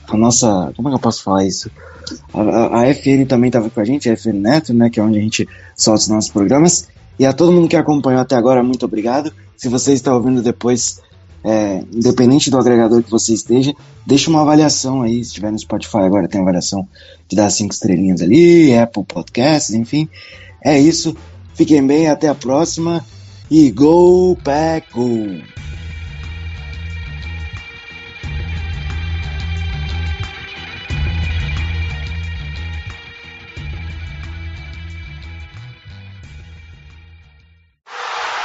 a 0.07 0.17
nossa. 0.17 0.71
Como 0.75 0.87
é 0.87 0.91
que 0.91 0.95
eu 0.95 1.01
posso 1.01 1.23
falar 1.23 1.45
isso? 1.45 1.69
A, 2.33 2.41
a, 2.41 2.81
a 2.81 2.93
FN 2.93 3.25
também 3.27 3.49
estava 3.49 3.69
com 3.69 3.79
a 3.79 3.85
gente, 3.85 4.09
a 4.09 4.15
FN 4.15 4.39
Neto, 4.39 4.73
né, 4.73 4.89
que 4.89 4.99
é 4.99 5.03
onde 5.03 5.17
a 5.17 5.21
gente 5.21 5.47
solta 5.75 6.01
os 6.01 6.07
nossos 6.07 6.31
programas. 6.31 6.87
E 7.19 7.25
a 7.25 7.33
todo 7.33 7.51
mundo 7.51 7.67
que 7.67 7.75
acompanhou 7.75 8.21
até 8.21 8.35
agora, 8.35 8.63
muito 8.63 8.85
obrigado. 8.85 9.31
Se 9.57 9.67
você 9.69 9.93
está 9.93 10.15
ouvindo 10.15 10.41
depois, 10.41 11.01
é, 11.43 11.83
independente 11.91 12.49
do 12.49 12.57
agregador 12.57 13.03
que 13.03 13.11
você 13.11 13.33
esteja, 13.33 13.73
deixa 14.05 14.29
uma 14.29 14.41
avaliação 14.41 15.01
aí. 15.01 15.15
Se 15.15 15.31
estiver 15.31 15.51
no 15.51 15.59
Spotify 15.59 15.97
agora, 15.97 16.27
tem 16.27 16.41
avaliação 16.41 16.87
de 17.27 17.35
dar 17.35 17.49
cinco 17.49 17.73
estrelinhas 17.73 18.21
ali, 18.21 18.75
Apple 18.75 19.03
Podcasts, 19.03 19.73
enfim. 19.73 20.07
É 20.63 20.79
isso. 20.79 21.15
Fiquem 21.53 21.85
bem, 21.85 22.07
até 22.07 22.27
a 22.27 22.35
próxima. 22.35 23.05
E 23.51 23.69
Go 23.69 24.37
Pack 24.43 24.87
Go! 24.93 25.53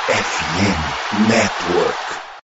FM 0.08 1.28
Network. 1.28 2.07